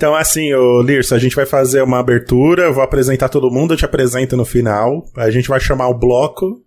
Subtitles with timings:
[0.00, 3.76] Então, assim, ô Lirso, a gente vai fazer uma abertura, vou apresentar todo mundo, eu
[3.76, 5.04] te apresento no final.
[5.14, 6.64] A gente vai chamar o bloco,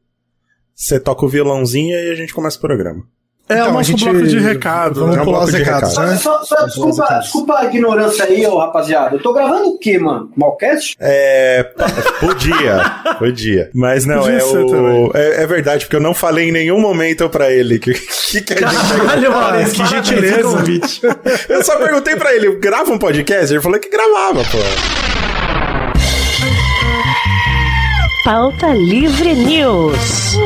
[0.75, 3.03] você toca o violãozinho e a gente começa o programa.
[3.49, 4.99] É Então, o a nosso gente- bloco de recado.
[5.01, 6.07] Vamos É um pular bloco os de recados, recado.
[6.11, 6.15] né?
[6.17, 9.15] Só, só pular desculpa, desculpa a ignorância aí, ô rapaziada.
[9.17, 10.31] Eu tô gravando o quê, mano?
[10.37, 10.95] Malcast?
[10.99, 11.63] É.
[12.21, 12.81] Podia,
[13.19, 13.69] podia.
[13.73, 15.11] Mas não, Podia é ser o.
[15.13, 18.55] É, é verdade, porque eu não falei em nenhum momento pra ele que, que, que.
[18.55, 20.43] Caralho, Maurício, que gentileza.
[20.43, 21.01] convite.
[21.49, 23.53] Eu só perguntei pra ele, grava um podcast?
[23.53, 24.57] Ele falou que gravava, pô.
[28.23, 30.37] Pauta Livre News.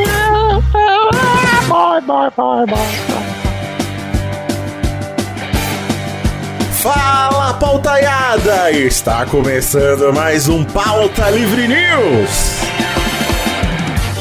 [6.82, 8.72] Fala, pautaiada!
[8.72, 12.62] Está começando mais um Pauta Livre News.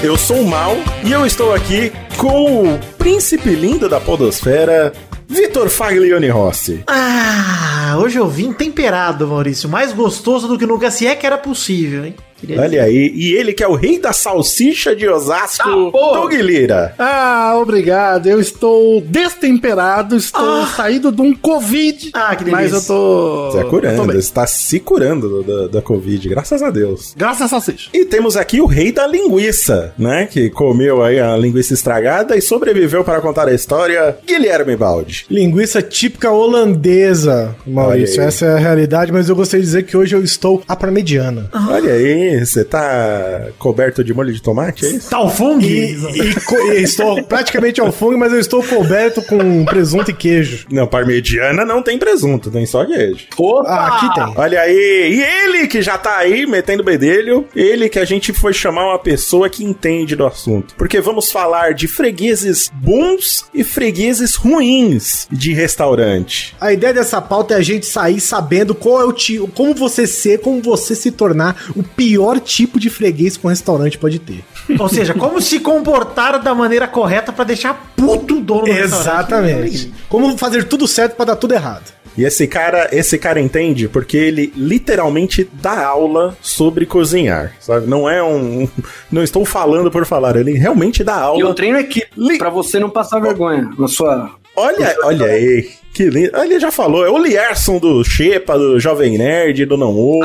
[0.02, 0.74] Eu sou o Mal
[1.04, 4.92] e eu estou aqui com o príncipe lindo da podosfera,
[5.28, 6.82] Vitor Faglione Rossi.
[6.88, 9.68] Ah, hoje eu vim temperado, Maurício.
[9.68, 12.16] Mais gostoso do que nunca, se é que era possível, hein?
[12.38, 16.20] Queria Olha aí, e ele que é o rei da salsicha de Osasco, Ah, porra!
[16.20, 16.94] Doug Lira.
[16.98, 18.26] Ah, obrigado.
[18.26, 20.66] Eu estou destemperado, estou Ah.
[20.76, 22.10] saído de um Covid.
[22.12, 22.76] Ah, que Mas delícia.
[22.92, 23.50] eu tô.
[23.52, 24.18] Você é curando, bem.
[24.18, 27.14] está se curando da, da Covid, graças a Deus.
[27.16, 27.90] Graças a salsicha.
[27.94, 30.26] E temos aqui o rei da linguiça, né?
[30.30, 35.26] Que comeu aí a linguiça estragada e sobreviveu para contar a história, Guilherme Baldi.
[35.30, 38.20] Linguiça típica holandesa, Maurício.
[38.22, 40.90] Essa é a realidade, mas eu gostaria de dizer que hoje eu estou à para
[40.90, 41.48] mediana.
[41.68, 45.10] Olha aí, você tá coberto de molho de tomate, é isso?
[45.10, 45.60] Tá o Fung?
[45.64, 50.66] E, e e estou praticamente ao fungo, mas eu estou coberto com presunto e queijo.
[50.70, 53.26] Não, parmegiana não tem presunto, tem só queijo.
[53.36, 53.68] Opa!
[53.68, 54.34] Ah, aqui tem.
[54.36, 58.52] Olha aí, e ele que já tá aí metendo bedelho, ele que a gente foi
[58.52, 60.74] chamar uma pessoa que entende do assunto.
[60.76, 66.54] Porque vamos falar de fregueses bons e fregueses ruins de restaurante.
[66.60, 70.06] A ideia dessa pauta é a gente sair sabendo qual é o tipo, como você
[70.06, 74.44] ser, como você se tornar o pior tipo de freguês que um restaurante pode ter.
[74.78, 79.00] Ou seja, como se comportar da maneira correta pra deixar puto o dono do restaurante.
[79.32, 79.92] Exatamente.
[80.08, 81.94] Como fazer tudo certo para dar tudo errado.
[82.18, 87.86] E esse cara, esse cara entende porque ele literalmente dá aula sobre cozinhar, sabe?
[87.86, 88.68] Não é um, um-
[89.12, 91.40] não estou falando por falar, ele realmente dá E aula.
[91.42, 94.30] eu treino equipe Li- pra você não passar vergonha na sua.
[94.56, 96.30] Olha, olha aí, que lindo.
[96.32, 100.20] Ah, Ele já falou, é o Lierson do Xepa, do Jovem Nerd, do Não Ovo.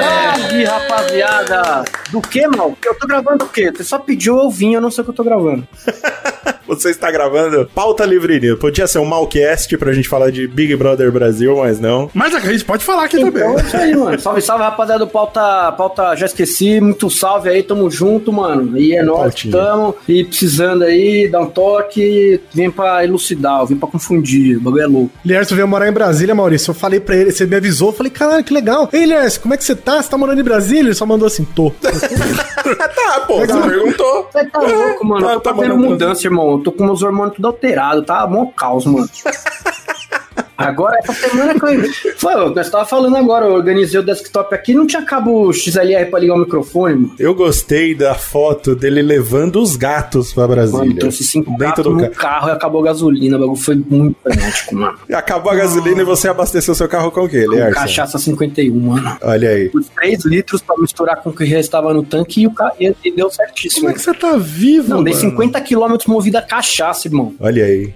[0.00, 1.84] Salve, rapaziada!
[2.10, 2.76] Do que, mal?
[2.84, 3.70] Eu tô gravando o quê?
[3.70, 5.66] Você só pediu vim, eu não sei o que eu tô gravando.
[6.70, 8.58] Você está gravando Pauta Livre News.
[8.58, 12.08] Podia ser um Malcast pra gente falar de Big Brother Brasil, mas não.
[12.14, 13.56] Mas a gente pode falar aqui Então também.
[13.56, 14.18] é isso aí, mano.
[14.20, 16.80] Salve, salve, rapaziada do Pauta, Pauta Já Esqueci.
[16.80, 18.78] Muito salve aí, tamo junto, mano.
[18.78, 19.52] E é nóis, Pautinha.
[19.52, 19.96] tamo.
[20.08, 22.40] E precisando aí, dar um toque.
[22.54, 24.56] Vem pra elucidar, vem pra confundir.
[24.58, 25.10] O bagulho é louco.
[25.24, 26.70] Lierson veio morar em Brasília, Maurício.
[26.70, 28.88] Eu falei pra ele, você me avisou, eu falei, caralho, que legal.
[28.92, 30.00] Ei, Lierson, como é que você tá?
[30.02, 30.80] Você tá morando em Brasília?
[30.80, 31.70] Ele só mandou assim, tô.
[31.82, 34.28] tá, pô, você perguntou.
[34.32, 35.40] Você tá louco, mano.
[35.40, 36.59] tá- tá mudança, irmão.
[36.62, 38.26] Tô com meus hormônios tudo alterado, tá?
[38.26, 39.08] Mó caos, mano.
[40.60, 42.14] Agora, essa semana que eu.
[42.16, 46.18] Foi, nós tava falando agora, eu organizei o desktop aqui não tinha cabo XLR pra
[46.20, 47.14] ligar o microfone, mano.
[47.18, 50.84] Eu gostei da foto dele levando os gatos pra Brasília.
[50.86, 52.14] Mano, trouxe cinco Dentro gatos do no carro.
[52.14, 53.36] carro e acabou a gasolina.
[53.36, 54.98] O bagulho foi muito frenético, mano.
[55.12, 57.72] Acabou a gasolina e você abasteceu seu carro com o quê, Lierson?
[57.72, 59.16] Cachaça 51, mano.
[59.22, 59.70] Olha aí.
[59.74, 62.72] Os 3 litros pra misturar com o que restava no tanque e, o ca...
[62.78, 63.82] e e deu certíssimo.
[63.82, 65.30] Como é que você tá vivo, Não, dei mano?
[65.30, 67.34] 50 quilômetros movido a cachaça, irmão.
[67.40, 67.94] Olha aí.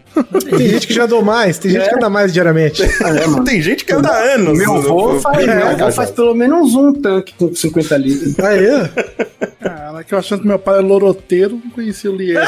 [0.48, 2.53] Tem gente que já andou mais, tem gente que anda mais diariamente.
[2.60, 3.44] É, mano.
[3.44, 4.58] Tem gente que anda há anos.
[4.58, 5.92] Meu avô faz, é, meu avô cara.
[5.92, 8.38] faz pelo menos um tanque com 50 litros.
[8.40, 8.66] Aí,
[9.60, 12.38] Cara, que eu achando que meu pai é loroteiro, não conhecia o Lies.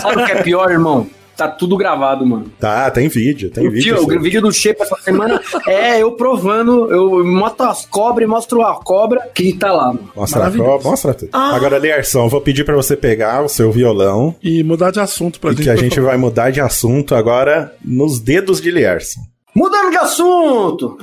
[0.00, 1.08] Sabe o que é pior, irmão?
[1.36, 2.46] Tá tudo gravado, mano.
[2.60, 3.98] Tá, tem vídeo, tem O vídeo.
[3.98, 4.16] sim.
[4.16, 8.62] o vídeo do Shape essa semana é eu provando, eu mostro as cobras e mostro
[8.62, 10.10] a cobra que tá lá, mano.
[10.14, 11.30] Mostra a prova, mostra tudo.
[11.32, 15.40] Agora, Lierson, eu vou pedir pra você pegar o seu violão E mudar de assunto
[15.40, 15.64] pra e gente.
[15.64, 19.20] que a gente vai mudar de assunto agora nos dedos de Lierson.
[19.54, 20.96] Mudando de assunto!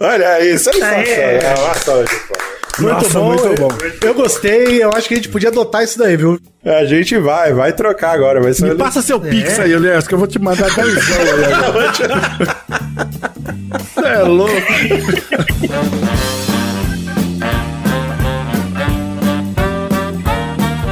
[0.00, 2.51] Olha isso, é uma salva de palmas.
[2.78, 3.68] Muito Nossa, bom, muito eu- bom.
[4.02, 6.38] Eu gostei, eu acho que a gente podia adotar isso daí, viu?
[6.64, 8.40] A gente vai, vai trocar agora.
[8.40, 11.44] Vai ser Me passa seu pix aí, Elias, que eu vou te mandar 10 aí
[11.52, 11.92] agora.
[13.94, 14.52] Você é louco.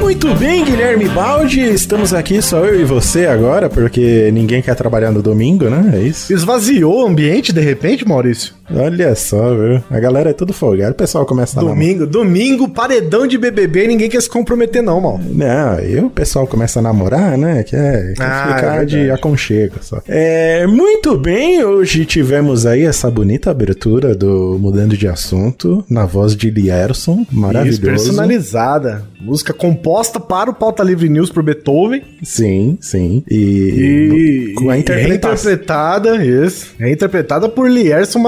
[0.01, 1.61] Muito bem, Guilherme Baldi.
[1.61, 5.93] Estamos aqui só eu e você agora, porque ninguém quer trabalhar no domingo, né?
[5.99, 6.33] É isso.
[6.33, 8.55] Esvaziou o ambiente de repente, Maurício?
[8.75, 9.83] Olha só, viu?
[9.91, 10.93] A galera é tudo folgada.
[10.93, 11.79] O pessoal começa a namorar.
[11.81, 15.21] Domingo, domingo, paredão de BBB, ninguém quer se comprometer não, mal.
[15.23, 17.63] Não, aí o pessoal começa a namorar, né?
[17.63, 20.01] Quer, quer Ah, ficar é de aconchego só.
[20.09, 26.37] É, muito bem, hoje tivemos aí essa bonita abertura do Mudando de Assunto, na voz
[26.37, 27.81] de Lierson, Isso, maravilhoso.
[27.83, 29.03] personalizada.
[29.21, 32.03] Música composta para o Pauta Livre News por Beethoven.
[32.23, 33.23] Sim, sim.
[33.31, 35.31] E, E, com a e interpretação.
[35.53, 36.75] reinterpretada, isso.
[36.79, 38.19] Reinterpretada por Lierson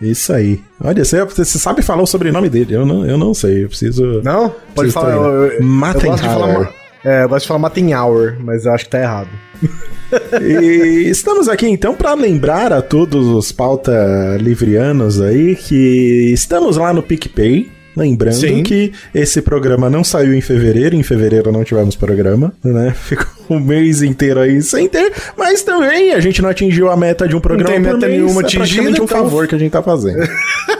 [0.00, 0.60] Isso aí.
[0.82, 4.20] Olha, você, você sabe falar o sobrenome dele, eu não, eu não sei, eu preciso...
[4.22, 4.48] Não?
[4.74, 5.12] Pode Preciso falar.
[5.12, 6.60] Eu, eu, Mattenhauer.
[6.60, 6.70] Ma-
[7.04, 9.28] é, eu gosto de falar Mattenhauer, mas eu acho que tá errado.
[10.40, 16.92] E estamos aqui então para lembrar a todos os pauta livrianos aí que estamos lá
[16.92, 17.68] no PicPay.
[17.96, 18.62] Lembrando Sim.
[18.62, 22.92] que esse programa não saiu em fevereiro, em fevereiro não tivemos programa, né?
[22.94, 27.26] Ficou um mês inteiro aí sem ter, mas também a gente não atingiu a meta
[27.28, 29.54] de um programa tem por meta mês, nenhuma é praticamente atingida, um então- favor que
[29.54, 30.26] a gente tá fazendo.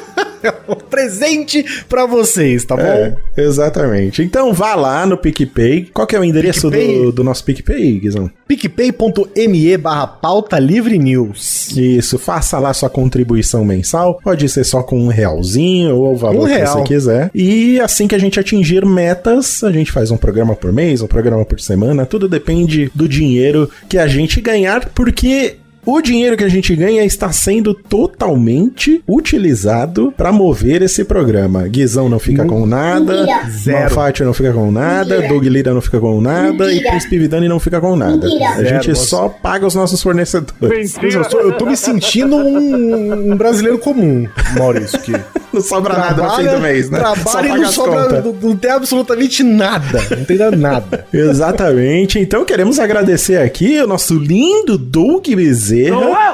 [0.68, 2.82] Um presente pra vocês, tá bom?
[2.82, 4.22] É, exatamente.
[4.22, 5.90] Então vá lá no PicPay.
[5.92, 8.30] Qual que é o endereço do, do nosso PicPay, Guizão?
[8.48, 11.70] picpay.me barra pauta livre news.
[11.76, 14.20] Isso, faça lá sua contribuição mensal.
[14.22, 16.78] Pode ser só com um realzinho ou o valor Um que real.
[16.78, 17.30] você quiser.
[17.34, 21.06] E assim que a gente atingir metas, a gente faz um programa por mês, um
[21.06, 22.06] programa por semana.
[22.06, 25.56] Tudo depende do dinheiro que a gente ganhar, porque.
[25.86, 31.68] O dinheiro que a gente ganha está sendo totalmente utilizado para mover esse programa.
[31.68, 33.24] Guizão não fica com nada.
[33.64, 37.60] Malfatti não fica com nada, Doug Lira não fica com nada e Príncipe Vidani não
[37.60, 38.26] fica com nada.
[38.26, 39.06] A Zero, gente nossa.
[39.06, 40.96] só paga os nossos fornecedores.
[41.00, 44.26] Eu, tô, eu tô me sentindo um, um brasileiro comum,
[44.58, 45.12] Maurício, que
[45.52, 46.98] Não sobra nada no fim do mês, né?
[46.98, 50.02] Trabalha e não sobra, não, não tem absolutamente nada.
[50.10, 51.06] Não tem nada.
[51.14, 52.18] Exatamente.
[52.18, 55.75] Então queremos agradecer aqui o nosso lindo Doug Bezerra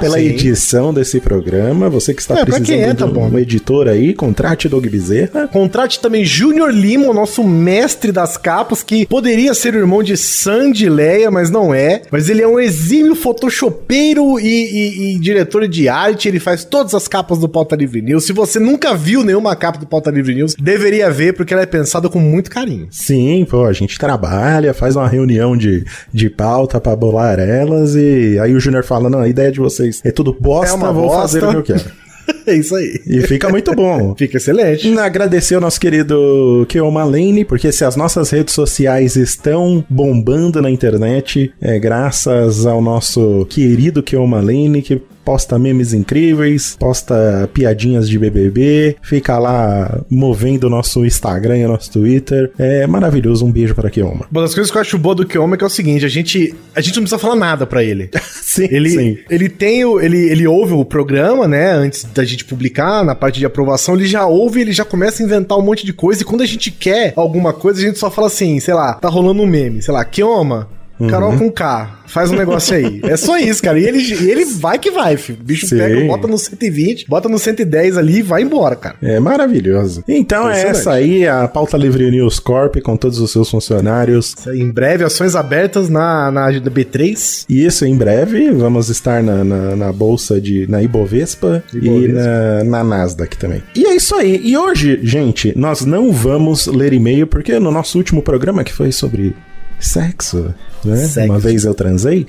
[0.00, 0.26] pela Sim.
[0.26, 1.88] edição desse programa.
[1.90, 5.48] Você que está É, precisando é, tá de um editor aí, contrate Doug Bezerra.
[5.48, 10.16] Contrate também Júnior Lima, o nosso mestre das capas, que poderia ser o irmão de
[10.16, 12.02] Sandy Leia, mas não é.
[12.10, 13.14] Mas ele é um exímio
[13.62, 16.28] photoshopeiro e, e- e diretor de arte.
[16.28, 18.24] Ele faz todas as capas do Pauta Livre News.
[18.24, 21.66] Se você nunca viu nenhuma capa do Pauta Livre News, deveria ver, porque ela é
[21.66, 22.88] pensada com muito carinho.
[22.90, 28.38] Sim, pô, a gente trabalha, faz uma reunião de, de pauta pra bolar elas e
[28.40, 31.08] aí o Júnior fala, não, a ideia de vocês é tudo bosta, É uma vou
[31.08, 32.02] bosta." fazer o que eu quero.
[32.46, 33.00] É isso aí.
[33.04, 34.14] E fica muito bom.
[34.18, 34.96] Fica excelente.
[34.96, 40.70] Agradecer ao nosso querido Keoma Lane, porque se as nossas redes sociais estão bombando na
[40.70, 48.18] internet, é graças ao nosso querido Keoma Lane, que posta memes incríveis, posta piadinhas de
[48.18, 52.50] BBB, fica lá movendo o nosso Instagram e o nosso Twitter.
[52.58, 54.26] É maravilhoso, um beijo para Keoma.
[54.30, 56.08] Uma das coisas que eu acho boa do Kioma é que é o seguinte, a
[56.08, 58.10] gente, a gente não precisa falar nada pra ele.
[58.42, 59.18] Sim, Ele, sim.
[59.30, 59.98] ele tem o.
[59.98, 61.70] Ele, ele ouve o programa, né?
[61.72, 65.26] Antes da gente publicar, na parte de aprovação, ele já ouve, ele já começa a
[65.26, 66.20] inventar um monte de coisa.
[66.20, 69.08] E quando a gente quer alguma coisa, a gente só fala assim, sei lá, tá
[69.08, 70.68] rolando um meme, sei lá, Kioma,
[71.02, 71.08] Uhum.
[71.08, 73.00] Carol com K, faz um negócio aí.
[73.02, 73.78] É só isso, cara.
[73.78, 75.38] E ele, e ele vai que vai, filho.
[75.40, 75.78] O bicho Sim.
[75.78, 78.94] pega, bota no 120, bota no 110 ali e vai embora, cara.
[79.02, 80.04] É maravilhoso.
[80.06, 84.34] Então é essa aí, a Pauta Livre News Corp, com todos os seus funcionários.
[84.46, 87.46] Em breve, ações abertas na, na B3.
[87.48, 90.68] E isso em breve, vamos estar na, na, na bolsa de.
[90.68, 92.12] na Ibovespa, e Ibovespa.
[92.12, 93.62] na, na Nasdaq também.
[93.74, 94.40] E é isso aí.
[94.44, 98.92] E hoje, gente, nós não vamos ler e-mail, porque no nosso último programa, que foi
[98.92, 99.34] sobre
[99.80, 101.08] sexo, né?
[101.26, 102.26] Uma vez eu transei.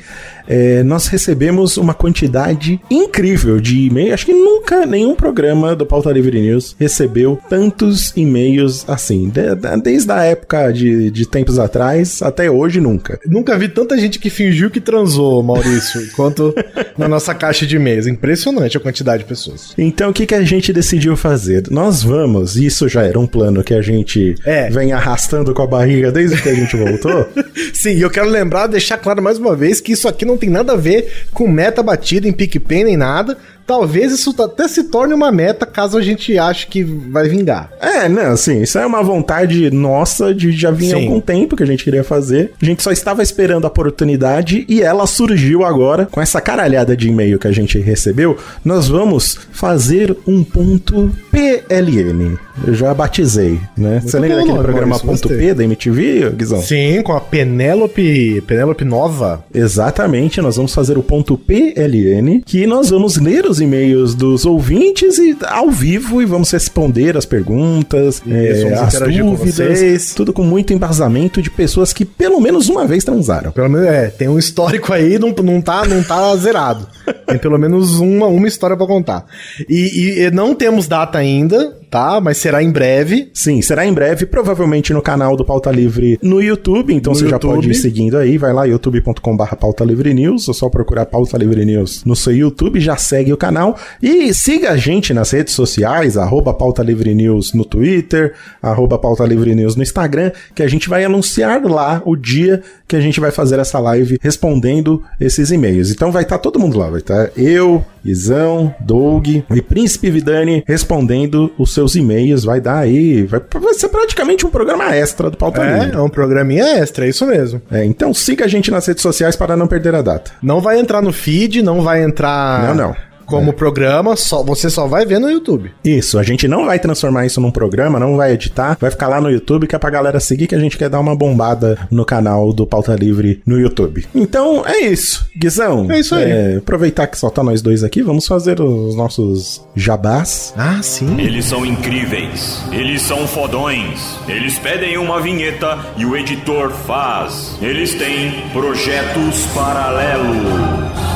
[0.47, 4.13] é, nós recebemos uma quantidade incrível de e-mail.
[4.13, 9.29] Acho que nunca nenhum programa do Pauta Livre News recebeu tantos e-mails assim.
[9.29, 13.19] De- de- desde a época de, de tempos atrás até hoje, nunca.
[13.25, 16.53] Nunca vi tanta gente que fingiu que transou, Maurício, quanto
[16.97, 18.07] na nossa caixa de e-mails.
[18.07, 19.73] Impressionante a quantidade de pessoas.
[19.77, 21.63] Então o que, que a gente decidiu fazer?
[21.69, 24.69] Nós vamos, isso já era um plano que a gente É.
[24.69, 27.27] vem arrastando com a barriga desde que a gente voltou.
[27.73, 30.73] Sim, eu quero lembrar, deixar claro mais uma vez que isso aqui não tem nada
[30.73, 33.37] a ver com meta batida em PicPay nem nada.
[33.65, 37.71] Talvez isso até se torne uma meta caso a gente ache que vai vingar.
[37.79, 41.63] é, não, assim, isso é uma vontade nossa de já vir há algum tempo que
[41.63, 42.51] a gente queria fazer.
[42.61, 47.07] A gente só estava esperando a oportunidade e ela surgiu agora com essa caralhada de
[47.07, 48.37] e-mail que a gente recebeu.
[48.63, 52.37] Nós vamos fazer um ponto PLN.
[52.65, 53.99] Eu já batizei, né?
[54.03, 55.39] Você lembra bom daquele nome, programa Maurício, ponto.
[55.39, 56.61] P da MTV, Guizão?
[56.61, 59.43] Sim, com a Penélope, Penélope Nova.
[59.53, 65.17] Exatamente, nós vamos fazer o ponto PLN, que nós vamos ler os e-mails dos ouvintes
[65.17, 70.33] e ao vivo e vamos responder as perguntas, Isso, é, as interagir com dúvidas, tudo
[70.33, 73.51] com muito embasamento de pessoas que pelo menos uma vez transaram.
[73.51, 76.87] Pelo menos, é, tem um histórico aí, não, não, tá, não tá zerado.
[77.27, 79.25] Tem pelo menos uma, uma história pra contar.
[79.69, 82.19] E, e- e não temos data ainda, tá?
[82.19, 83.29] Mas será em breve.
[83.35, 87.25] Sim, será em breve, provavelmente no canal do Pauta Livre no YouTube, então No você
[87.25, 87.53] já YouTube.
[87.53, 91.63] pode ir seguindo aí, vai lá youtube.com/barra Pauta Livre News, ou só procurar Pauta Livre
[91.63, 96.17] News no seu YouTube, já segue o canal e siga a gente nas redes sociais,
[96.17, 100.89] arroba Pauta Livre News no Twitter, arroba Pauta Livre News no Instagram, que a gente
[100.89, 105.91] vai anunciar lá o dia que a gente vai fazer essa live respondendo esses e-mails.
[105.91, 111.51] Então vai estar todo mundo lá, vai estar eu, Izão, Doug e Príncipe Vidani respondendo
[111.57, 112.43] os seus e-mails.
[112.43, 115.97] Vai dar aí, vai, vai ser praticamente um programa extra do Pauta É, Livre.
[115.97, 117.61] é um programinha extra, é isso mesmo.
[117.71, 120.31] É, então siga a gente nas redes sociais para não perder a data.
[120.41, 122.67] Não vai entrar no feed, não vai entrar.
[122.67, 122.95] Não, não.
[123.25, 125.71] Como programa, só, você só vai ver no YouTube.
[125.83, 129.19] Isso, a gente não vai transformar isso num programa, não vai editar, vai ficar lá
[129.21, 132.05] no YouTube que é pra galera seguir que a gente quer dar uma bombada no
[132.05, 134.05] canal do Pauta Livre no YouTube.
[134.13, 135.91] Então é isso, Guizão.
[135.91, 136.23] É isso aí.
[136.31, 140.53] é, aproveitar que só tá nós dois aqui, vamos fazer os nossos jabás.
[140.57, 141.19] Ah, sim.
[141.19, 144.17] Eles são incríveis, eles são fodões.
[144.27, 147.57] Eles pedem uma vinheta e o editor faz.
[147.61, 151.12] Eles têm projetos paralelos.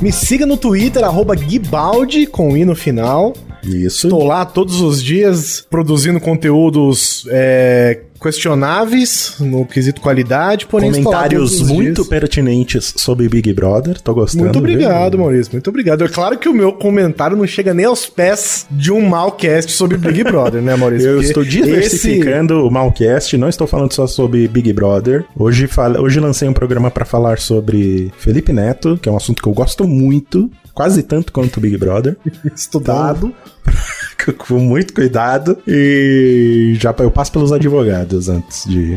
[0.00, 3.34] Me siga no Twitter, arroba Guibaldi, com I no final.
[3.62, 4.06] Isso.
[4.06, 11.94] Estou lá todos os dias produzindo conteúdos é, questionáveis no quesito qualidade, porém Comentários muito
[11.96, 12.08] dias.
[12.08, 14.44] pertinentes sobre Big Brother, tô gostando.
[14.44, 15.20] Muito obrigado, viu?
[15.20, 15.52] Maurício.
[15.52, 16.04] Muito obrigado.
[16.04, 19.96] É claro que o meu comentário não chega nem aos pés de um malcast sobre
[19.98, 21.08] Big Brother, né, Maurício?
[21.10, 25.24] Eu estou diversificando o Malcast, não estou falando só sobre Big Brother.
[25.36, 29.42] Hoje, fala- hoje lancei um programa para falar sobre Felipe Neto, que é um assunto
[29.42, 32.16] que eu gosto muito, quase tanto quanto o Big Brother.
[32.54, 33.34] Estudado.
[34.38, 35.58] Com muito cuidado.
[35.66, 38.96] E já eu passo pelos advogados antes de,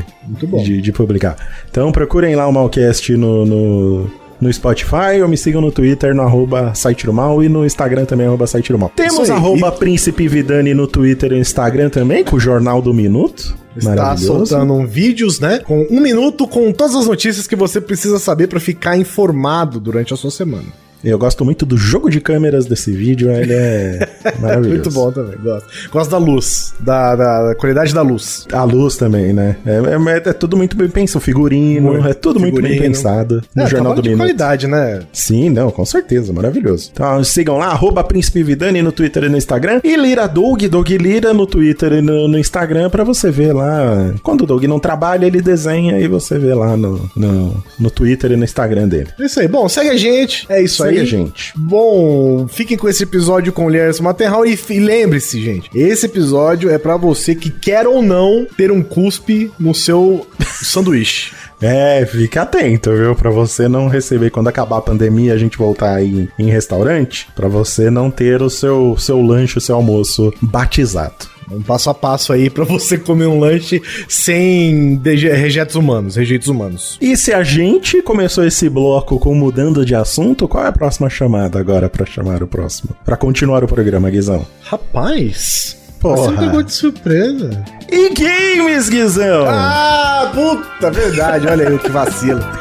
[0.64, 1.36] de, de publicar.
[1.72, 6.22] Então procurem lá o Malcast no, no, no Spotify ou me sigam no Twitter no
[6.22, 8.92] arroba site do mal e no Instagram também arroba site do mal.
[8.96, 9.36] Temos aí.
[9.36, 13.58] arroba Príncipe Vidani no Twitter e no Instagram também, com o Jornal do Minuto.
[13.76, 15.60] Está soltando um vídeos, né?
[15.60, 20.14] Com um minuto com todas as notícias que você precisa saber para ficar informado durante
[20.14, 20.68] a sua semana.
[21.04, 24.08] Eu gosto muito do jogo de câmeras desse vídeo, ele é
[24.40, 24.70] maravilhoso.
[24.76, 25.68] Muito bom também, gosto.
[25.92, 28.46] Gosto da luz, da, da- da qualidade da luz.
[28.52, 29.56] A luz também, né?
[29.66, 31.18] É, é- é tudo muito bem pensado.
[31.18, 32.08] O figurino, Muito.
[32.08, 32.94] é tudo muito bem Figurino.
[32.96, 33.42] pensado.
[33.56, 34.24] No é, Jornal do de Minuto.
[34.26, 35.02] qualidade, né?
[35.12, 36.90] Sim, não, com certeza, maravilhoso.
[36.94, 39.82] Então sigam lá, arroba Príncipe Vidani no Twitter e no Instagram.
[39.84, 44.14] E Lira Doug, Doug Lira no Twitter e no, no Instagram pra você ver lá.
[44.24, 48.32] Quando o Doug não trabalha, ele desenha e você vê lá no, no, no Twitter
[48.32, 49.10] e no Instagram dele.
[49.20, 49.48] É isso aí.
[49.48, 50.46] Bom, segue a gente.
[50.50, 51.02] É isso Segue aí.
[51.02, 51.54] a gente.
[51.56, 56.70] Bom, fiquem com esse episódio com o Lierson Materral e, e lembre-se, gente, esse episódio
[56.70, 60.28] é pra você que quer ou não ter um cuspe no seu
[60.62, 61.32] sanduíche.
[61.62, 63.16] É, fique atento, viu?
[63.16, 67.28] Pra você não receber quando acabar a pandemia, a gente voltar aí em, em restaurante,
[67.36, 71.30] pra você não ter o seu, seu lanche, o seu almoço batizado.
[71.54, 76.98] Um passo a passo aí pra você comer um lanche sem rejeitos humanos, rejeitos humanos.
[77.02, 81.10] E se a gente começou esse bloco com mudando de assunto, qual é a próxima
[81.10, 82.96] chamada agora pra chamar o próximo?
[83.04, 84.46] Pra continuar o programa, Guizão.
[84.62, 86.16] Rapaz, Porra.
[86.18, 87.64] você me pegou de surpresa.
[87.90, 89.46] E games, Guizão!
[89.48, 92.42] Ah, puta, verdade, olha aí o que vacilo.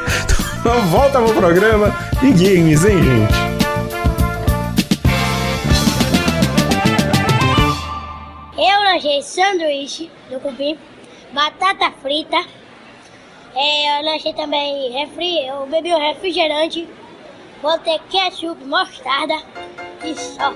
[0.61, 3.50] Então volta pro programa e games, hein, gente?
[9.51, 10.77] Sanduíche do cupim,
[11.33, 12.37] batata frita.
[13.53, 16.87] É, eu lanchei também refri, eu bebi um refrigerante,
[17.61, 19.35] botei ketchup, mostarda
[20.05, 20.53] e só.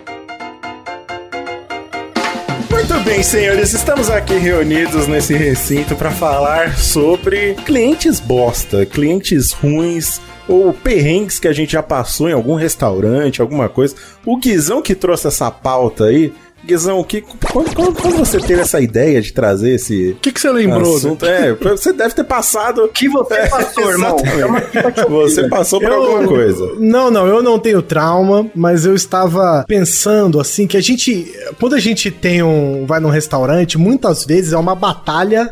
[2.71, 10.21] Muito bem, senhores, estamos aqui reunidos nesse recinto para falar sobre clientes bosta, clientes ruins
[10.47, 13.95] ou perrengues que a gente já passou em algum restaurante, alguma coisa.
[14.25, 16.33] O Guizão que trouxe essa pauta aí.
[16.65, 20.39] Guizão, que, quando, quando- quando você teve essa ideia de trazer esse O que, que
[20.41, 20.95] você lembrou?
[20.97, 21.25] assunto?
[21.25, 22.87] É, você deve ter passado.
[22.93, 24.17] que você passou, irmão?
[24.19, 25.09] Exatamente.
[25.09, 26.73] Você passou por Eu- alguma coisa.
[26.79, 31.75] Não, não, eu não tenho trauma, mas eu estava pensando assim que a gente, quando
[31.75, 35.49] a gente tem um, vai num restaurante, muitas vezes é uma batalha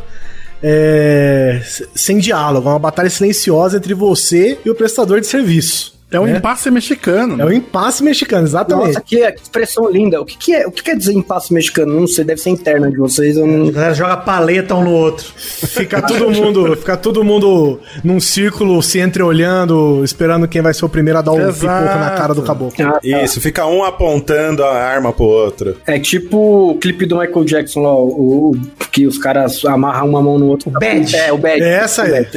[0.62, 1.62] é,
[1.94, 5.93] sem diálogo, é uma batalha silenciosa entre você e o prestador de serviço.
[6.14, 6.38] É um né?
[6.38, 7.42] impasse mexicano.
[7.42, 8.88] É o impasse mexicano, exatamente.
[8.88, 10.22] Nossa, que, que expressão linda.
[10.22, 10.68] O que, que é?
[10.68, 12.00] O que quer dizer impasse mexicano?
[12.00, 13.38] Não sei, deve ser interna de vocês.
[13.38, 13.72] Eu A não...
[13.72, 15.26] galera joga paleta um no outro.
[15.36, 20.90] Fica todo mundo, fica todo mundo num círculo se entreolhando, esperando quem vai ser o
[20.90, 22.86] primeiro a dar um pipoco na cara do caboclo.
[22.86, 23.00] Ah, tá.
[23.04, 25.78] Isso, fica um apontando a arma pro outro.
[25.86, 28.58] É tipo o clipe do Michael Jackson lá, o, o-
[28.92, 30.70] que os caras amarram uma mão no outro.
[30.70, 31.16] O Bad.
[31.16, 31.62] É, o Bad.
[31.64, 32.28] É essa aí.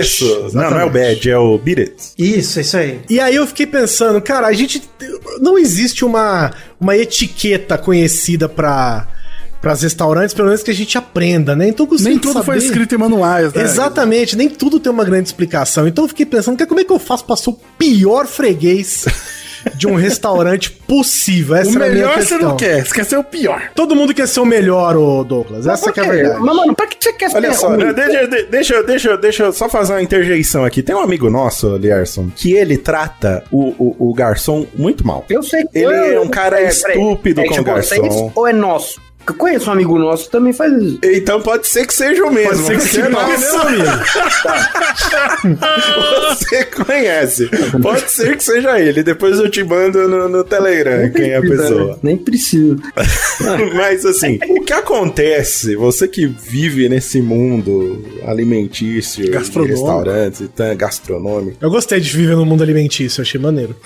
[0.00, 0.48] Isso.
[0.52, 1.94] Não, não é o bad, é o beat it.
[2.18, 3.00] Isso, é isso aí.
[3.08, 4.82] E aí eu fiquei pensando, cara, a gente
[5.40, 9.06] não existe uma, uma etiqueta conhecida pra
[9.60, 11.68] para restaurantes, pelo menos que a gente aprenda, né?
[11.68, 13.62] Então Nem tudo foi saber- escrito em manuais, né?
[13.62, 15.86] Exatamente, nem tudo tem uma grande explicação.
[15.86, 19.04] Então eu fiquei pensando, cara, como é que eu faço pra ser o pior freguês
[19.74, 21.56] de um restaurante possível?
[21.56, 23.70] Essa O melhor você não quer, você quer ser o pior.
[23.74, 25.66] Todo mundo quer ser o melhor, ô Douglas.
[25.66, 26.40] Essa que é a verdade.
[26.40, 27.84] Mas, mano, pra que você quer Olha ser só, ruim?
[27.84, 30.82] né, deixa, de- deixa, deixa, deixa eu só fazer uma interjeição aqui.
[30.82, 35.24] Tem um amigo nosso, Lierson, que ele trata o, o, o garçom muito mal.
[35.28, 37.96] Eu sei que Ele eu- é um cara estúpido é com de garçom.
[37.96, 39.00] vocês ou é nosso?
[39.30, 40.98] Eu conheço um amigo nosso que também faz isso.
[41.04, 42.50] Então pode ser que seja o mesmo.
[42.64, 43.40] Pode ser que seja é nosso.
[43.40, 43.84] meu amigo.
[46.28, 47.48] Você conhece.
[47.80, 49.02] Pode ser que seja ele.
[49.04, 51.86] Depois eu te mando no, no Telegram quem é a Precisa, pessoa.
[51.92, 51.96] né?
[52.02, 52.76] Nem precisa.
[53.74, 61.56] Mas assim, o que acontece, você que vive nesse mundo alimentício, restaurantes e tal, gastronômico,
[61.60, 63.76] Eu gostei de viver no mundo alimentício, achei maneiro.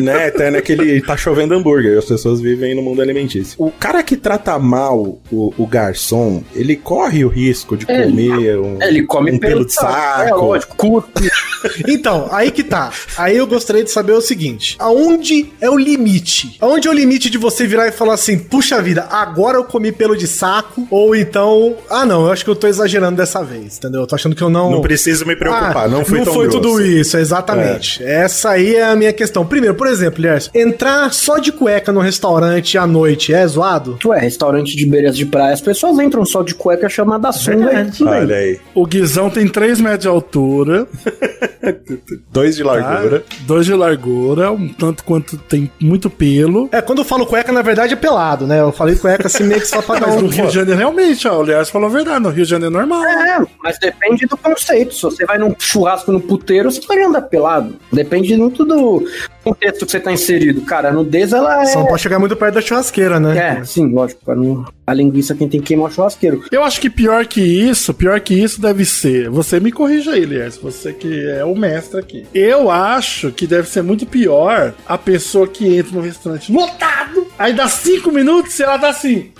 [0.00, 0.28] né?
[0.28, 3.54] Até naquele tá chovendo hambúrguer, as pessoas vivem no mundo alimentício.
[3.58, 8.58] O cara que trata mal o, o garçom, ele corre o risco de Ele- comer
[8.58, 10.22] um, Ele come um pelo de saco.
[10.22, 11.04] É lógico.
[11.88, 12.92] Então, aí que tá.
[13.16, 16.56] Aí eu gostaria de saber o seguinte: aonde é o limite?
[16.60, 19.90] Aonde é o limite de você virar e falar assim, puxa vida, agora eu comi
[19.90, 20.86] pelo de saco?
[20.90, 24.02] Ou então, ah não, eu acho que eu tô exagerando dessa vez, entendeu?
[24.02, 24.70] Eu tô achando que eu não.
[24.70, 26.60] Não preciso me preocupar, Ah, não fui tão foi grosso.
[26.60, 28.02] tudo isso, exatamente.
[28.04, 29.44] Essa aí é a minha questão.
[29.44, 33.98] Primeiro, por exemplo, Lierson, entrar só de cueca no restaurante à noite é zoado?
[34.04, 37.90] Ué, restaurante de beiras de praia, as pessoas entram só de cueca chamada sunga bem.
[38.06, 38.60] Olha aí.
[38.74, 40.86] O Guizão tem 3 metros de altura,
[42.30, 42.70] Dois de tá?
[42.72, 43.24] largura.
[43.46, 46.68] 2 de largura, um tanto quanto tem muito pelo.
[46.72, 48.60] É, quando eu falo cueca, na verdade é pelado, né?
[48.60, 50.20] Eu falei cueca assim meio que só pra dar Mas um.
[50.22, 52.74] no Rio de Janeiro, realmente, ó, o Liars falou a verdade, no Rio de Janeiro
[52.74, 53.04] é normal.
[53.04, 54.94] É, mas depende do conceito.
[54.94, 57.76] Se você vai num churrasco no puteiro, você pode andar pelado.
[57.92, 59.04] Depende muito do
[59.46, 60.62] contexto que você tá inserido.
[60.62, 61.66] Cara, a nudez, ela é...
[61.66, 63.58] Só não pode chegar muito perto da churrasqueira, né?
[63.60, 64.20] É, sim, lógico.
[64.24, 64.64] Pra não...
[64.84, 66.44] A linguiça quem tem que queimar é o churrasqueiro.
[66.50, 69.30] Eu acho que pior que isso, pior que isso deve ser.
[69.30, 72.26] Você me corrija aí, Liers, você que é o mestre aqui.
[72.34, 77.52] Eu acho que deve ser muito pior a pessoa que entra no restaurante lotado, aí
[77.52, 79.30] dá cinco minutos e ela tá assim.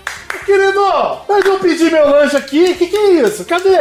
[0.44, 0.80] Querido,
[1.28, 3.44] mas eu pedi meu lanche aqui, que que é isso?
[3.44, 3.78] Cadê?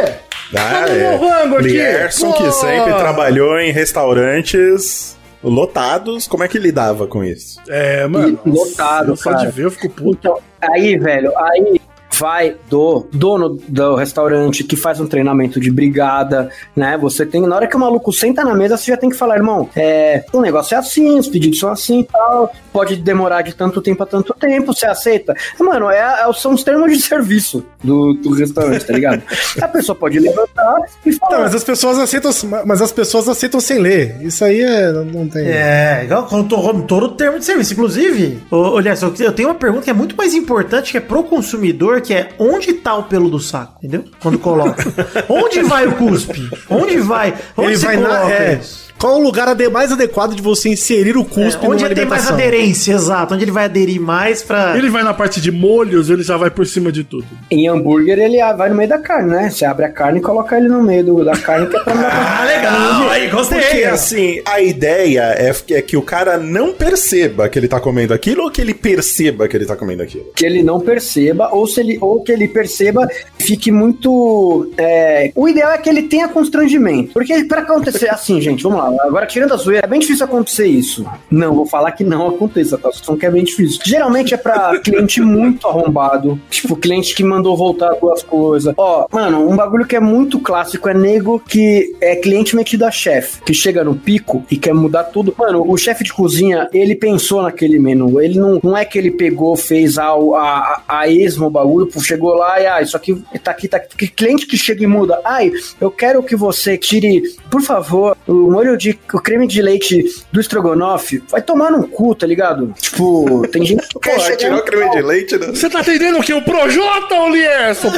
[0.54, 1.10] Ah, Cadê é.
[1.10, 1.68] meu rango aqui?
[1.68, 5.15] Lierson, que sempre trabalhou em restaurantes
[5.50, 7.60] lotados, como é que lidava com isso?
[7.68, 8.38] É, mano.
[8.44, 9.50] E lotado, Só de cara.
[9.50, 10.18] ver eu fico puto.
[10.18, 11.80] Então, aí, velho, aí
[12.18, 16.96] vai do dono do restaurante que faz um treinamento de brigada, né?
[16.96, 19.36] Você tem, na hora que o maluco senta na mesa, você já tem que falar,
[19.36, 23.54] irmão, é, o negócio é assim, os pedidos são assim e tal, pode demorar de
[23.54, 25.34] tanto tempo a tanto tempo, você aceita?
[25.60, 29.22] Mano, é, é- são os termos de serviço do, do restaurante, tá ligado?
[29.62, 31.42] a pessoa pode levantar e Tá, falar.
[31.44, 32.30] mas as pessoas aceitam,
[32.66, 34.16] mas as pessoas aceitam sem ler.
[34.20, 35.46] Isso aí é, não, não tem.
[35.46, 37.72] É, igual quando todo, todo termo de serviço.
[37.72, 41.22] Inclusive, ô, Lierson, eu tenho uma pergunta que é muito mais importante, que é pro
[41.22, 44.04] consumidor, que é onde tá o pelo do saco, entendeu?
[44.20, 44.84] Quando coloca.
[45.28, 46.50] onde vai o cuspe?
[46.68, 47.34] Onde vai?
[47.56, 48.08] Onde Ele você vai na.
[48.08, 48.85] coloca É, isso?
[48.98, 52.04] Qual o lugar mais adequado de você inserir o cuspe É, onde numa ele tem
[52.06, 53.34] mais aderência, exato.
[53.34, 54.76] Onde ele vai aderir mais pra.
[54.76, 57.24] Ele vai na parte de molhos, ele já vai por cima de tudo.
[57.50, 59.50] Em hambúrguer, ele vai no meio da carne, né?
[59.50, 61.94] Você abre a carne e coloca ele no meio do- da carne que é pra
[61.94, 63.10] não Ah, legal!
[63.10, 63.60] Aí, gostei!
[63.60, 67.80] Porque assim, a ideia é que, é que o cara não perceba que ele tá
[67.80, 70.26] comendo aquilo ou que ele perceba que ele tá comendo aquilo.
[70.34, 73.06] que ele não perceba, ou se ele, ou que ele perceba
[73.38, 74.70] fique muito.
[74.78, 77.12] é, O ideal é que ele tenha constrangimento.
[77.12, 78.85] Porque pra acontecer assim, gente, vamos lá.
[79.00, 81.06] Agora, tirando a zoeira, é bem difícil acontecer isso.
[81.30, 82.90] Não, vou falar que não aconteça, tá?
[82.92, 83.80] Só que é bem difícil.
[83.84, 86.40] Geralmente é pra cliente muito arrombado.
[86.50, 88.74] Tipo, cliente que mandou voltar duas coisas.
[88.76, 92.90] Ó, mano, um bagulho que é muito clássico é nego que é cliente metido a
[92.90, 95.34] chefe, que chega no pico e quer mudar tudo.
[95.38, 98.20] Mano, o chefe de cozinha, ele pensou naquele menu.
[98.20, 102.34] Ele não, não é que ele pegou, fez a, a, a esmo o bagulho, chegou
[102.34, 103.88] lá e, ah, isso aqui tá aqui, tá aqui.
[103.88, 108.50] Porque cliente que chega e muda, ai, eu quero que você tire, por favor, o
[108.50, 112.74] molho tempero de o creme de leite do estrogonofe vai tomar no cu, tá ligado?
[112.80, 115.46] Tipo, tem gente que O cara tirou creme de leite, né?
[115.48, 116.32] Você tá entendendo o que?
[116.32, 117.90] O Projota, ô Lierson?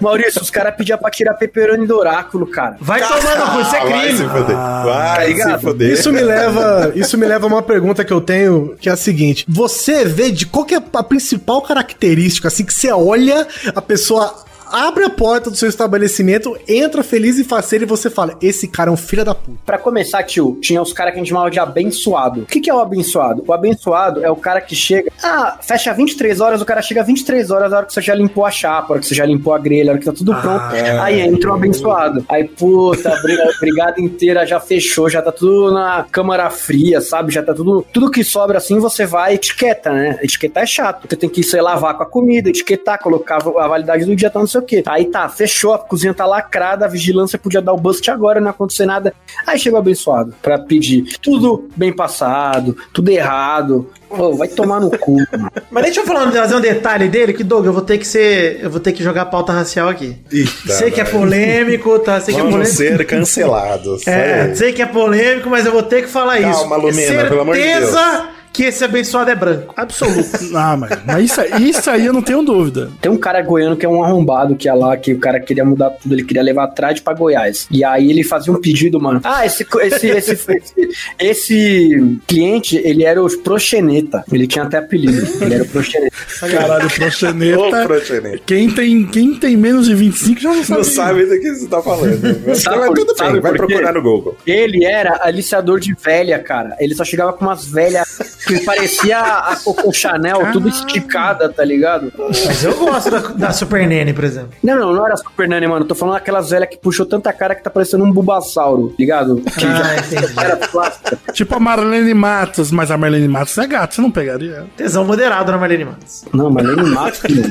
[0.00, 2.76] Maurício, os caras pediam pra tirar pepperoni do oráculo, cara.
[2.80, 4.30] Vai tomar no cu, isso é Ah, Vai se crime.
[4.30, 4.56] foder.
[4.56, 5.60] Vai se ligado?
[5.60, 5.92] foder.
[5.92, 8.96] Isso me leva, isso me leva a uma pergunta que eu tenho, que é a
[8.96, 13.82] seguinte: você vê de qual que é a principal característica assim que você olha a
[13.82, 18.68] pessoa abre a porta do seu estabelecimento, entra feliz e faceiro e você fala: esse
[18.68, 19.58] cara é um filho da puta.
[19.64, 22.42] Pra começar, tio, tinha os caras que a gente chamava de abençoado.
[22.42, 23.42] O que, que é o abençoado?
[23.46, 25.10] O abençoado é o cara que chega.
[25.22, 28.44] Ah, fecha 23 horas, o cara chega 23 horas, a hora que você já limpou
[28.44, 30.34] a chapa, a hora que você já limpou a grelha, a hora que tá tudo
[30.34, 30.62] pronto.
[31.02, 32.24] Aí entra o abençoado.
[32.28, 37.00] Aí, puta, a briga- a brigada inteira já fechou, já tá tudo na câmara fria,
[37.00, 37.32] sabe?
[37.32, 37.84] Já tá tudo.
[37.92, 40.18] Tudo que sobra assim, você vai etiqueta, né?
[40.22, 41.06] Etiquetar é chato.
[41.08, 44.38] Você tem que, sei, lavar com a comida, etiquetar, colocar a validade do dia, tá
[44.38, 44.82] não sei o quê.
[44.86, 48.50] Aí tá, fechou, a cozinha tá lacrada, a vigilância podia dar o bust agora, não
[48.50, 49.14] acontecer nada.
[49.46, 53.90] Aí chegou abençoado pra pedir tudo bem passado, tudo errado.
[54.10, 55.16] Ô, vai tomar no cu.
[55.32, 55.50] mano.
[55.70, 58.58] Mas deixa eu falar, trazer um detalhe dele, que Doug, eu vou ter que ser.
[58.62, 60.16] Eu vou ter que jogar pauta racial aqui.
[60.32, 62.18] Eita, sei que é polêmico, tá?
[62.20, 62.76] Sei que é Vamos polêmico.
[62.76, 64.06] ser cancelados.
[64.06, 66.60] É, sei que é polêmico, mas eu vou ter que falar isso.
[66.60, 69.72] Calma, Lumena, pelo amor de Certeza que esse abençoado é branco.
[69.76, 70.28] Absoluto.
[70.60, 72.90] Ah, mas, mas isso, aí- isso aí eu não tenho dúvida.
[73.00, 75.64] Tem um cara goiano que é um arrombado que é lá, que o cara queria
[75.64, 77.68] mudar tudo, ele queria levar atrás pra Goiás.
[77.70, 79.20] E aí ele fazia um pedido, mano.
[79.22, 80.90] Ah, esse, esse, esse, esse,
[81.20, 84.24] esse cliente, ele era o Proxeneta.
[84.32, 85.26] Ele tinha até apelido.
[85.40, 86.16] Ele era o Proxeneta.
[86.40, 87.84] Caralho, Ô, proxeneta.
[87.86, 88.40] proxeneta.
[88.46, 90.78] Quem tem, quem tem menos de 25 já não sabe.
[90.78, 92.40] Não sabe do que você tá falando.
[92.46, 94.36] Mas Sabe por- tudo sabe bem, vai procurar no Google.
[94.46, 96.76] Ele era aliciador de velha, cara.
[96.80, 102.12] Ele só chegava com umas velhas que parecia a Coco Chanel, tudo esticada, tá ligado?
[102.18, 104.50] Mas eu gosto da, da Super Nene, por exemplo.
[104.62, 105.84] Não, não, não era Super Nani, mano.
[105.84, 109.36] Tô falando daquelas velhas que puxou tanta cara que tá parecendo um Bulbasauro, ligado?
[109.56, 110.32] Que Ah, entendi.
[110.38, 111.18] era plástica.
[111.32, 114.64] Tipo a Marlene Matos, mas a Marlene Matos é gato, você não pegaria?
[114.76, 116.24] Tesão moderado na Marlene Matos.
[116.32, 117.48] Não, Marlene Matos, mano.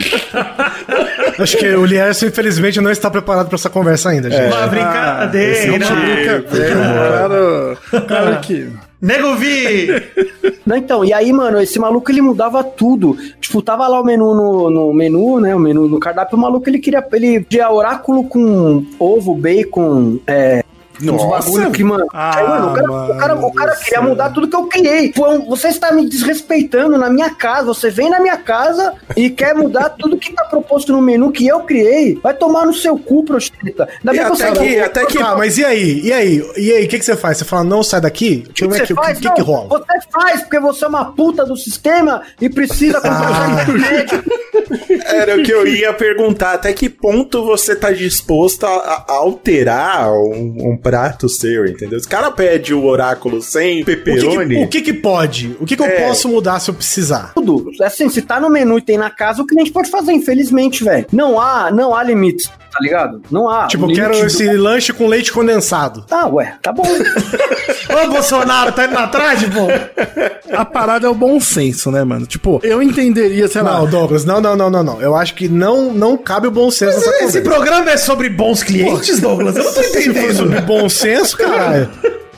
[1.39, 4.53] Acho que o Lierson, infelizmente, não está preparado para essa conversa ainda, gente.
[4.53, 6.43] Uma brincadeira.
[6.43, 8.71] Claro, cara que.
[9.01, 9.87] Nego Vi!
[10.65, 13.15] Não, então, e aí, mano, esse maluco ele mudava tudo.
[13.39, 15.55] Tipo, tava lá o menu no, no menu, né?
[15.55, 17.05] O menu no cardápio, o maluco ele queria.
[17.13, 20.63] Ele tinha oráculo com ovo, bacon, é.
[21.01, 21.45] Uns Nossa.
[21.49, 22.05] bagulho que, mano.
[22.13, 24.03] Ah, aí, mano, o cara, o cara, o cara mano queria céu.
[24.03, 25.11] mudar tudo que eu criei.
[25.11, 27.67] Pô, você está me desrespeitando na minha casa.
[27.67, 31.47] Você vem na minha casa e quer mudar tudo que tá proposto no menu que
[31.47, 32.19] eu criei.
[32.21, 33.87] Vai tomar no seu cu, prostituta.
[33.99, 36.01] Ainda E bem que até você que, até que Ah, mas e aí?
[36.01, 36.51] E aí?
[36.57, 36.85] E aí?
[36.85, 37.37] O que, que você faz?
[37.37, 38.45] Você fala, não, sai daqui?
[38.49, 39.67] O que, você que, o que, que, que rola?
[39.69, 43.65] Você faz porque você é uma puta do sistema e precisa comprar Ah.
[45.05, 46.53] Era o que eu ia perguntar.
[46.53, 51.97] Até que ponto você tá disposto a, a alterar um, um prato seu, entendeu?
[51.97, 54.55] Esse cara pede o oráculo sem O que, pepperoni.
[54.55, 55.55] que, o que que pode?
[55.59, 56.07] O que, que eu É.
[56.07, 57.33] posso mudar se eu precisar?
[57.35, 57.69] Tudo.
[57.81, 61.05] Assim, se tá no menu e tem na casa, o cliente pode fazer, infelizmente, velho.
[61.11, 63.21] Não há, não há limites, tá ligado?
[63.29, 63.67] Não há.
[63.67, 66.05] tipo, O eu quero limite do- esse lanche com leite condensado.
[66.09, 66.83] Ah, ué, tá bom.
[68.03, 69.67] Ô, Bolsonaro, tá indo atrás, pô?
[70.55, 72.25] A parada é o bom senso, né, mano?
[72.25, 73.79] Tipo, eu entenderia, sei lá.
[73.79, 75.01] Não, Douglas, não, não, não, não, não.
[75.01, 77.41] Eu acho que não, não cabe o bom senso nessa Esse conversa.
[77.41, 79.55] programa é sobre bons clientes, Douglas?
[79.55, 80.33] Eu não tô Se for entendendo.
[80.35, 81.89] sobre bom senso, caralho.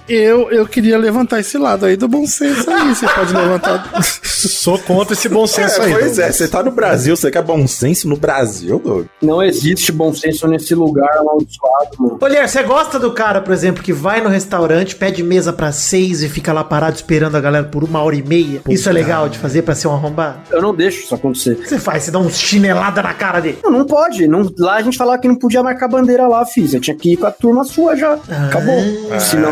[0.09, 2.93] Eu, eu queria levantar esse lado aí do bom senso aí.
[2.95, 3.89] Você pode levantar.
[4.23, 5.91] Sou contra esse bom É, senso aí.
[5.91, 6.19] pois Douglas.
[6.19, 9.05] é, você tá no Brasil, você quer bom senso no Brasil, Doug?
[9.21, 12.17] Não existe bom senso nesse lugar amaldiçoado, mano.
[12.21, 16.21] Olha, você gosta do cara, por exemplo, que vai no restaurante, pede mesa pra seis
[16.23, 18.61] e fica lá parado esperando a galera por uma hora e meia?
[18.69, 20.39] Isso é legal de fazer pra ser um arrombado?
[20.51, 21.51] Eu não deixo isso acontecer.
[21.53, 22.03] O que você faz?
[22.03, 23.57] Você dá um chinelada na cara dele?
[23.63, 24.27] Não, não pode.
[24.27, 26.73] Não, lá a gente falava que não podia marcar bandeira lá, fiz.
[26.73, 28.13] Eu tinha que ir com a turma sua já.
[28.47, 28.79] Acabou.
[29.19, 29.51] Senão.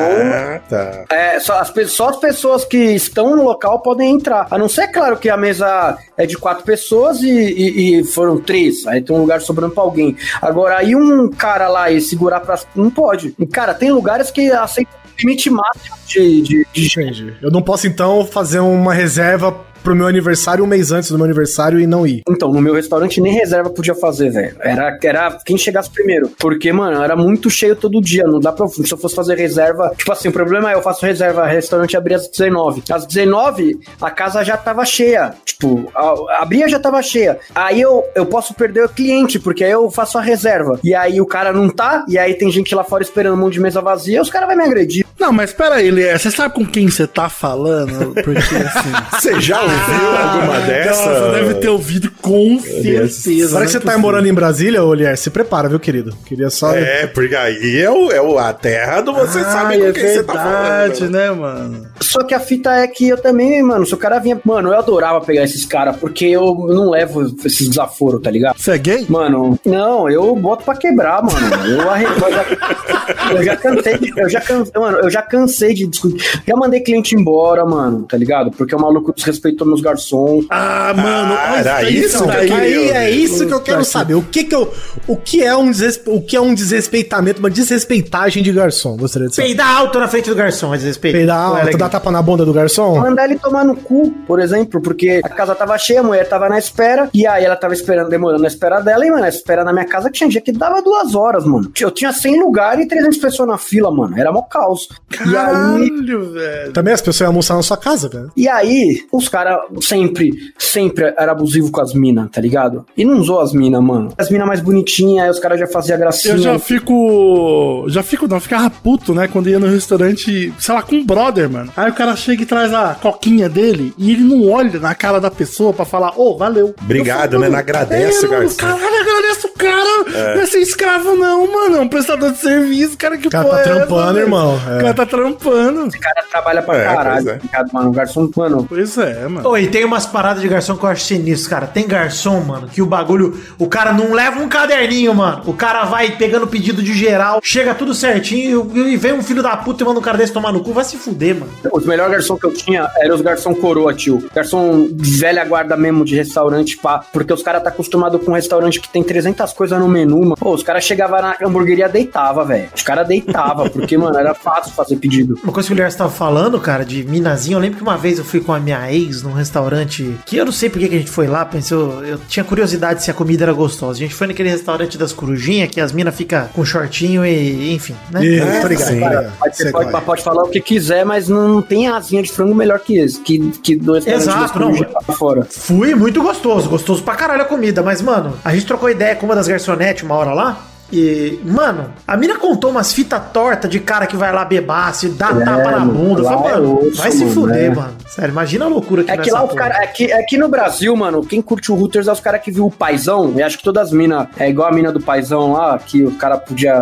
[0.55, 1.05] Ah, tá.
[1.12, 4.47] É, só as, só as pessoas que estão no local podem entrar.
[4.49, 8.39] A não ser, claro, que a mesa é de quatro pessoas e, e- e foram
[8.39, 8.86] três.
[8.88, 10.15] Aí tem um lugar sobrando pra alguém.
[10.41, 12.57] Agora, aí um cara lá e segurar pra.
[12.75, 13.36] Não pode.
[13.38, 17.33] E, cara, tem lugares que aceitam o limite máximo de, de, de.
[17.41, 21.25] Eu não posso, então, fazer uma reserva pro meu aniversário um mês antes do meu
[21.25, 22.21] aniversário e não ir.
[22.29, 24.55] Então, no meu restaurante nem reserva podia fazer, velho.
[24.59, 26.29] Era, era quem chegasse primeiro.
[26.39, 28.23] Porque, mano, era muito cheio todo dia.
[28.23, 28.67] Não dá pra.
[28.67, 29.93] Se eu fosse fazer reserva.
[29.97, 32.83] Tipo assim, o problema é eu faço reserva, o restaurante abria às 19.
[32.91, 35.33] Às 19, a casa já tava cheia.
[35.45, 37.39] Tipo, a, abria já tava cheia.
[37.53, 40.79] Aí eu, eu posso perder o cliente, porque aí eu faço a reserva.
[40.83, 43.53] E aí o cara não tá, e aí tem gente lá fora esperando um monte
[43.53, 45.05] de mesa vazia, os caras vão me agredir.
[45.19, 48.13] Não, mas pera aí, Lier, você sabe com quem você tá falando?
[48.13, 48.87] Porque assim.
[49.17, 51.06] Você já ouviu alguma dessa?
[51.10, 53.47] Nossa, deve ter ouvido com certeza.
[53.49, 56.15] Agora que você é tá morando em Brasília, Olier, se prepara, viu, querido?
[56.25, 56.71] Queria só.
[56.75, 59.91] É, porque aí é, o, é o- a terra do você sabe Ai, com é
[59.93, 61.12] quem você tá verdade, falando.
[61.12, 61.88] né, mano?
[62.01, 64.39] Só que a fita é que eu também, mano, se o cara vinha.
[64.43, 68.58] Mano, eu adorava pegar esses caras, porque eu não levo esses desaforos, tá ligado?
[68.58, 69.06] Você é gay?
[69.10, 71.65] Mano, não, eu boto pra quebrar, mano.
[71.67, 74.13] Eu, arre- eu já, eu já cansei de.
[74.17, 76.41] Eu já cansei, mano, eu já cansei de discutir.
[76.47, 78.51] Já mandei cliente embora, mano, tá ligado?
[78.51, 80.45] Porque o maluco desrespeitou meus garçons.
[80.49, 82.51] Ah, mano, Ah, era isso eu daí.
[82.51, 84.13] Aí é isso que eu quero saber.
[84.15, 84.73] O que que eu,
[85.07, 88.97] o que é um desres- o que é um desrespeitamento, uma desrespeitagem de garçom?
[88.97, 89.47] Gostaria de saber.
[89.47, 91.17] Peidar alto na frente do garçom, a desrespeito.
[91.17, 91.79] Peidar é alto, legal.
[91.79, 92.99] dar tapa na bunda do garçom?
[92.99, 96.49] Mandar ele tomar no cu, por exemplo, porque a casa tava cheia, a mulher tava
[96.49, 99.63] na espera, e aí ela tava esperando, demorando na espera dela, e, mano, a espera
[99.63, 101.71] na minha casa que tinha dia que dava duas horas, mano.
[101.79, 104.17] Eu tinha 100 lugares e 300 pessoas na fila, mano.
[104.19, 104.87] Era mó caos.
[105.11, 106.73] E aí, Caralho, velho.
[106.73, 108.31] Também as pessoas iam almoçar na sua casa, velho.
[108.35, 109.46] E aí, os caras
[109.81, 112.86] sempre, sempre era abusivo com as minas, tá ligado?
[112.95, 114.13] E não usou as minas, mano.
[114.17, 116.33] As minas mais bonitinhas, aí os caras já faziam gracinha.
[116.36, 117.86] Eu já fico.
[117.88, 119.27] Já fico, não, ficava puto, né?
[119.27, 121.71] Quando ia no restaurante, sei lá, com um brother, mano.
[121.75, 125.19] Aí o cara chega e traz a coquinha dele e ele não olha na cara
[125.19, 126.73] da pessoa pra falar, ô, valeu.
[126.81, 127.49] Obrigado, Eu né?
[127.49, 128.57] Não agradece o mano, garçom.
[128.57, 130.33] Caralho, agradece o cara.
[130.36, 131.77] Não é ser escravo, não, mano.
[131.77, 134.55] É um prestador de serviço, cara que O cara porra tá é trampando, irmão.
[134.55, 134.81] O É.
[134.81, 135.86] cara tá trampando.
[135.88, 137.33] O cara trabalha pra É, caralho, é.
[137.36, 137.89] tá ligado, mano?
[137.89, 138.65] O garçom, mano.
[138.67, 139.37] Pois é, mano.
[139.43, 141.67] Oi, tem umas paradas de garçom que eu acho sinistro, cara.
[141.67, 143.39] Tem garçom, mano, que o bagulho.
[143.58, 145.43] O cara não leva um caderninho, mano.
[145.45, 149.56] O cara vai pegando pedido de geral, chega tudo certinho e vem um filho da
[149.58, 150.73] puta e manda um cara desse tomar no cu.
[150.73, 151.52] Vai se fuder, mano.
[151.71, 154.28] Os melhores garçom que eu tinha eram os garçom coroa, tio.
[154.34, 157.00] Garçom velha guarda mesmo de restaurante, pá.
[157.12, 160.36] Porque os caras tá acostumado com um restaurante que tem 300 coisas no menu, mano.
[160.38, 162.69] Pô, os caras chegavam na hamburgueria deitava, velho.
[162.76, 165.39] Os caras deitava, porque, mano, era fácil fazer pedido.
[165.43, 168.17] Uma coisa que o Guilherme estava falando, cara, de minazinha, eu lembro que uma vez
[168.17, 170.95] eu fui com a minha ex num restaurante que eu não sei por que que
[170.95, 173.93] a gente foi lá, pensou, eu tinha curiosidade se a comida era gostosa.
[173.93, 177.95] A gente foi naquele restaurante das corujinhas, que as minas ficam com shortinho e, enfim,
[178.11, 178.25] né?
[178.25, 178.93] É, tô ligado, sim.
[178.95, 179.33] ligado.
[179.37, 180.01] Pode, pode, é.
[180.01, 183.19] pode falar o que quiser, mas não tem asinha de frango melhor que esse.
[183.19, 185.15] Que, que do restaurante Exato, das não.
[185.15, 185.47] fora.
[185.49, 189.25] Fui muito gostoso, gostoso pra caralho a comida, mas, mano, a gente trocou ideia com
[189.25, 190.67] uma das garçonetes uma hora lá.
[190.91, 195.30] E, mano, a mina contou umas fitas tortas de cara que vai lá bebasse, dá
[195.30, 196.23] É, tapa na bunda.
[196.23, 197.76] Falei, é mano, osso, vai se mano, fuder, é.
[197.76, 197.93] mano.
[198.08, 199.78] Sério, imagina a loucura que É que lá os caras.
[199.78, 202.52] É que, é que no Brasil, mano, quem curte o Hooters é os caras que
[202.52, 203.34] viu o paizão.
[203.36, 204.28] E acho que todas as minas.
[204.38, 206.73] É igual a mina do paizão lá, que o cara podia.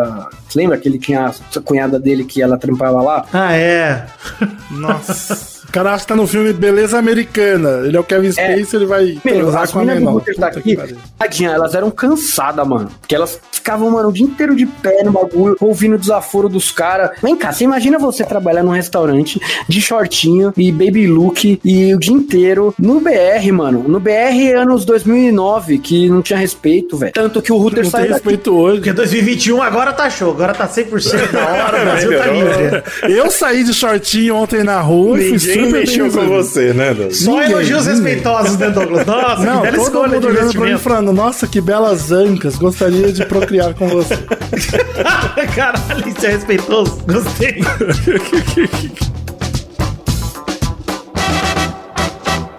[0.48, 3.26] Você lembra que ele tinha a cunhada dele que ela trampava lá?
[3.34, 4.06] Ah, é.
[4.70, 5.55] Nossa.
[5.76, 7.82] O cara acha que tá no filme Beleza Americana.
[7.86, 10.24] Ele é o Kevin Space, ele vai Meu, as com a do menor.
[10.38, 10.96] Daqui, pariu.
[11.20, 12.90] tadinha, elas eram cansadas, mano.
[13.02, 16.72] Porque elas ficavam, mano, o dia inteiro de pé no bagulho, ouvindo o desaforo dos
[16.72, 17.12] caras.
[17.22, 22.00] Vem cá, você imagina você trabalhar num restaurante de shortinho e baby look e o
[22.00, 23.84] dia inteiro no BR, mano.
[23.86, 27.12] No BR anos 2009, que não tinha respeito, velho.
[27.12, 28.14] Tanto que o tem saiu daqui.
[28.14, 28.78] respeito hoje.
[28.78, 33.14] Porque 2021 agora tá show, agora tá 100% da hora, o Brasil tá livre.
[33.14, 36.94] Eu saí de shortinho ontem na rua e fui Ninguém super mexeu com você, né,
[36.94, 37.18] Douglas?
[37.20, 38.04] Só Ninguém, elogios ninguém.
[38.14, 39.06] respeitosos, né, Douglas?
[39.06, 40.80] Nossa, Não, que bela todo escolha mundo de olhando pra mim investimento.
[40.80, 44.18] falando, nossa, que belas ancas, gostaria de procriar com você.
[45.56, 47.00] Caralho, isso é respeitoso.
[47.08, 47.62] Gostei.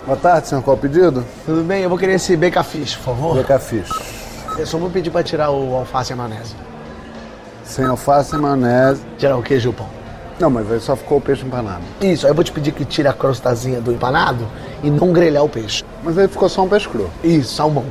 [0.04, 0.62] Boa tarde, senhor.
[0.62, 1.24] Qual o pedido?
[1.44, 1.82] Tudo bem?
[1.82, 3.34] Eu vou querer esse bacon fish, por favor.
[3.36, 3.88] Boca fish.
[4.58, 6.54] Eu só vou pedir pra tirar o alface e a maionese.
[7.64, 9.00] Sem alface e maionese.
[9.18, 9.88] Tirar o queijo e o pão.
[10.38, 11.82] Não, mas aí só ficou o peixe empanado.
[12.00, 14.46] Isso, aí eu vou te pedir que tire a crostazinha do empanado
[14.82, 15.82] e não grelhar o peixe.
[16.02, 17.10] Mas aí ficou só um peixe cru.
[17.24, 17.84] Isso, salmão.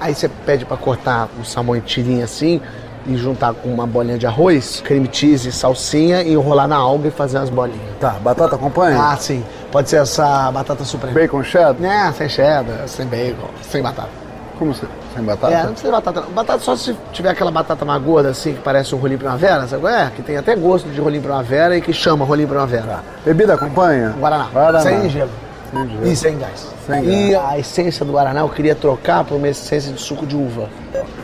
[0.00, 2.60] Aí você pede pra cortar o salmão em tirinha assim
[3.06, 7.10] e juntar com uma bolinha de arroz, creme cheese, salsinha e enrolar na alga e
[7.10, 7.80] fazer as bolinhas.
[8.00, 9.00] Tá, batata acompanha?
[9.00, 9.44] Ah, sim.
[9.70, 11.14] Pode ser essa batata suprema.
[11.14, 11.74] Bacon cheddar?
[11.78, 14.21] Né, sem cheddar, sem bacon, sem batata.
[14.58, 14.86] Como você?
[15.14, 15.52] Sem batata?
[15.52, 16.20] É, não precisa de batata.
[16.20, 16.30] não.
[16.30, 19.86] Batata só se tiver aquela batata mais gorda, assim, que parece um rolinho primavera, sabe
[19.86, 20.10] é?
[20.14, 23.00] Que tem até gosto de rolinho primavera e que chama rolinho primavera.
[23.24, 24.10] Bebida acompanha?
[24.18, 24.48] Guaraná.
[24.52, 24.80] Guaraná.
[24.80, 25.30] Sem gelo.
[25.72, 26.06] Sem gelo.
[26.06, 26.66] E sem gás.
[26.86, 27.50] Sem e gás.
[27.50, 30.68] a essência do Guaraná eu queria trocar por uma essência de suco de uva.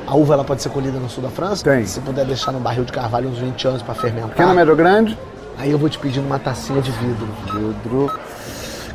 [0.06, 1.64] A uva ela pode ser colhida no sul da França.
[1.64, 1.84] Tem.
[1.84, 4.30] Se puder deixar no barril de carvalho uns 20 anos pra fermentar.
[4.30, 5.18] Pequeno, médio grande?
[5.58, 7.28] Aí eu vou te pedir uma tacinha de vidro.
[7.52, 8.10] Vidro.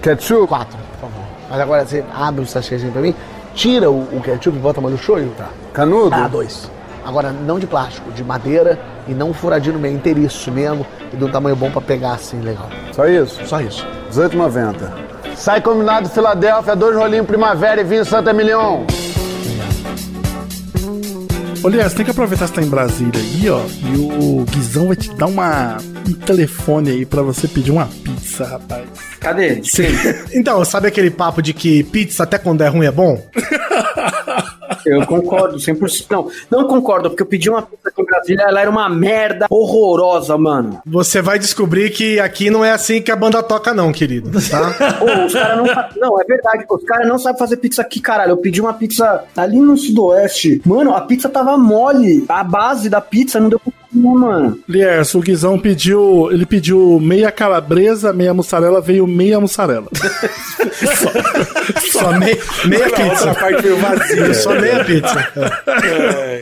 [0.01, 0.47] Ketchup?
[0.47, 1.25] Quatro, por favor.
[1.49, 3.13] Mas agora você abre o sachêzinho pra mim,
[3.53, 5.31] tira o, o ketchup e bota molho shoyu.
[5.37, 5.49] Tá.
[5.73, 6.15] Canudo?
[6.15, 6.69] Ah, dois.
[7.05, 11.23] Agora, não de plástico, de madeira e não furadinho no meio, inteiriço mesmo e de
[11.23, 12.69] um tamanho bom pra pegar assim, legal.
[12.93, 13.45] Só isso?
[13.45, 13.85] Só isso.
[14.11, 15.35] 18,90.
[15.35, 18.85] Sai combinado Filadélfia, dois rolinhos primavera e vinho Santa Emilion.
[21.65, 23.61] Lias, você tem que aproveitar que você tá em Brasília aí, ó.
[23.61, 28.45] E o Guizão vai te dar uma, um telefone aí pra você pedir uma pizza,
[28.45, 29.12] rapaz.
[29.23, 29.63] Cadê?
[29.63, 29.83] Sim.
[30.33, 33.23] Então, sabe aquele papo de que pizza até quando é ruim é bom?
[34.85, 36.05] Eu concordo, 100%.
[36.09, 39.47] Não, não concordo, porque eu pedi uma pizza aqui em Brasília, ela era uma merda
[39.49, 40.81] horrorosa, mano.
[40.85, 44.29] Você vai descobrir que aqui não é assim que a banda toca, não, querido.
[44.49, 44.75] Tá?
[45.25, 45.65] Os caras não
[45.97, 48.31] Não, é verdade, os caras não sabem fazer pizza aqui, caralho.
[48.31, 50.61] Eu pedi uma pizza ali no sudoeste.
[50.65, 52.25] Mano, a pizza tava mole.
[52.27, 54.59] A base da pizza não deu pra comer, mano.
[54.67, 56.29] Lierson, o Guizão pediu.
[56.31, 59.87] Ele pediu meia calabresa, meia mussarela, veio meia mussarela.
[61.91, 63.33] Só meia, meia A outra pizza.
[63.35, 64.33] parte veio vazia.
[64.33, 65.27] Só meia pizza.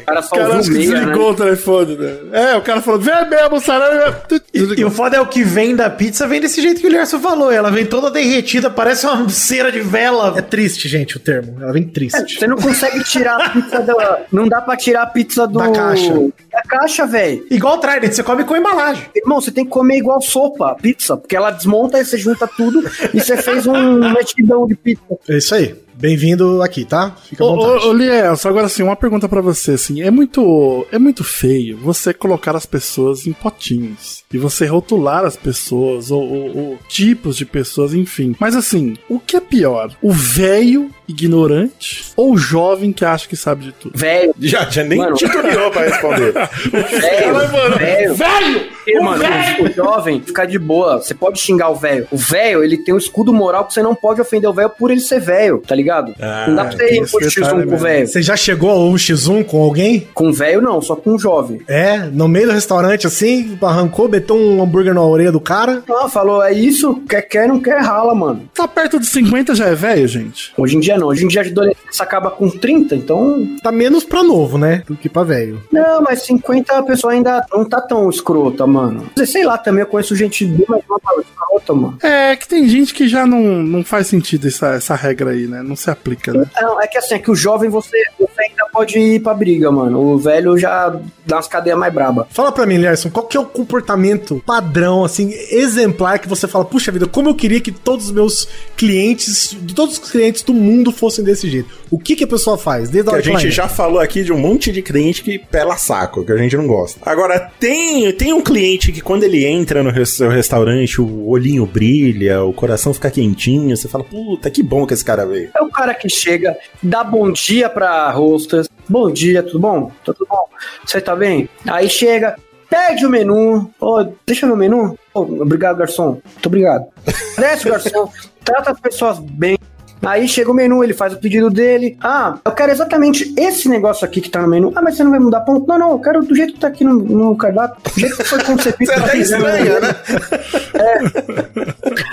[0.02, 1.00] O cara só O cara acho que meia, né?
[1.00, 2.16] desligou o telefone, né?
[2.32, 4.24] É, o cara falou, vem meia mussarela.
[4.54, 6.90] E, e o foda é o que vem da pizza, vem desse jeito que o
[6.90, 7.52] Lierson falou.
[7.52, 10.34] Ela vem toda derretida, parece uma cera de vela.
[10.38, 11.58] É triste, gente, o termo.
[11.62, 12.40] Ela vem triste.
[12.40, 14.20] Você não consegue tirar a pizza da.
[14.32, 15.60] Não dá pra tirar a pizza do.
[15.60, 16.14] Da caixa.
[16.52, 17.41] Da caixa, velho.
[17.50, 19.06] Igual o Trident, você come com embalagem.
[19.16, 22.84] Irmão, você tem que comer igual sopa, pizza, porque ela desmonta e você junta tudo
[23.14, 25.04] e você fez um mexidão de pizza.
[25.28, 25.76] É isso aí.
[25.94, 27.16] Bem-vindo aqui, tá?
[27.30, 27.86] Fica à Ô, vontade.
[27.86, 31.78] ô, ô Lielson, agora assim, uma pergunta pra você, assim, é muito, é muito feio
[31.78, 37.38] você colocar as pessoas em potinhos e você rotular as pessoas ou, ou- ou tipos
[37.38, 38.36] de pessoas, enfim.
[38.40, 39.96] Mas assim, o que é pior?
[40.02, 43.98] O velho ignorante ou o jovem que acha que sabe de tudo?
[43.98, 45.16] Velho, Já, já nem Mano.
[45.16, 46.34] tutoriou pra responder.
[46.72, 48.16] velho, velho.
[48.16, 48.62] Velho!
[48.82, 49.24] Porque, mano,
[49.60, 50.98] o, o jovem fica de boa.
[50.98, 52.08] Você pode xingar o velho.
[52.12, 54.90] O velho, ele tem um escudo moral que você não pode ofender o velho por
[54.90, 56.14] ele ser velho, tá ligado?
[56.20, 58.08] Ah, não dá pra você ir por detalhe X1 com o velho.
[58.08, 60.08] Você já chegou ao X1 com alguém?
[60.14, 61.62] Com o velho, não, só com o jovem.
[61.68, 65.84] É, no meio do restaurante, assim, arrancou, meteu um hambúrguer na orelha do cara.
[65.88, 68.50] Não, falou, é isso, quer, quer, não quer, rala, mano.
[68.54, 70.52] Tá perto de 50 já é velho, gente?
[70.58, 73.48] Hoje em dia não, hoje em dia a adolescência acaba com 30, então.
[73.62, 74.84] Tá menos pra novo, né?
[74.88, 75.62] Do que pra velho.
[75.72, 79.10] Não, mas 50 a pessoa ainda não tá tão escrota, mano.
[79.26, 81.98] Sei lá, também eu conheço gente bem mais nova escrota, mano.
[82.04, 85.64] É que tem gente que já não, não faz sentido essa, essa regra aí, né?
[85.64, 86.46] Não se aplica, né?
[86.62, 89.72] Não, é que assim, é que o jovem você, você ainda pode ir pra briga,
[89.72, 90.00] mano.
[90.00, 92.28] O velho já dá umas cadeias mais braba.
[92.30, 96.66] Fala pra mim, Lerson, qual que é o comportamento padrão, assim, exemplar que você fala,
[96.66, 100.54] puxa vida, como eu queria que todos os meus clientes, de todos os clientes do
[100.54, 101.70] mundo fossem desse jeito.
[101.90, 102.90] O que que a pessoa faz?
[102.90, 104.82] Desde a Que a hora que ela gente já falou aqui de um monte de
[104.82, 107.00] cliente que pela saco, que a gente não gosta.
[107.04, 112.44] Agora, tem, tem um cliente que quando ele entra no seu restaurante, o olhinho brilha,
[112.44, 115.50] o coração fica quentinho, você fala, puta, que bom que esse cara veio.
[115.56, 118.70] É o cara que chega, dá bom dia pra hostess.
[118.88, 119.92] Bom dia, tudo bom?
[120.04, 120.46] Tudo bom?
[120.86, 121.48] Você tá bem?
[121.68, 122.36] Aí chega,
[122.70, 123.70] pede o menu.
[123.80, 124.98] Ô, deixa meu menu.
[125.14, 126.22] Ô, obrigado, garçom.
[126.24, 126.86] Muito obrigado.
[127.38, 128.10] Desce, garçom.
[128.44, 129.58] Trata as pessoas bem.
[130.06, 131.98] Aí chega o menu, ele faz o pedido dele.
[132.02, 134.72] Ah, eu quero exatamente esse negócio aqui que tá no menu.
[134.76, 135.68] Ah, mas você não vai mudar ponto?
[135.68, 137.78] Não, não, eu quero do jeito que tá aqui no, no cardápio.
[137.94, 138.92] Do jeito que foi concebido.
[138.92, 139.96] Você até estranha, né?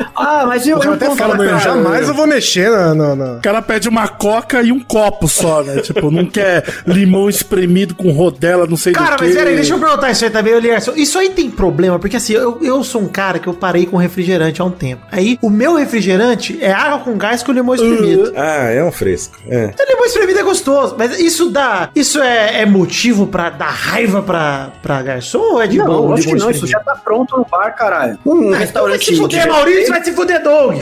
[0.18, 1.58] Ah, mas eu, O cara eu até fala, meu, cara.
[1.60, 2.94] jamais eu vou mexer na...
[2.94, 5.80] na, na- O cara pede uma coca e um copo só, né?
[5.82, 9.78] tipo, não quer limão espremido com rodela, não sei Cara, do mas peraí, deixa eu
[9.78, 10.92] perguntar isso aí também, ô Lierson.
[10.96, 13.96] Isso aí tem problema, porque assim, eu, eu sou um cara que eu parei com
[13.96, 15.02] refrigerante há um tempo.
[15.10, 18.32] Aí, o meu refrigerante é água com gás com limão espremido.
[18.36, 19.36] Ah, é um fresco.
[19.48, 19.66] É.
[19.78, 21.90] O limão espremido é gostoso, mas isso dá.
[21.94, 26.12] Isso é, é motivo pra dar raiva pra, pra garçom ou é de Não, bom?
[26.14, 28.18] acho que não, isso já tá pronto no bar, caralho.
[28.24, 29.04] Um Vai restaurante.
[29.04, 30.74] se fuder, de Maurício, vai se fuder, Doug.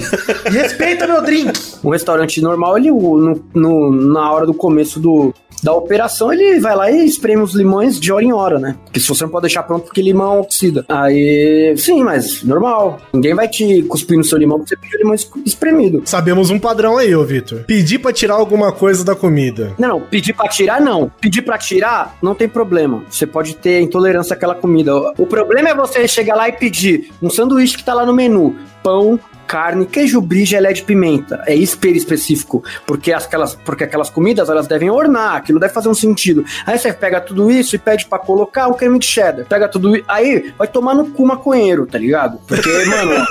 [0.51, 1.53] Respeita meu drink.
[1.85, 6.77] Um restaurante normal, ele, no, no- na hora do começo do, da operação, ele vai
[6.77, 8.77] lá e espreme os limões de hora em hora, né?
[8.85, 10.85] Porque se você não pode deixar pronto porque limão oxida.
[10.89, 12.99] Aí, sim, mas normal.
[13.13, 16.03] Ninguém vai te cuspir no seu limão porque você pediu limão es- espremido.
[16.05, 17.61] Sabemos um padrão aí, ô Vitor.
[17.67, 19.73] Pedir pra tirar alguma coisa da comida.
[19.79, 21.11] Não, não, pedir pra tirar, não.
[21.21, 23.03] Pedir pra tirar, não tem problema.
[23.09, 24.95] Você pode ter intolerância àquela comida.
[25.17, 28.55] O problema é você chegar lá e pedir um sanduíche que tá lá no menu.
[28.83, 31.43] Pão, carne, queijo brie, gelé de pimenta.
[31.47, 32.63] É hiper específico.
[32.87, 35.37] Porque aquelas, porque aquelas comidas, elas devem ornar.
[35.37, 36.45] Aquilo deve fazer um sentido.
[36.67, 39.47] Aí você pega tudo isso e pede pra colocar um creme de cheddar.
[39.47, 40.03] Pega tudo.
[40.09, 42.39] Aí vai tomar no cu maconheiro, tá ligado?
[42.47, 43.27] Porque, mano...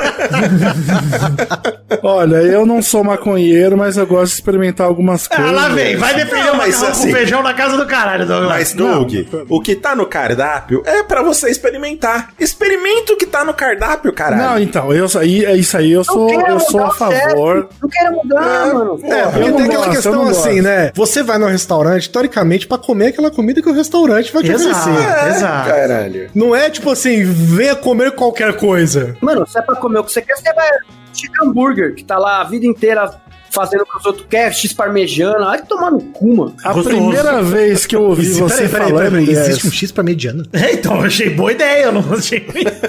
[2.04, 5.52] Olha, eu não sou maconheiro, mas eu gosto de experimentar algumas Ah, coisas.
[5.54, 8.26] lá vem, vai defender Não, o mas macarrão assim- com feijão na casa do caralho,
[8.26, 8.46] Doug.
[8.46, 9.14] Mas, Doug,
[9.50, 12.30] o que tá no cardápio é pra você experimentar.
[12.40, 14.42] Experimenta o que tá no cardápio, caralho.
[14.44, 17.70] Não, então, eu, é isso aí eu sou, eu sou a favor.
[17.82, 19.00] Não quero mudar, mano.
[19.04, 20.92] É, porque eu não tem aquela gosto, questão não assim, né?
[20.96, 24.90] Você vai no restaurante, teoricamente, pra comer aquela comida que o restaurante vai te Exato,
[24.90, 25.28] oferecer.
[25.38, 25.70] exato.
[25.70, 26.30] Caralho.
[26.34, 29.16] Não é tipo assim, venha comer qualquer coisa.
[29.22, 30.70] Mano, se é pra comer o que você quer, você vai.
[31.15, 33.21] Chicken burger, que tá lá a vida inteira
[33.56, 35.48] fazendo o que os outros querem, X parmejana.
[35.50, 36.56] Ai, tomar no cu, mano.
[36.63, 36.96] A Gostoso.
[36.96, 40.44] primeira vez que eu ouvi você falando existe dessa- um X pra mediana?
[40.54, 42.41] É, então, eu achei boa ideia, eu não achei.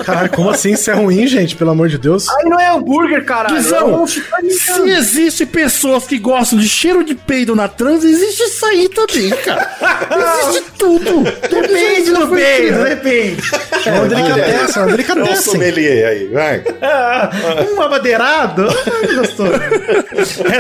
[0.05, 0.73] Caralho, como assim?
[0.73, 1.55] Isso é ruim, gente?
[1.57, 2.29] Pelo amor de Deus.
[2.29, 3.55] Aí não é hambúrguer, caralho.
[3.57, 4.07] Guizão, é.
[4.51, 9.31] Se existe pessoas que gostam de cheiro de peido na trans, existe isso aí também,
[9.31, 9.71] cara.
[10.49, 11.23] Existe tudo.
[11.25, 13.43] Depende do peido, depende.
[13.85, 15.43] É uma delicadeza, é uma É um delicadeza.
[15.43, 16.63] sommelier aí, vai.
[17.77, 19.53] Um amadeirado, ah, gostoso.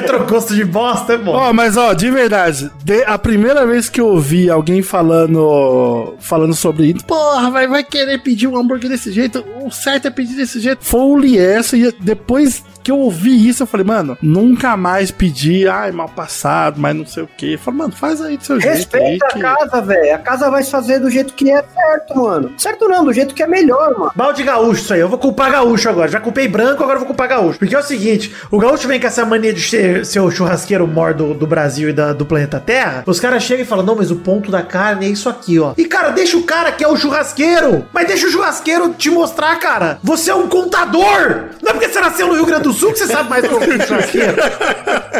[0.01, 1.32] Retrogosto de bosta é bom.
[1.32, 6.55] Ó, mas ó, de verdade, de- a primeira vez que eu ouvi alguém falando falando
[6.55, 10.34] sobre isso, porra, vai, vai querer pedir um hambúrguer desse jeito, o certo é pedir
[10.36, 14.76] desse jeito, foi o Liessa, e depois que eu ouvi isso, eu falei, mano, nunca
[14.76, 17.55] mais pedir, ai, mal passado, mas não sei o que.
[17.55, 18.74] Eu falei, mano, faz aí do seu jeito.
[18.76, 20.14] Respeita que- a casa, velho.
[20.14, 22.53] A casa vai se fazer do jeito que é certo, mano.
[22.57, 24.12] Certo não, do jeito que é melhor, mano.
[24.14, 25.01] Balde gaúcho, isso aí.
[25.01, 26.07] Eu vou culpar gaúcho agora.
[26.09, 27.59] Já culpei branco, agora eu vou culpar gaúcho.
[27.59, 30.87] Porque é o seguinte: o gaúcho vem com essa mania de ser, ser o churrasqueiro
[30.87, 33.03] mor do, do Brasil e da- do planeta Terra.
[33.05, 35.72] Os caras chegam e falam: não, mas o ponto da carne é isso aqui, ó.
[35.76, 37.84] E, cara, deixa o cara que é o churrasqueiro.
[37.93, 39.99] Mas deixa o churrasqueiro te mostrar, cara.
[40.05, 41.47] Você é um contador.
[41.62, 43.54] Não é porque você nasceu no Rio Grande do Sul que você sabe mais que
[43.54, 44.36] o churrasqueiro.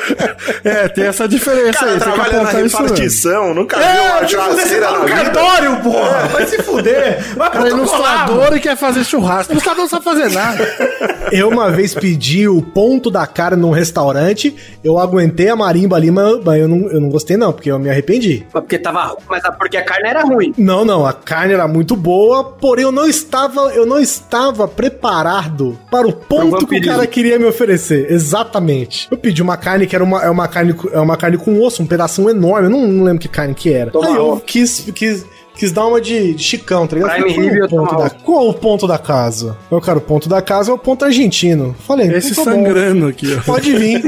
[0.63, 1.99] É, tem essa diferença Cara, aí.
[1.99, 5.17] Trabalha na repartição, nunca viu uma É, tipo, você churrasqueira tá no na vida.
[5.31, 6.29] cartório, porra.
[6.33, 7.35] Vai se fuder.
[7.37, 9.53] Vai Cara, é ilustrador e quer fazer churrasco.
[9.53, 10.65] O ilustrador não sabe fazer nada.
[11.33, 14.55] Eu uma vez pedi o ponto da carne num restaurante,
[14.85, 17.91] eu aguentei a marimba ali, mas eu não, eu não gostei não, porque eu me
[17.91, 18.47] arrependi.
[18.55, 20.55] Mas Porque tava ruim, mas é porque a carne era ruim.
[20.57, 25.77] Não, não, a carne era muito boa, porém eu não estava, eu não estava preparado
[25.91, 28.11] para o ponto que o cara queria me oferecer.
[28.11, 29.09] Exatamente.
[29.11, 31.83] Eu pedi uma carne que era uma, é uma carne, é uma carne com osso,
[31.83, 33.91] um pedaço enorme, eu não, não lembro que carne que era.
[33.95, 35.25] Aí eu quis, quis,
[35.55, 37.13] quis dar uma de, de chicão, tá ligado?
[37.23, 39.57] Prime Falei, qual, o ponto da, qual o ponto da casa?
[39.71, 41.75] Eu quero o ponto da casa é o ponto argentino.
[41.87, 42.57] Falei, Esse então tá bom.
[42.65, 43.43] sangrando aqui, ó.
[43.43, 44.03] Pode vir,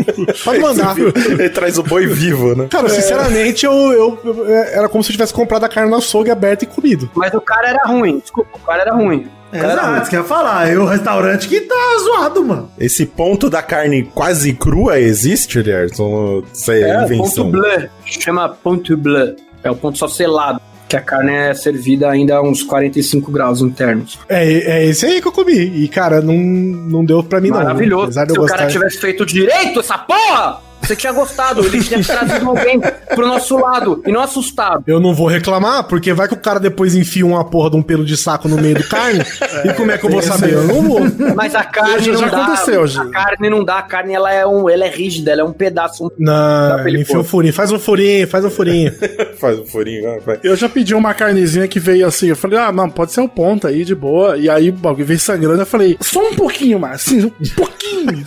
[0.44, 0.94] pode mandar.
[0.98, 2.66] Ele traz o boi vivo, né?
[2.70, 6.30] Cara, sinceramente, eu, eu, eu- era como se eu tivesse comprado a carne no açougue
[6.30, 7.08] aberta e comido.
[7.14, 8.18] Mas o cara era ruim.
[8.18, 9.26] Desculpa, o cara era ruim.
[9.48, 9.72] O cara.
[9.72, 10.68] Exato, isso que eu ia falar.
[10.70, 11.74] É o restaurante que tá
[12.04, 12.70] zoado, mano.
[12.78, 15.58] Esse ponto da carne quase crua existe?
[15.98, 17.44] Ou Isso é, É, invenção?
[17.50, 17.88] ponto bleu.
[18.04, 19.36] Chama ponto bleu.
[19.64, 20.60] É o ponto só selado.
[20.88, 24.18] Que a carne é servida ainda a uns 45 graus internos.
[24.26, 25.52] É, é esse aí que eu comi.
[25.54, 27.58] E, cara, não, não deu pra mim, não.
[27.58, 28.04] Maravilhoso.
[28.04, 28.72] Apesar de Se eu o cara gostar.
[28.78, 31.64] tivesse feito direito essa porra, você tinha gostado.
[31.64, 32.80] Ele tinha trazido alguém
[33.14, 34.82] pro nosso lado e não assustado.
[34.86, 37.82] Eu não vou reclamar, porque vai que o cara depois enfia uma porra de um
[37.82, 39.20] pelo de saco no meio do carne.
[39.64, 40.54] e como é que eu vou saber?
[40.54, 41.00] Eu não vou.
[41.34, 42.42] Mas a carne Já- não já dá.
[42.44, 43.78] aconteceu, a carne não dá.
[43.78, 46.06] A carne ela é, um, ela é rígida, ela é um pedaço.
[46.06, 47.20] um- Não, ele enfia pôr.
[47.20, 47.52] um furinho.
[47.52, 48.92] Faz um furinho, faz um furinho.
[49.38, 50.40] Faz o furinho, vai.
[50.42, 52.26] Eu já pedi uma carnezinha que veio assim.
[52.28, 54.36] Eu falei, ah, não, pode ser o ponto aí, de boa.
[54.36, 55.60] E aí o bagulho veio sangrando.
[55.62, 58.24] Eu falei, só um pouquinho mais, assim, um pouquinho.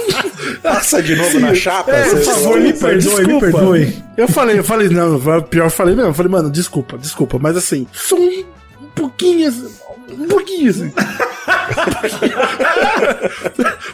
[0.62, 1.92] Passa de novo na chapa.
[1.92, 3.30] É, por favor, me perdoe, desculpa.
[3.32, 4.02] me perdoe.
[4.16, 6.10] Eu falei, eu falei, não, pior, eu falei mesmo.
[6.10, 7.38] Eu falei, mano, desculpa, desculpa.
[7.40, 8.44] Mas assim, só um,
[8.94, 9.68] pouquinho, assim,
[10.18, 10.92] um pouquinho assim.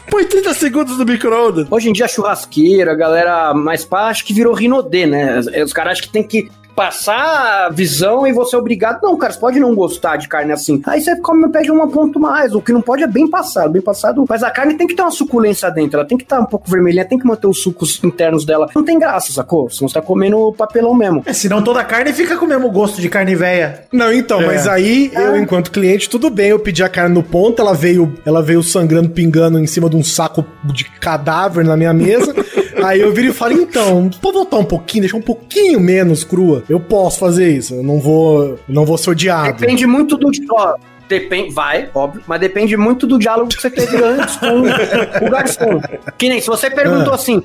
[0.09, 1.67] Põe 30 segundos no micro-ondas.
[1.69, 5.39] Hoje em dia, churrasqueira, galera mais pá, acho que virou rinodê, né?
[5.39, 9.01] Os- Os caras acham que tem que passar a visão e você é obrigado.
[9.01, 10.79] Não, cara, você pode não gostar de carne assim.
[10.85, 12.53] Aí você come, pede um ponto mais.
[12.53, 14.23] O que não pode é bem passado, bem passado.
[14.29, 16.69] Mas a carne tem que ter uma suculência dentro, ela tem que estar um pouco
[16.69, 18.69] vermelhinha, tem que manter os sucos internos dela.
[18.75, 19.71] Não tem graça, sacou?
[19.71, 21.23] Senão você tá comendo papelão mesmo.
[21.25, 23.85] É, senão toda a carne fica com o mesmo gosto de carne velha.
[23.91, 27.59] Não, então, mas aí eu, enquanto cliente, tudo bem, eu pedi a carne no ponto,
[27.59, 31.93] ela veio, ela veio sangrando, pingando em cima de um saco de cadáver na minha
[31.93, 32.35] mesa.
[32.83, 36.63] aí eu viro e falo, então, pode voltar um pouquinho, deixar um pouquinho menos crua.
[36.69, 39.59] Eu posso fazer isso, eu não vou, não vou ser odiado.
[39.59, 40.29] Depende muito do.
[40.51, 40.75] Ó,
[41.07, 45.81] depende, vai, óbvio, mas depende muito do diálogo que você teve antes com o garçom.
[46.17, 47.15] Que nem se você perguntou Ah.
[47.15, 47.41] assim.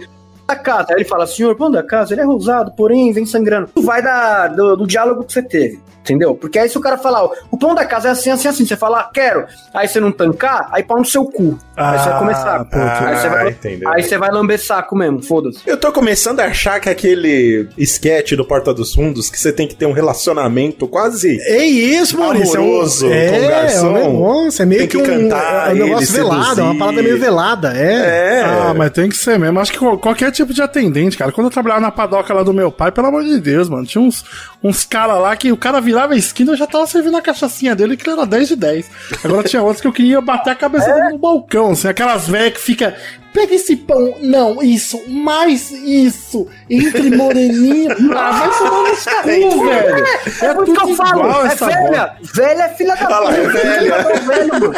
[0.46, 3.68] Da casa, aí ele fala, senhor, pão da casa, ele é rosado, porém vem sangrando.
[3.74, 6.34] Tu vai da, do, do diálogo que você teve, entendeu?
[6.34, 8.66] Porque aí se o cara falar, ó, o pão da casa é assim, assim, assim,
[8.66, 11.56] você fala, quero, aí você não tancar, aí pau no seu cu.
[11.76, 12.66] aí você vai.
[12.72, 13.88] Ah, aí, você vai, entendeu.
[13.88, 15.60] aí você vai lamber saco mesmo, foda-se.
[15.64, 19.66] Eu tô começando a achar que aquele sketch do Porta dos Fundos, que você tem
[19.68, 22.60] que ter um relacionamento quase É isso, Maurício.
[22.60, 23.96] Amoroso é um, com o garçom.
[23.96, 26.78] É negócio, é meio Tem que que, um, cantar é um negócio velado, é uma
[26.78, 27.92] parada meio velada, é.
[27.92, 28.42] É.
[28.42, 29.60] Ah, mas tem que ser mesmo.
[29.60, 31.30] Acho que qual- qualquer tipo de atendente, cara.
[31.30, 34.02] Quando eu trabalhava na padoca lá do meu pai, pelo amor de Deus, mano, tinha
[34.02, 34.24] uns,
[34.62, 37.76] uns caras lá que o cara virava a esquina e já tava servindo a cachaçinha
[37.76, 38.90] dele, que era 10 de 10.
[39.24, 42.54] Agora tinha outros que eu queria bater a cabeça dele no balcão, assim, aquelas velhas
[42.54, 42.96] que fica.
[43.32, 47.90] Pega esse pão, não, isso, mais isso, entre moreninho.
[48.14, 50.04] Ah, vai tomar no cu, velho.
[50.42, 51.76] É, É por tudo que eu falo, é velha.
[51.90, 52.16] bola.
[52.34, 53.40] Velha é filha da Fala, puta.
[53.40, 53.94] é velha.
[53.94, 54.72] É velho, mano.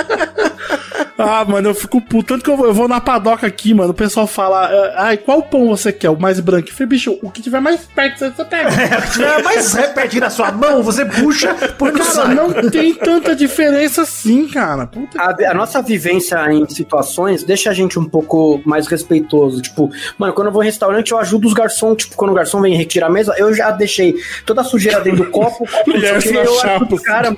[1.19, 2.25] Ah, mano, eu fico puto.
[2.35, 3.91] Tanto que eu vou, eu vou na padoca aqui, mano.
[3.91, 6.11] O pessoal fala, ah, ai, qual pão você quer?
[6.11, 6.69] O mais branco?
[6.69, 8.71] Eu falei, bicho, o que tiver mais perto você pega.
[9.07, 12.29] Se tiver mais pertinho da sua mão, você puxa, no Cara, saco.
[12.35, 14.87] não tem tanta diferença assim, cara.
[14.87, 19.61] Puta A, a nossa vivência em situações deixa a gente um pouco mais respeitoso.
[19.63, 21.97] Tipo, mano, quando eu vou em restaurante, eu ajudo os garçons.
[21.97, 24.15] Tipo, quando o garçom vem retirar a mesa, eu já deixei
[24.47, 25.67] toda a sujeira dentro do copo.
[25.67, 26.77] copo eu chapa.
[26.77, 27.37] ajudo o cara.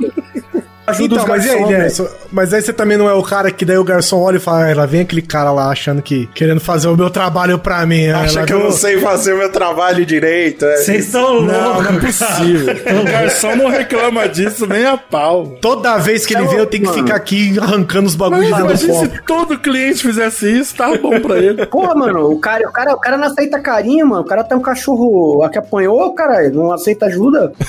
[0.87, 1.78] Ajuda Então, os mas e aí, velho.
[1.78, 2.09] Nelson?
[2.32, 4.70] Mas aí você também não é o cara que daí o garçom olha e fala,
[4.70, 8.09] ah, lá vem aquele cara lá achando que querendo fazer o meu trabalho pra mim.
[8.09, 10.64] ah, Acha que eu vou- não sei fazer o meu trabalho direito.
[10.64, 10.76] é.
[10.76, 11.53] Vocês estão loucos.
[11.53, 12.74] Não, é possível.
[13.01, 15.47] o garçom não reclama disso nem a pau.
[15.61, 18.47] Toda vez que ele É vem, eu tenho que ficar aqui arrancando os Mas bagulhos
[18.57, 19.07] de dentro do copo.
[19.16, 21.66] se todo cliente fizesse isso, tá bom pra ele.
[21.66, 24.22] Porra, mano, o cara, o, cara, o cara não aceita carinho, mano.
[24.22, 27.53] O cara tem um cachorro que apanhou, cara, não aceita ajuda.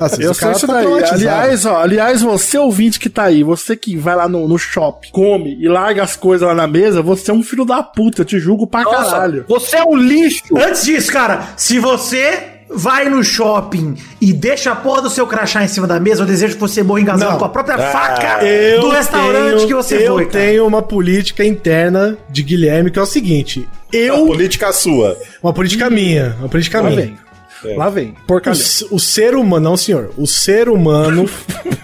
[0.00, 0.85] Assim, Eu o sei cara isso tá daí.
[0.94, 5.10] Aliás, ó, aliás, você ouvinte que tá aí, você que vai lá no, no shopping,
[5.10, 8.24] come e larga as coisas lá na mesa, você é um filho da puta, eu
[8.24, 9.44] te julgo pra Nossa, caralho.
[9.48, 10.42] você é um lixo.
[10.56, 15.62] Antes disso, cara, se você vai no shopping e deixa a porra do seu crachá
[15.62, 17.38] em cima da mesa, eu desejo que você morra engasgado Não.
[17.38, 20.44] com a própria Ah, faca Eu do restaurante tenho- que você eu foi, cara.
[20.44, 24.26] tenho uma política interna de Guilherme que é o seguinte: eu.
[24.26, 25.16] política sua.
[25.40, 26.34] Uma política minha.
[26.40, 27.14] Uma política minha.
[27.62, 27.76] Vem.
[27.76, 28.14] Lá vem.
[28.26, 28.60] Porcaria.
[28.90, 31.28] O, o ser humano, não senhor, o ser humano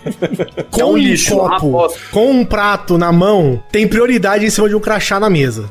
[0.71, 4.69] com É um um, lixo, copo, com um prato na mão, tem prioridade em cima
[4.69, 5.69] de um crachá na mesa.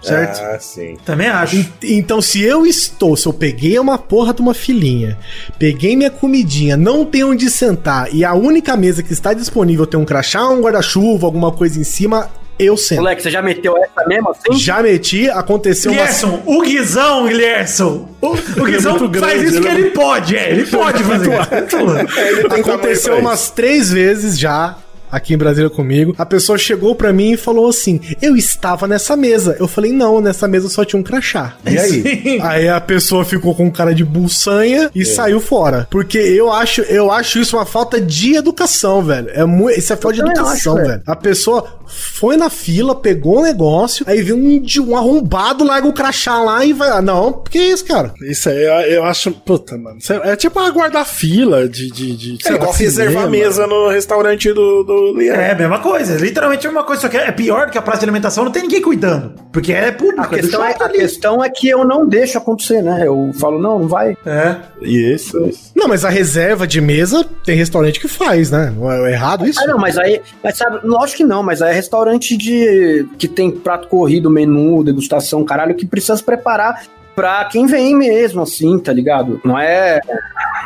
[0.00, 0.40] Certo?
[0.40, 0.96] Ah, sim.
[1.04, 1.56] Também acho.
[1.56, 5.18] En- Então, se eu estou, se eu peguei uma porra de uma filhinha,
[5.58, 9.98] peguei minha comidinha, não tem onde sentar, e a única mesa que está disponível tem
[9.98, 12.98] um crachá, um guarda-chuva, alguma coisa em cima, eu sento.
[12.98, 14.58] Moleque, você já meteu essa mesmo assim?
[14.58, 16.00] Já meti, aconteceu uma.
[16.00, 18.08] Guilherson, o Guizão, Guilherson.
[18.20, 18.26] O,
[18.60, 20.50] o Guizão é faz grande, isso que ele é ele pode, é.
[20.50, 21.38] Ele pode fazer.
[22.60, 24.76] Aconteceu umas três vezes já.
[25.10, 29.16] Aqui em Brasília comigo, a pessoa chegou pra mim e falou assim: Eu estava nessa
[29.16, 29.56] mesa.
[29.58, 31.56] Eu falei: Não, nessa mesa só tinha um crachá.
[31.66, 31.88] E aí?
[32.02, 32.38] Sim.
[32.42, 35.86] Aí a pessoa ficou com cara de buçanha e saiu fora.
[35.90, 39.30] Porque eu acho, eu acho isso uma falta de educação, velho.
[39.32, 41.02] É muito, isso é falta de também educação, acho, velho.
[41.06, 45.88] A pessoa foi na fila, pegou o negócio, aí viu um, de um arrombado, larga
[45.88, 47.00] o crachá lá e vai.
[47.00, 48.12] Não, que isso, cara?
[48.22, 49.30] Isso aí eu, eu acho.
[49.32, 49.98] Puta, mano.
[50.24, 51.90] É, é tipo aguardar fila de.
[51.90, 53.30] de, de É igual reservar cinema.
[53.30, 55.34] mesa no restaurante do, do Lian.
[55.34, 58.00] É a mesma coisa, literalmente a mesma coisa, só que é pior que a praça
[58.00, 59.34] de alimentação, não tem ninguém cuidando.
[59.52, 62.82] Porque é público, A é questão é, a questão é que eu não deixo acontecer,
[62.82, 63.06] né?
[63.06, 64.16] Eu falo, não, não vai.
[64.24, 64.56] É.
[64.80, 65.72] Isso, isso.
[65.74, 68.72] Não, mas a reserva de mesa tem restaurante que faz, né?
[68.76, 69.60] Não é errado isso?
[69.60, 73.28] Ah, não, mas aí, mas sabe, lógico que não, mas aí é restaurante de que
[73.28, 76.82] tem prato corrido, menu, degustação, caralho, que precisa se preparar
[77.20, 79.40] pra quem vem mesmo, assim, tá ligado?
[79.44, 80.00] Não é.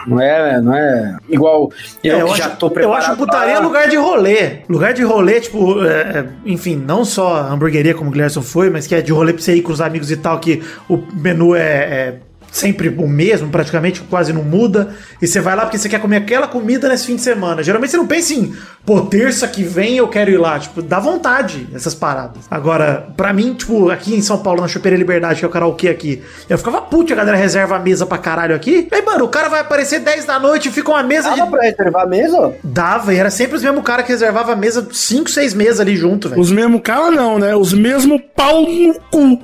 [0.06, 1.70] Não é, não é igual
[2.02, 3.04] eu, É, que já tô eu preparado.
[3.04, 4.56] acho putaria pra- lugar de rolê.
[4.68, 8.86] Lugar de rolê, tipo, é, é, enfim, não só hamburgueria como o Glerson foi, mas
[8.86, 11.54] que é de rolê pra você ir com os amigos e tal, que o menu
[11.54, 12.14] é, é
[12.52, 14.94] sempre o mesmo, praticamente, quase não muda.
[15.20, 17.62] E você vai lá porque você quer comer aquela comida nesse fim de semana.
[17.62, 20.58] Geralmente você não pensa em, pô, terça que vem eu quero ir lá.
[20.58, 22.44] Tipo, dá vontade essas paradas.
[22.50, 25.88] Agora, pra mim, tipo, aqui em São Paulo, na Choperia Liberdade, que é o karaokê
[25.88, 28.86] aqui, eu ficava puto, a galera reserva a mesa pra caralho aqui.
[28.92, 31.50] Aí, mano, o cara vai aparecer 10 da noite e fica uma mesa Dava de
[31.50, 32.54] pra reservar a mesa?
[32.62, 35.96] Dava, e era sempre os mesmos cara que reservava a mesa, 5, 6 mesas ali
[35.96, 36.40] junto, velho.
[36.40, 37.56] Os mesmos caras não, né?
[37.56, 39.38] Os mesmos pau no cu.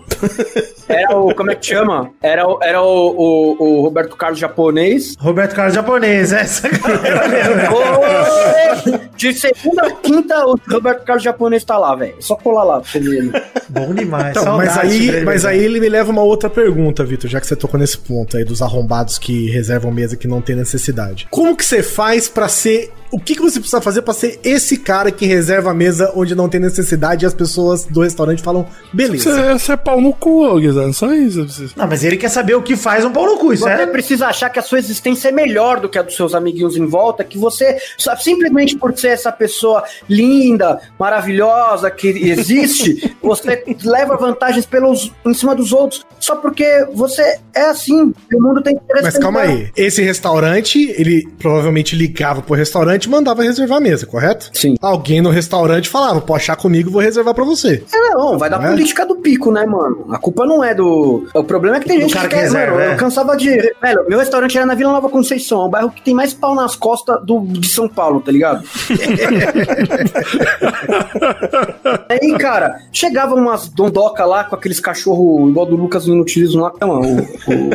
[0.89, 1.35] Era o.
[1.35, 2.11] Como é que chama?
[2.23, 5.15] Era, o- era o, o, o Roberto Carlos japonês.
[5.19, 7.73] Roberto Carlos japonês, essa galera velho.
[7.75, 12.15] Ô, De segunda a quinta, o Roberto Carlos japonês tá lá, velho.
[12.21, 13.31] Só colar lá pra ele.
[13.69, 14.37] Bom demais.
[14.37, 17.47] Então, mas aí, mas aí ele me leva a uma outra pergunta, Vitor, já que
[17.47, 21.27] você tocou nesse ponto aí dos arrombados que reservam mesa que não tem necessidade.
[21.31, 22.91] Como que você faz pra ser.
[23.11, 26.35] O que, que você precisa fazer pra ser esse cara que reserva a mesa onde
[26.35, 29.59] não tem necessidade e as pessoas do restaurante falam, beleza.
[29.59, 30.95] Você, é pau no cu, ô, Guizano.
[30.95, 31.47] Só isso.
[31.49, 33.71] Você- Não, mas ele quer saber o que faz um pau no cu, isso Você
[33.71, 33.87] é...
[33.87, 36.87] precisa achar que a sua existência é melhor do que a dos seus amiguinhos em
[36.87, 44.17] volta, que você, só- simplesmente por ser essa pessoa linda, maravilhosa, que existe, você leva
[44.17, 48.83] vantagens pelos, em cima dos outros, só porque você é assim, o mundo tem que
[49.03, 49.71] Mas calma aí.
[49.77, 54.51] Esse restaurante, ele provavelmente ligava pro restaurante e mandava reservar a mesa, correto?
[54.53, 54.75] Sim.
[54.81, 57.83] Alguém no restaurante falava, pode achar comigo, vou reservar pra você.
[57.93, 58.71] É, não, vai da Não é?
[58.71, 60.07] política do pico, né, mano?
[60.11, 61.27] A culpa não é do.
[61.35, 62.95] O problema é que tem Do gente cara que, que quer, reserva, mano, é.
[62.95, 63.51] Eu cansava de.
[63.51, 66.55] Velho, meu restaurante era na Vila Nova Conceição, é um bairro que tem mais pau
[66.55, 68.65] nas costas do, de São Paulo, tá ligado?
[72.09, 76.73] Aí, cara, chegava umas dondoca lá com aqueles cachorros igual do Lucas no Inutilismo lá,
[76.81, 77.71] não, o, o,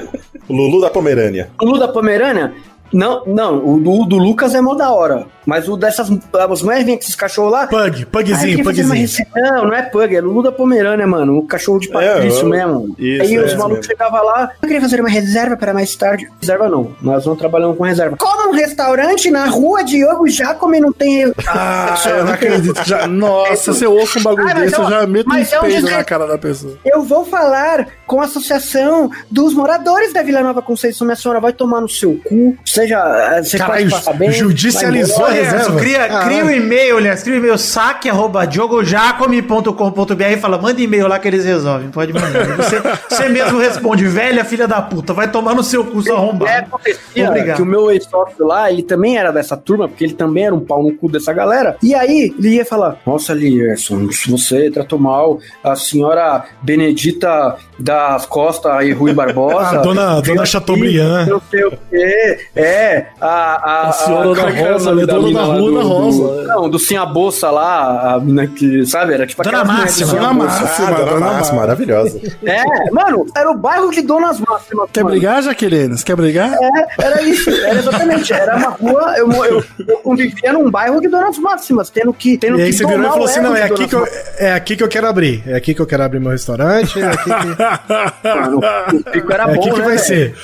[0.49, 1.49] O Lulu da Pomerânia.
[1.61, 2.53] o Lu da Pomerânia.
[2.93, 5.25] Não, não, o do, do Lucas é mó da hora.
[5.45, 6.09] Mas o dessas.
[6.49, 7.67] As mulheres vêm com esses cachorros lá.
[7.67, 9.07] Pug, pugzinho, eu pugzinho.
[9.35, 11.37] Não, não é Pug, é Lulu da Pomerânia, mano.
[11.39, 12.95] O cachorro de Patrício eu- mesmo.
[12.97, 14.49] isso, Aí é os malucos chegavam lá.
[14.61, 16.29] Eu queria fazer uma reserva para mais tarde.
[16.39, 18.15] Reserva não, nós não trabalhamos com reserva.
[18.17, 21.33] Como um restaurante na rua Diogo Jacome não tem.
[21.45, 22.81] Ah, eu não acredito.
[22.85, 23.05] Já...
[23.05, 25.59] Nossa, se eu ouço um bagulho Ah, desse, é eu um- já meto um é
[25.61, 26.77] um dizer- na cara da pessoa.
[26.85, 31.05] Eu vou falar com a associação dos moradores da Vila Nova Conceição.
[31.05, 32.55] Minha senhora vai tomar no seu cu.
[32.83, 32.99] Seja,
[33.37, 34.31] eh, você Caralho, pode passar bem.
[34.31, 35.79] judicializou a reserva.
[35.79, 36.25] Cria, Caralho.
[36.29, 41.19] cria um e-mail, aliás, cria um e-mail, saque arroba diogojacome.com.br e fala, manda e-mail lá
[41.19, 41.89] que eles resolvem.
[41.89, 42.45] Pode mandar.
[42.57, 46.17] Você, você mesmo responde, velha filha da puta, vai tomar no seu cu, seu É,
[46.17, 46.51] arrombado.
[46.51, 47.55] acontecia Obrigado.
[47.57, 50.59] que o meu ex-sócio lá, ele também era dessa turma, porque ele também era um
[50.59, 51.75] pau no cu dessa galera.
[51.81, 58.25] E aí, ele ia falar: Nossa, Lierson, se você tratou mal a senhora Benedita das
[58.25, 59.53] Costa e Rui Barbosa.
[59.79, 61.27] A dona- dona Chateaubriand.
[61.27, 62.39] Não sei o quê.
[62.55, 62.72] É,
[63.19, 63.27] a.
[63.29, 65.07] A, A senhora é da Rosa, nome né?
[65.07, 66.43] Dona da Rua do- da do- Rosa.
[66.47, 69.13] Não, do Sim a Bolsa lá, a mina que, sabe?
[69.13, 70.11] Era tipo Dona Máxima.
[70.11, 70.33] A Dona.
[70.33, 70.87] Máxima.
[70.87, 71.53] Ah, Dona Márcia.
[71.55, 72.19] maravilhosa.
[72.45, 74.89] É, mano, era o bairro de Donas Máximas.
[74.91, 75.15] Quer mano.
[75.15, 75.97] brigar, Jaqueline?
[75.97, 76.51] Você quer brigar?
[76.53, 78.33] É, era isso, era exatamente.
[78.33, 82.37] Era uma rua, eu, eu, eu convivia num bairro de Donas Máximas, tendo que.
[82.37, 84.07] Tendo E aí que você virou e falou assim: não, é aqui, que eu,
[84.37, 85.43] é aqui que eu quero abrir.
[85.47, 86.99] É aqui que eu quero abrir meu restaurante.
[87.01, 88.59] É aqui que, Mano,
[88.99, 89.99] o pico era é bom, aqui que né, vai velho?
[90.05, 90.35] ser.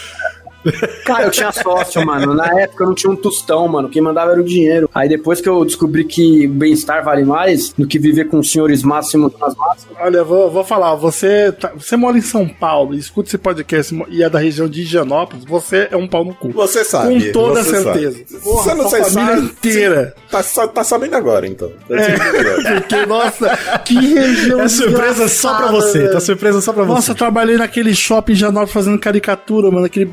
[1.05, 2.33] Cara, eu tinha sócio, mano.
[2.33, 3.89] Na época eu não tinha um tostão, mano.
[3.89, 4.89] Quem mandava era o dinheiro.
[4.93, 8.83] Aí depois que eu descobri que bem-estar vale mais do que viver com os senhores
[8.83, 9.97] máximos nas máximas.
[9.99, 13.97] Olha, eu vou, vou falar, você, tá- você mora em São Paulo, escuta esse podcast
[14.09, 16.49] e é da região de Higienópolis, você é um pau no cu.
[16.51, 17.25] Você sabe.
[17.27, 18.11] Com toda você certeza.
[18.27, 18.41] sabe.
[18.43, 20.15] Porra, você não sua sei, família sabe, inteira.
[20.29, 21.71] Tá, tá sabendo agora, então.
[21.87, 22.81] Tá sabendo agora.
[22.81, 26.07] Porque, nossa, que região É surpresa só pra você.
[26.09, 27.11] Tá surpresa só pra Nossa, você.
[27.11, 30.09] eu trabalhei naquele shopping Janópolis fazendo caricatura, mano, aquele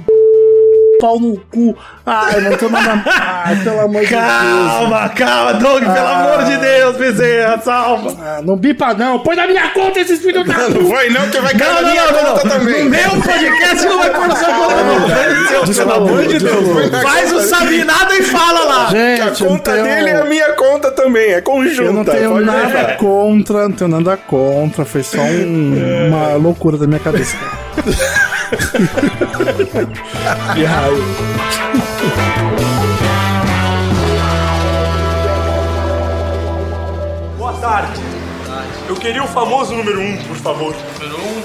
[1.01, 1.77] pau no cu.
[2.05, 3.03] Ai, mano, tô nada...
[3.07, 4.21] Ai, pelo amor de Deus.
[4.23, 6.35] Calma, calma, Doug, pelo Ah.
[6.35, 8.15] amor de Deus, Bezerra, salva.
[8.21, 10.69] Ah, não bipa não, põe na minha conta esses filhos da...
[10.69, 12.85] Não vai não, que vai cair Não, na não, minha não, conta não, também.
[12.85, 15.75] No meu podcast não vai pôr no seu conta, não.
[15.75, 17.03] Pelo amor de Deus.
[17.03, 18.89] Faz o sabe nada e fala lá.
[18.91, 21.83] Gente, A não conta tenho- dele é a minha conta também, é conjunta.
[21.83, 22.97] Eu não tenho nada levar.
[22.97, 27.37] contra, não tenho nada contra, foi só um- uma loucura da minha cabeça.
[30.55, 31.03] Que raio.
[37.37, 38.01] Boa tarde.
[38.89, 40.75] Eu queria o famoso número 1, um, por favor.
[41.01, 41.23] Número 1?
[41.23, 41.43] Um.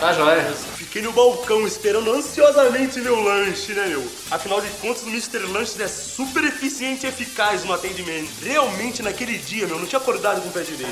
[0.00, 0.75] Tá joia.
[0.96, 4.02] Fiquei no balcão esperando ansiosamente meu lanche, né, meu?
[4.30, 5.40] Afinal de contas, o Mr.
[5.40, 8.30] Lanches é super eficiente e eficaz no atendimento.
[8.42, 10.90] Realmente, naquele dia, meu, não tinha acordado com o pé direito.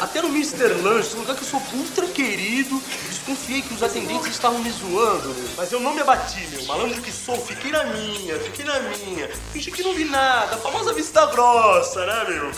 [0.00, 0.80] Até no Mr.
[0.82, 5.28] Lanches, um lugar que eu sou ultra querido, desconfiei que os atendentes estavam me zoando,
[5.34, 5.48] meu.
[5.54, 6.64] Mas eu não me abati, meu.
[6.64, 9.28] Malandro que sou, fiquei na minha, fiquei na minha.
[9.52, 12.50] Fingi que não vi nada, a famosa vista grossa, né, meu?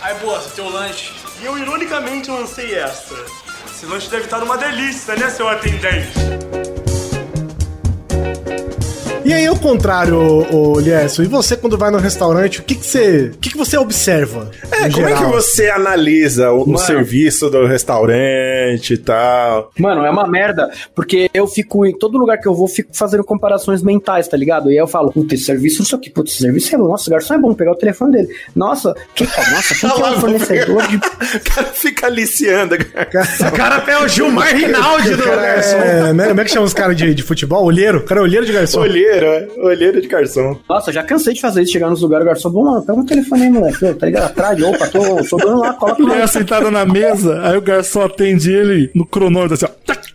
[0.00, 1.12] Aí, boa, você tem um lanche.
[1.40, 3.14] E eu, ironicamente, lancei essa.
[3.80, 6.12] Esse lanche deve estar numa delícia, né, seu atendente?
[9.24, 12.86] E aí, ao contrário, ô, Lierson, e você quando vai no restaurante, o que que
[12.86, 14.50] você, o que que você observa?
[14.72, 15.30] É, como é que geral?
[15.30, 16.78] você analisa o, o Mano.
[16.78, 19.70] serviço do restaurante e tal?
[19.78, 23.22] Mano, é uma merda, porque eu fico em todo lugar que eu vou, fico fazendo
[23.22, 24.68] comparações mentais, tá ligado?
[24.70, 26.78] E aí eu falo, puta, esse serviço, não sei o que, puta, esse serviço é
[26.78, 28.28] bom, nossa, o garçom é bom, pegar o telefone dele.
[28.56, 30.96] Nossa, que, nossa, quem que é o fornecedor de.
[30.96, 32.74] O cara fica aliciando.
[32.74, 35.76] O cara é o Gilmar Rinaldi do Cara, garçom.
[35.76, 37.64] é, como é como é que chama os caras de, de futebol?
[37.64, 37.98] Olheiro?
[37.98, 38.80] O cara é olheiro de garçom.
[38.80, 39.48] Olheiro, é.
[39.58, 40.58] Olheiro de garçom.
[40.68, 43.06] Nossa, já cansei de fazer isso, chegar nos lugares, o garçom, bom, mano, pega um
[43.06, 44.24] telefone aí, moleque, tá ligado?
[44.24, 48.52] Atrás, opa, tô sobrando lá, coloca Ele é sentado na mesa, aí o garçom atende
[48.52, 49.68] ele no cronômetro assim, ó.
[49.86, 50.10] Tac.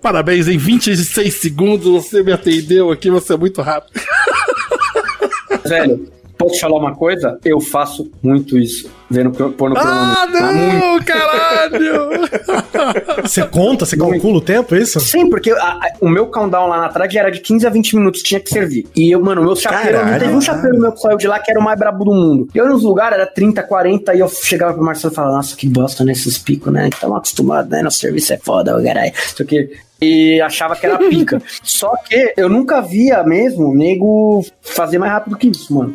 [0.00, 4.00] Parabéns, em 26 segundos você me atendeu aqui, você é muito rápido.
[5.66, 6.08] Velho,
[6.38, 7.38] posso te falar uma coisa?
[7.44, 9.80] Eu faço muito isso, vendo cro- pôr no Ah,
[10.26, 10.32] cronômetro.
[10.38, 10.84] Tá muito.
[10.86, 12.08] não, caralho!
[13.22, 14.98] Você conta, você calcula o tempo, é isso?
[15.00, 17.96] Sim, porque a- a- o meu countdown lá na trade era de 15 a 20
[17.96, 18.86] minutos, tinha que servir.
[18.96, 21.50] E eu, mano, meu chapeiro, não teve um chapeiro meu que saiu de lá que
[21.50, 22.48] era o mais brabo do mundo.
[22.54, 25.68] Eu nos lugares era 30, 40, e eu chegava pro Marcelo e falava, nossa, que
[25.68, 26.88] bosta nesses picos, né?
[26.88, 27.82] Estamos acostumados, né?
[27.82, 29.12] Nosso serviço é foda, caralho.
[29.14, 29.70] Isso aqui.
[30.00, 31.42] E achava que era pica.
[31.62, 35.94] Só que eu nunca via mesmo o nego fazer mais rápido que isso, mano.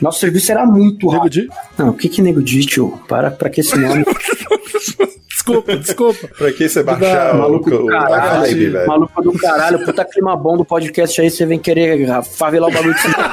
[0.00, 1.32] Nosso serviço era muito Nego rápido.
[1.32, 1.48] de...
[1.78, 2.98] Não, o que que nego diz, tio?
[3.08, 4.04] Para pra que esse nome?
[5.46, 6.28] desculpa, desculpa.
[6.36, 8.86] Pra que você baixar o, Maluco do o- a caralho, vibe, velho?
[8.86, 12.94] maluco do caralho, puta clima bom do podcast aí, você vem querer favelar o bagulho
[12.94, 13.14] de cima.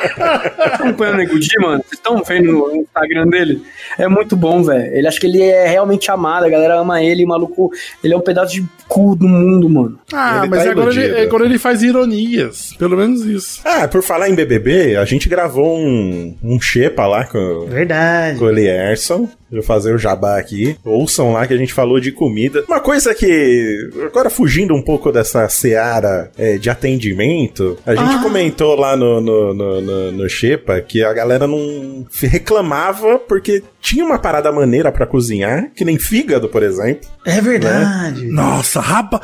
[0.00, 1.78] Vocês estão acompanhando o Nego Di, mano?
[1.82, 3.62] Vocês estão vendo no Instagram dele?
[3.98, 4.94] É muito bom, velho.
[4.96, 7.70] Ele acha que ele é realmente amado, a galera ama ele, o maluco,
[8.02, 9.98] ele é um pedaço de cu do mundo, mano.
[10.12, 12.72] Ah, Ele mas tá agora ele, agora ele faz ironias.
[12.78, 13.60] Pelo menos isso.
[13.64, 18.38] Ah, por falar em BBB, a gente gravou um, um Xepa lá com, Verdade.
[18.38, 19.28] com o Elierson.
[19.50, 20.76] Vou fazer o jabá aqui.
[20.84, 22.64] Ouçam lá que a gente falou de comida.
[22.68, 28.74] Uma coisa que, agora fugindo um pouco dessa seara é, de atendimento, a gente comentou
[28.78, 34.18] lá no, no, no, no, no Xepa que a galera não reclamava porque tinha uma
[34.18, 37.08] parada maneira pra cozinhar, que nem fígado, por exemplo.
[37.24, 38.26] É verdade.
[38.26, 39.20] Nossa, rapa.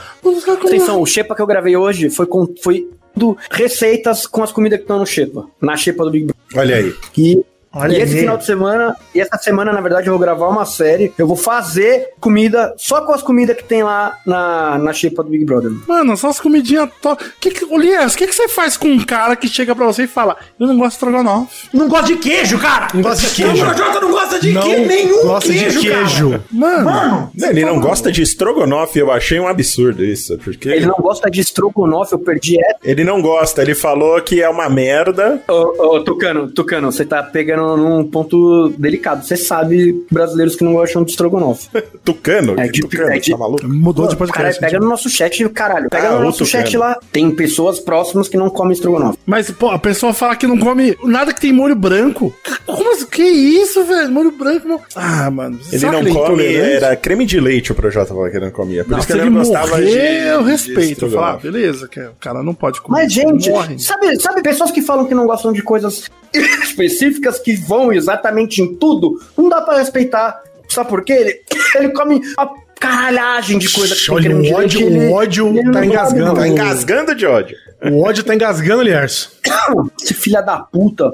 [0.65, 4.79] Atenção, o Xepa que eu gravei hoje foi com foi do receitas com as comidas
[4.79, 6.59] que estão no Xepa, na Xepa do Big Brother.
[6.59, 6.95] Olha aí.
[7.17, 7.43] E,
[7.77, 10.65] Olha e esse final de semana, e essa semana, na verdade, eu vou gravar uma
[10.65, 11.13] série.
[11.19, 15.31] Eu vou fazer comida só com as comidas que tem lá na, na Xepa do
[15.31, 15.71] Big Brother.
[15.87, 17.25] Mano, só as comidinhas top.
[17.41, 20.05] Que que, Lies, o que, que você faz com um cara que chega pra você
[20.05, 21.69] e fala: Eu não gosto de estrogonofe?
[21.73, 22.89] Não gosta de queijo, cara.
[22.95, 23.63] Não gosta de queijo.
[23.63, 26.31] O Projota não gosta de Não que, nenhum gosta de queijo, queijo.
[26.31, 26.45] cara.
[26.51, 30.39] Mano, Mano, Ele não gosta de estrogonofe, eu achei um absurdo isso.
[30.39, 32.79] Porque Ele não gosta de estrogonofe, eu perdi essa.
[32.85, 35.43] Ele não gosta, ele falou que é uma merda.
[35.49, 39.25] Ô, ô, Tucano, Tucano, você tá pegando num ponto delicado.
[39.25, 41.69] Você sabe brasileiros que não gostam de estrogonofe.
[42.05, 42.55] Tucano?
[42.61, 43.67] É de- tucano, é de- tá maluco?
[43.67, 44.61] mudou de Caralho, podcast.
[44.61, 45.89] pega no nosso chat, caralho.
[45.89, 46.65] Pega Ah, no nosso Tucano.
[46.67, 46.99] chat lá.
[47.11, 49.19] Tem pessoas próximas que não comem estrogonofe.
[49.25, 52.35] Mas, pô, a pessoa fala que não come nada que tem molho branco.
[52.67, 53.07] Como assim?
[53.07, 54.11] Que isso, velho?
[54.11, 54.81] Molho branco, não...
[54.95, 55.59] Ah, mano.
[55.73, 56.73] Ele não é come, intolerante?
[56.85, 58.85] era creme de leite o Projota falou que ele não comia.
[58.85, 59.85] Por Não, isso que ele ele não gostava morrer,
[60.23, 60.27] de.
[60.29, 61.09] eu de respeito.
[61.09, 63.03] Falo, ah, beleza, que o cara não pode comer.
[63.03, 63.51] Mas, gente,
[63.81, 66.11] sabe, sabe pessoas que falam que não gostam de coisas
[66.63, 69.21] específicas que vão exatamente em tudo?
[69.37, 70.41] Não dá pra respeitar.
[70.69, 71.13] Sabe por quê?
[71.13, 71.41] Ele,
[71.77, 72.49] ele come a
[72.79, 76.35] caralhagem de coisa que tem Olha, o leite, ódio, ele- o ódio ele tá engasgando.
[76.35, 77.57] Tá engasgando de ódio.
[77.85, 79.29] O ódio tá engasgando, Lierson.
[80.03, 81.13] Esse filha da puta.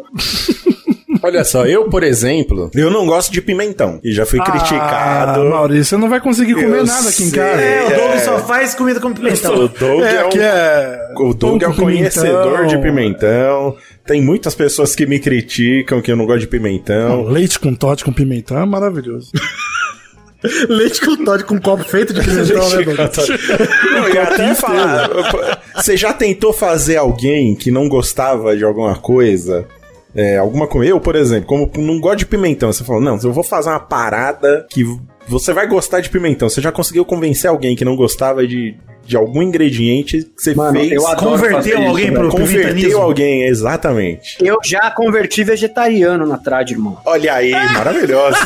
[1.24, 4.00] Olha só, eu, por exemplo, eu não gosto de pimentão.
[4.02, 5.40] E já fui criticado.
[5.42, 7.38] Ah, Maurício, você não vai conseguir comer Eu nada aqui em sei.
[7.38, 7.60] casa.
[7.62, 8.18] É, o Doug É.
[8.18, 9.54] só faz comida com pimentão.
[9.54, 10.98] O Doug é, É, um que é.
[11.20, 13.76] O Doug é um conhecedor de pimentão.
[14.04, 17.24] Tem muitas pessoas que me criticam que eu não gosto de pimentão.
[17.28, 19.30] Leite com Todd com pimentão é maravilhoso.
[20.68, 23.28] Leite com Todd com um copo feito de pimentão, né, Douglas?
[23.94, 25.61] Não, e até falar.
[25.74, 29.66] Você já tentou fazer alguém que não gostava de alguma coisa?
[30.14, 30.90] É, alguma coisa.
[30.90, 33.80] Eu, por exemplo, como não gosto de pimentão, você falou, não, eu vou fazer uma
[33.80, 34.84] parada que
[35.26, 36.48] você vai gostar de pimentão.
[36.48, 40.78] Você já conseguiu convencer alguém que não gostava de, de algum ingrediente que você Mano,
[40.80, 40.92] fez?
[40.92, 42.18] eu adoro fazer Converteu isso, alguém velho.
[42.18, 44.36] pro Converteu alguém, exatamente.
[44.44, 46.98] Eu já converti vegetariano na trad, irmão.
[47.06, 48.36] Olha aí, maravilhoso.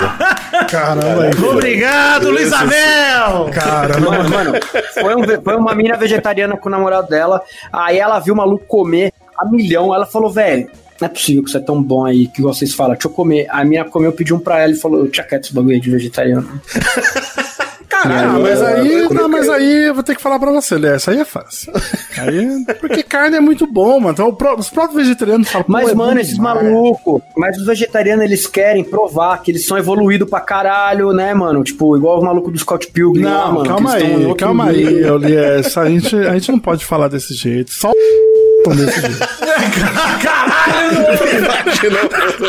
[0.71, 1.45] Caramba, aí.
[1.51, 3.51] Obrigado, Luiz Amel!
[3.53, 4.11] Caramba.
[4.11, 4.53] Mano, mano,
[4.95, 7.43] foi, um- foi uma mina vegetariana com o namorado dela.
[7.73, 9.95] Aí ela viu o maluco comer a milhão.
[9.95, 10.69] Ela falou, velho,
[11.01, 12.93] não é possível que você é tão bom aí que vocês falam.
[12.95, 13.47] Deixa eu comer.
[13.51, 15.91] A mina comeu, pediu um pra ela e falou, tinha quieto esse bagulho aí de
[15.91, 16.49] vegetariano.
[18.05, 21.11] Ah, mas aí, não, mas aí eu vou ter que falar pra você, Léo, isso
[21.11, 21.73] aí é fácil.
[22.19, 24.13] Aí, porque carne é muito bom, mano.
[24.13, 28.25] Então, o os próprios vegetarianos falam, Mas, pô, é mano, esses malucos, mas os vegetarianos,
[28.25, 31.63] eles querem provar que eles são evoluídos pra caralho, né, mano?
[31.63, 33.69] Tipo, igual os malucos do Scott Pilgrim lá, Não, mano.
[33.69, 34.83] calma aí, calma aí.
[34.83, 35.77] Elias.
[35.77, 37.71] A gente, a gente não pode falar desse jeito.
[37.71, 37.93] Só
[38.71, 39.19] o desse jeito.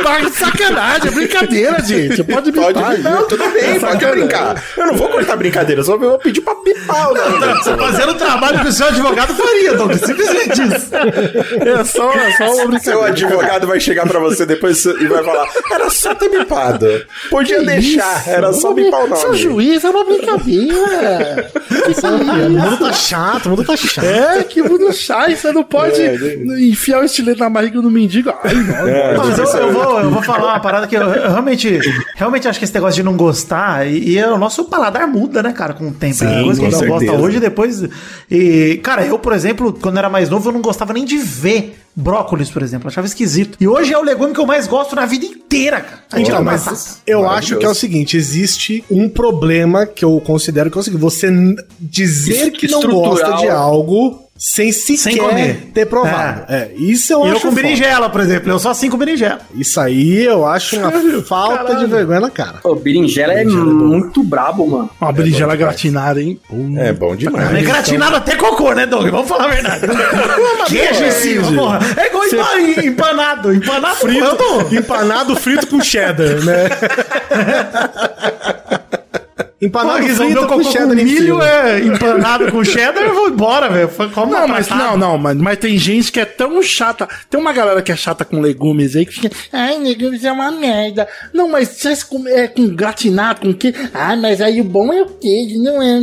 [0.03, 2.23] Tá de sacanagem, é brincadeira, gente.
[2.23, 4.63] Pode me Pode, não, tudo bem, pode brincar.
[4.75, 7.75] Eu não vou cortar brincadeira, só vou pedir pra pipar o negócio.
[7.75, 9.93] Tô fazendo o trabalho que o seu advogado faria, Doug.
[9.93, 10.87] Simplesmente isso.
[10.95, 15.47] É só, é só uma Seu advogado vai chegar pra você depois e vai falar:
[15.71, 16.87] era só ter bipado.
[17.29, 19.41] Podia deixar, Isso, era só bipar o brin- Seu nome.
[19.41, 21.51] juiz é uma brincadeira.
[21.97, 24.03] O mundo tá chato, o mundo tá chato.
[24.05, 26.06] É, que mundo chai, você não pode É,
[26.59, 28.33] enfiar o estilete na barriga do mendigo.
[28.43, 28.87] Ai, não.
[28.87, 31.79] É, mas eu, isso eu vou, eu vou falar uma parada que eu, eu realmente,
[32.15, 35.41] realmente acho que esse negócio de não gostar, e, e é o nosso paladar muda,
[35.43, 36.15] né, cara, com o tempo.
[36.15, 37.83] Sim, coisa que a gente gosta hoje e depois.
[38.29, 41.75] E, cara, eu, por exemplo, quando era mais novo, eu não gostava nem de ver
[41.97, 42.85] brócolis, por exemplo.
[42.85, 43.57] Eu achava esquisito.
[43.59, 46.03] E hoje é o legume que eu mais gosto na vida inteira, cara.
[46.11, 50.05] A gente Então, não mas eu acho que é o seguinte: existe um problema que
[50.05, 51.27] eu considero que é o seguinte: você
[51.79, 55.69] dizer que não gosta de algo sem sequer Sem comer.
[55.73, 56.43] ter provado.
[56.51, 56.69] É.
[56.77, 57.61] isso eu E eu acho com foda.
[57.61, 58.49] berinjela, por exemplo.
[58.51, 59.39] Eu só assim com berinjela.
[59.55, 60.91] Isso aí eu acho uma
[61.23, 62.59] falta de vergonha na cara.
[62.61, 64.89] Pô, berinjela é muito brabo, mano.
[65.01, 66.39] Uma berinjela gratinada, hein?
[66.77, 67.53] É bom demais.
[67.55, 69.07] É gratinado até cocô, né, Doug?
[69.09, 69.87] Vamos falar a verdade.
[70.67, 71.79] Queijo em cima, porra.
[71.97, 73.53] É igual empa- empanado.
[73.53, 76.67] Empanado Frito, eu tô- empanado frito com cheddar, né?
[79.59, 83.29] Empanado Guizão, frito meu com cheddar com em milho é empanado com cheddar, eu vou
[83.29, 83.89] embora, velho.
[84.29, 84.91] Não, mas pratada.
[84.91, 87.07] não, não, mas, mas tem gente que é tão chata.
[87.27, 90.51] Tem uma galera que é chata com legumes aí que fica, ai, legumes é uma
[90.51, 91.07] merda.
[91.33, 93.73] Não, mas se é com, é com gratinado, com que?
[93.95, 95.97] Ah, mas aí o bom é o queijo, não é.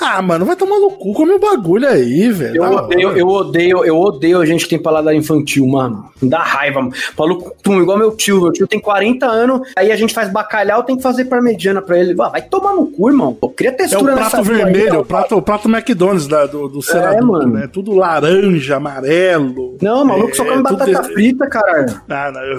[0.00, 2.56] Ah, mano, vai tomar no cu, come o bagulho aí, velho.
[2.56, 6.08] Eu Da odeio, eu odeio, eu odeio a gente que tem paladar infantil, mano.
[6.22, 6.94] Me dá raiva, mano.
[7.18, 8.40] Maluco, igual meu tio.
[8.40, 11.98] Meu tio tem 40 anos, aí a gente faz bacalhau, tem que fazer parmegiana pra
[11.98, 12.13] ele.
[12.22, 13.34] Ah, vai tomar no cu, irmão.
[13.34, 15.00] Pô, cria É o textura prato aí, vermelho, ó.
[15.00, 17.52] o prato, o prato McDonald's da, do, do ser adulto, mano.
[17.54, 17.68] né?
[17.72, 19.76] Tudo laranja, amarelo.
[19.80, 22.00] Não, maluco, só É, come tudo batata desse- frita, caralho.
[22.08, 22.58] Ah, não, eu,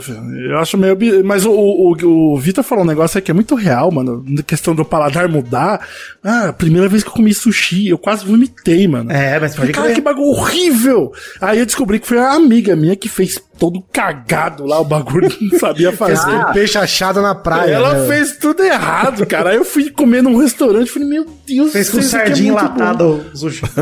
[0.51, 0.97] eu acho meio.
[1.23, 4.23] Mas o, o, o Vitor falou um negócio aí que é muito real, mano.
[4.27, 5.85] Na questão do paladar mudar.
[6.23, 9.11] Ah, a primeira vez que eu comi sushi, eu quase vomitei, mano.
[9.11, 9.95] É, mas pode Cara, crer.
[9.95, 11.11] que bagulho horrível!
[11.41, 15.29] Aí eu descobri que foi a amiga minha que fez todo cagado lá o bagulho,
[15.41, 16.25] não sabia fazer.
[16.25, 17.73] Tem peixe achado na praia.
[17.73, 18.07] Ela né?
[18.07, 19.51] fez tudo errado, cara.
[19.51, 22.27] Aí eu fui comer num restaurante e falei, meu Deus Fez com isso aqui é
[22.27, 23.63] sardinha enlatada o sushi.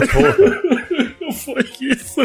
[1.43, 2.21] Foi isso.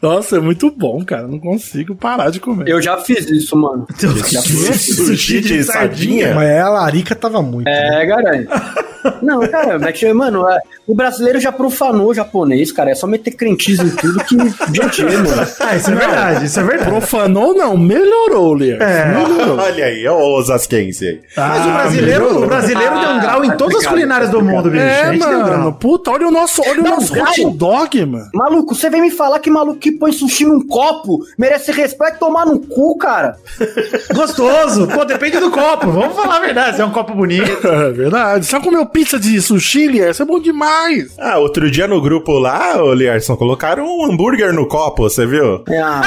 [0.00, 1.26] Nossa, é muito bom, cara.
[1.28, 2.68] Não consigo parar de comer.
[2.68, 3.86] Eu já fiz isso, mano.
[4.30, 4.96] Já fiz.
[4.96, 6.34] Sushi de sardinha?
[6.34, 7.68] Mas a larica tava muito.
[7.68, 8.48] É, garanto.
[9.22, 12.90] Não, cara, mas, que, mano, é, o brasileiro já profanou o japonês, cara.
[12.90, 14.36] É só meter crentice em tudo que.
[14.76, 15.46] Gente, mano.
[15.58, 16.90] Ah, isso é verdade, isso é verdade.
[16.90, 18.78] Profanou não, melhorou, Lier.
[18.82, 19.06] É.
[19.14, 19.56] Melhorou.
[19.58, 21.20] Olha aí, ó o Osasquense aí.
[21.34, 22.44] Mas o Ah, brasileiro, melhorou.
[22.44, 24.82] o brasileiro deu um grau em todas as culinárias do mundo, bicho.
[24.84, 25.72] É, mano.
[25.72, 27.26] Puta, olha o nosso, olha o Não, nosso grau.
[27.26, 28.28] hot dog, mano.
[28.34, 32.46] Maluco, você vem me falar que maluco que põe sushi num copo merece respeito tomar
[32.46, 33.36] no cu, cara.
[34.14, 34.86] Gostoso.
[34.88, 35.90] Pô, depende do copo.
[35.90, 36.76] Vamos falar a verdade.
[36.76, 37.50] Se é um copo bonito.
[37.80, 38.46] É verdade.
[38.46, 40.10] Só comeu pizza de sushi, Lier?
[40.10, 41.14] Isso é bom demais.
[41.18, 45.64] Ah, outro dia no grupo lá, ô Lierson, colocaram um hambúrguer no copo, você viu?
[45.82, 46.02] Ah,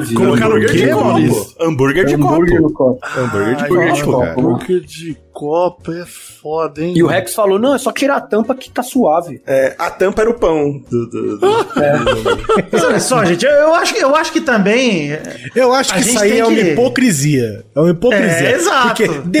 [0.00, 0.14] vi.
[0.14, 1.54] Colocaram o hambúrguer de copo.
[1.60, 2.72] Hambúrguer de Hambúrguer copo.
[2.74, 3.00] copo.
[3.18, 4.04] Hambúrguer de copo, de cara.
[4.04, 4.40] copo.
[4.40, 6.94] Hambúrguer de copo é foda, hein?
[6.96, 9.42] E o Rex falou: não, é só tirar a tampa que tá suave.
[9.46, 10.80] É, a tampa era o pão.
[10.90, 11.66] do- do- do-
[12.72, 15.10] Mas olha só, gente, eu, eu acho, que- eu acho que também.
[15.54, 17.64] Eu acho que isso aí tem é uma que- hipocrisia.
[17.74, 18.48] É uma hipocrisia.
[18.48, 19.38] É, exato, Porque depende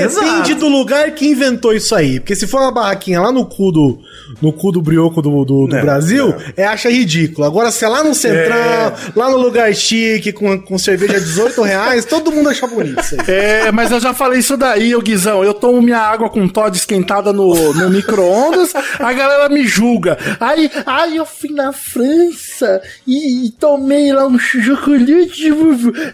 [0.52, 0.54] exato.
[0.56, 2.20] do lugar que inventou isso aí.
[2.20, 3.98] Porque se for uma barraquinha lá no cu do,
[4.42, 6.36] no cu do brioco do, do, do Não, Brasil, não.
[6.56, 7.46] é acha ridículo.
[7.46, 12.04] Agora, se é lá no Central, lá no lugar chique, com, com cerveja 18 reais,
[12.04, 13.26] todo mundo acha bonito isso aí.
[13.66, 15.42] É, mas eu já falei isso daí, ô Guizão.
[15.44, 20.18] Eu tomo minha água com Todd esquentada no, no micro-ondas, a galera me julga.
[20.40, 25.48] Aí, aí eu fui na França e, e tomei lá um chocolate.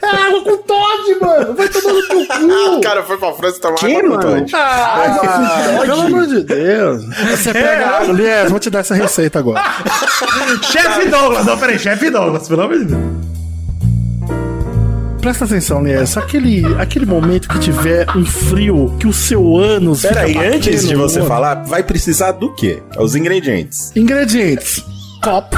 [0.02, 1.54] É água com Todd, mano.
[1.54, 2.80] Vai tomar no teu O cu.
[2.84, 4.40] cara foi pra França tomar Que, água com mano?
[4.40, 4.52] Todd.
[4.54, 7.04] Ah, pelo amor de Deus.
[7.30, 9.62] Você pega a água, Lies, vou te dar essa receita agora.
[10.62, 11.46] Chefe Douglas.
[11.46, 13.41] Não, peraí, chefe Douglas, pelo amor de Deus.
[15.22, 16.16] Presta atenção, Lies.
[16.16, 20.02] Aquele, aquele momento que tiver um frio, que o seu ânus.
[20.02, 22.82] Peraí, antes de você falar, vai precisar do quê?
[22.98, 23.92] Os ingredientes.
[23.94, 24.84] Ingredientes:
[25.22, 25.56] copo.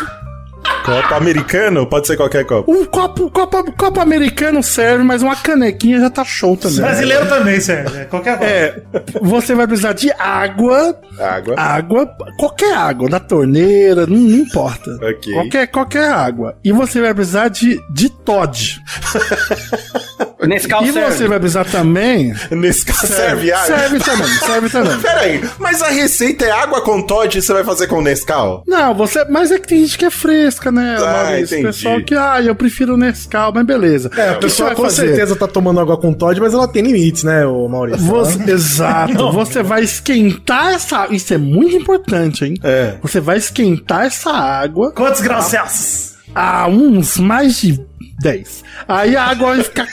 [0.84, 1.86] Copo americano?
[1.86, 2.70] Pode ser qualquer copo.
[2.70, 6.78] Um copo, copo, copo americano serve, mas uma canequinha já tá show também.
[6.78, 7.98] Brasileiro também serve.
[8.00, 8.52] é Qualquer coisa.
[8.52, 8.82] É,
[9.22, 11.54] você vai precisar de água, Água.
[11.58, 12.06] água,
[12.38, 14.90] qualquer água, da torneira, não, não importa.
[15.02, 15.32] Ok.
[15.32, 16.56] Qualquer, qualquer água.
[16.62, 18.82] E você vai precisar de, de Todd.
[20.46, 22.34] Nesse caso, E você vai precisar também.
[22.50, 23.66] Nesse caso serve, água.
[23.78, 24.98] Serve também, serve também.
[25.00, 28.62] Peraí, mas a receita é água com Todd e você vai fazer com Nescau?
[28.66, 29.24] Não, você.
[29.26, 31.44] Mas é que tem gente que é fresca, né, Ah, Maurício?
[31.58, 31.62] entendi.
[31.62, 34.10] Pessoal que, ah, eu prefiro Nescau, mas beleza.
[34.16, 35.06] É, a O pessoa com fazer?
[35.08, 38.04] certeza tá tomando água com Todd, mas ela tem limites, né, ô Maurício?
[38.06, 39.32] Você- exato.
[39.32, 41.06] Você vai esquentar essa.
[41.10, 42.54] Isso é muito importante, hein?
[42.62, 42.94] É.
[43.02, 46.14] Você vai esquentar essa água Quantos graus Celsius?
[46.34, 47.80] a uns mais de
[48.20, 48.62] 10.
[48.88, 49.86] Aí a água vai ficar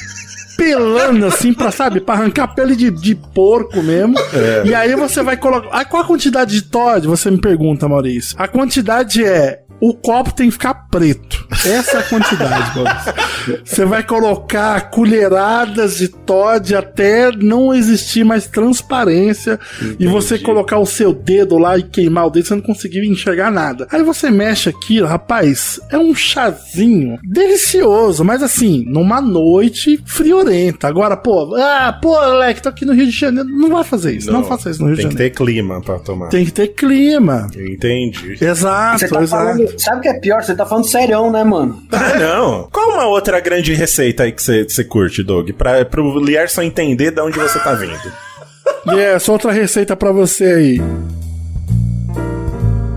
[0.61, 4.13] pelando assim pra, sabe, pra arrancar pele de, de porco mesmo.
[4.63, 5.69] E aí você vai colocar.
[5.71, 7.07] Ah, qual a quantidade de Todd?
[7.07, 8.35] Você me pergunta, Maurício.
[8.37, 9.63] A quantidade é.
[9.81, 11.47] O copo tem que ficar preto.
[11.65, 12.71] Essa é a quantidade.
[13.65, 19.59] Você vai colocar colheradas de Todd até não existir mais transparência
[19.99, 23.49] e você colocar o seu dedo lá e queimar o dedo, você não conseguir enxergar
[23.51, 23.87] nada.
[23.91, 30.87] Aí você mexe aquilo, rapaz, é um chazinho delicioso, mas assim, numa noite friorenta.
[30.87, 33.49] Agora, pô, ah, pô, Alec, tô aqui no Rio de Janeiro.
[33.49, 35.35] Não vai fazer isso, não, faça isso no Rio de Tem que Janeiro.
[35.35, 36.29] ter clima pra tomar.
[36.29, 37.47] Tem que ter clima.
[37.55, 38.37] Entendi.
[38.39, 39.43] Exato, Você tá exato.
[39.57, 40.43] falando, sabe o que é pior?
[40.43, 41.81] Você tá falando serião, né, mano?
[41.91, 42.67] Ah, não.
[42.71, 45.49] Qual uma outra grande receita aí que você curte, Doug?
[45.51, 47.91] Pra, pro Lierson entender de onde você tá vindo.
[48.93, 50.81] E essa outra receita pra você aí.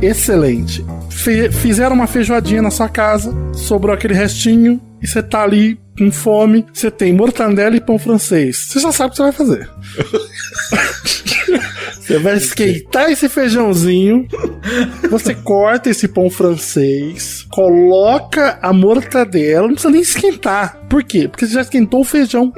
[0.01, 0.85] Excelente.
[1.11, 6.11] Fe- fizeram uma feijoadinha na sua casa, sobrou aquele restinho, e você tá ali com
[6.11, 8.67] fome, você tem mortandela e pão francês.
[8.69, 9.71] Você já sabe o que você vai fazer.
[12.05, 14.29] Você vai esquentar esse feijãozinho,
[15.11, 20.81] você corta esse pão francês, coloca a mortadela, não precisa nem esquentar.
[20.87, 21.29] Por quê?
[21.29, 22.53] Porque você já esquentou o feijão.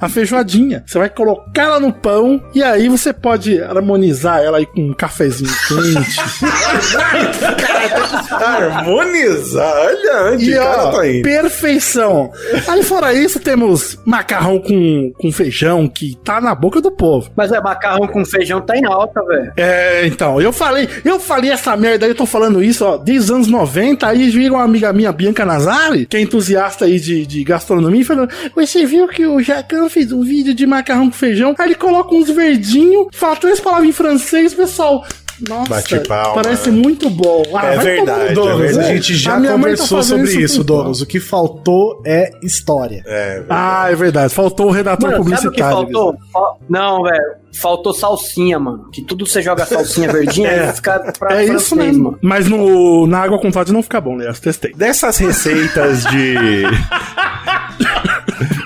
[0.00, 0.82] A feijoadinha.
[0.86, 4.94] Você vai colocar ela no pão e aí você pode harmonizar ela aí com um
[4.94, 6.20] cafezinho quente.
[8.30, 11.22] Harmonizar, olha onde E cara ó, tá indo.
[11.22, 12.32] perfeição.
[12.68, 17.30] Aí fora isso, temos macarrão com, com feijão que tá na boca do povo.
[17.36, 19.52] Mas é, macarrão com feijão tá em alta, velho.
[19.56, 23.24] É, então, eu falei, eu falei essa merda aí, eu tô falando isso, ó, desde
[23.24, 27.26] os anos 90, aí vira uma amiga minha, Bianca Nazari, que é entusiasta aí de,
[27.26, 31.16] de gastronomia, e falou, você viu que o Jacan fez um vídeo de macarrão com
[31.16, 35.04] feijão, aí ele coloca uns verdinhos, fala três palavras em francês, pessoal...
[35.48, 36.34] Nossa, Bate palma.
[36.42, 37.42] parece muito bom.
[37.54, 38.94] Ah, É verdade, é Douglas, Douglas, a verdade.
[38.96, 41.00] gente já mãe tá conversou fazendo sobre isso, com- Douglas.
[41.00, 43.02] O que faltou é história.
[43.06, 45.76] É, Ah, é verdade, faltou o redator Mano, sabe o que publicitário.
[45.94, 46.14] faltou?
[46.30, 47.24] Fa- Não, velho.
[47.54, 48.90] Faltou salsinha, mano.
[48.92, 50.72] Que tudo você joga salsinha verdinha É.
[50.74, 52.04] fica pra É isso francês, mesmo.
[52.04, 52.18] mano.
[52.20, 54.28] Mas no, na água com Todd não fica bom, né?
[54.28, 54.74] Eu testei.
[54.74, 56.34] Dessas receitas de.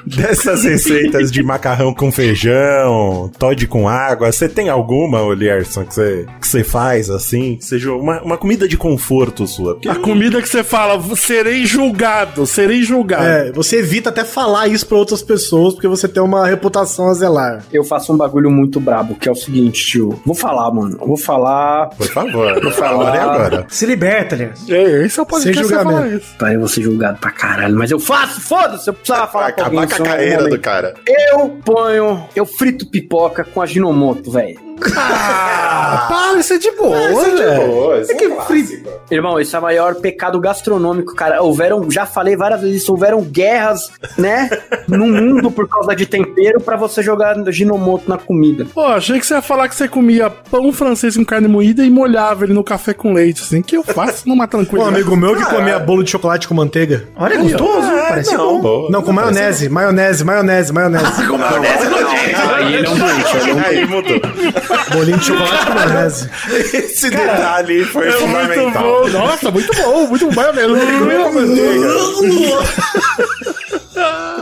[0.07, 5.94] Dessas receitas de macarrão com feijão, Todd com água, você tem alguma, ô Lierson, que
[5.94, 7.57] você, que você faz assim?
[7.57, 9.74] Que seja uma, uma comida de conforto sua?
[9.74, 13.24] Porque A comida que você fala, serei julgado, serei julgado.
[13.24, 17.14] É, você evita até falar isso pra outras pessoas, porque você tem uma reputação a
[17.14, 17.64] zelar.
[17.72, 20.20] Eu faço um bagulho muito brabo, que é o seguinte, tio.
[20.24, 20.98] Vou falar, mano.
[20.98, 21.88] Vou falar.
[21.90, 23.34] Por favor, Vou a hora é falar.
[23.34, 23.66] agora.
[23.68, 24.68] Se liberta, aliás.
[24.68, 26.24] É, esse é o podcast Sem você fala julgamento.
[26.24, 26.34] isso.
[26.38, 29.52] Tá, eu vou ser julgado pra caralho, mas eu faço, foda-se, eu precisava falar Vai
[29.52, 30.94] com alguém acabar com a carreira do cara.
[31.07, 34.74] Eu ponho, eu frito pipoca com a Ginomoto, velho.
[34.97, 37.66] Ah, para, isso é de boa, velho.
[37.66, 38.89] Boa, isso é que clássico.
[39.11, 41.43] Irmão, esse é o maior pecado gastronômico, cara.
[41.43, 44.49] Houveram, já falei várias vezes isso, houveram guerras, né,
[44.89, 48.66] no mundo por causa de tempero pra você jogar Ginomoto na comida.
[48.72, 51.91] Pô, achei que você ia falar que você comia pão francês com carne moída e
[51.91, 54.95] molhava ele no café com leite, assim, que eu faço numa Um tranquilidade.
[54.97, 57.05] amigo meu que comia bolo de chocolate com manteiga.
[57.16, 58.61] Olha, gostoso, Ah, parece não, bom.
[58.61, 58.91] boa.
[58.91, 61.05] Não, com maionese, maionese, maionese, maionese.
[61.29, 62.55] Com maionese nojento.
[62.55, 64.20] Aí ele é um doente, ele é um Aí mudou.
[64.93, 66.31] Bolinho de chocolate com maionese.
[66.51, 68.83] Esse detalhe foi É muito fundamental.
[68.83, 70.35] bom, nossa, muito bom, muito bom.
[70.35, 70.69] Maionese,
[71.35, 71.89] manteiga.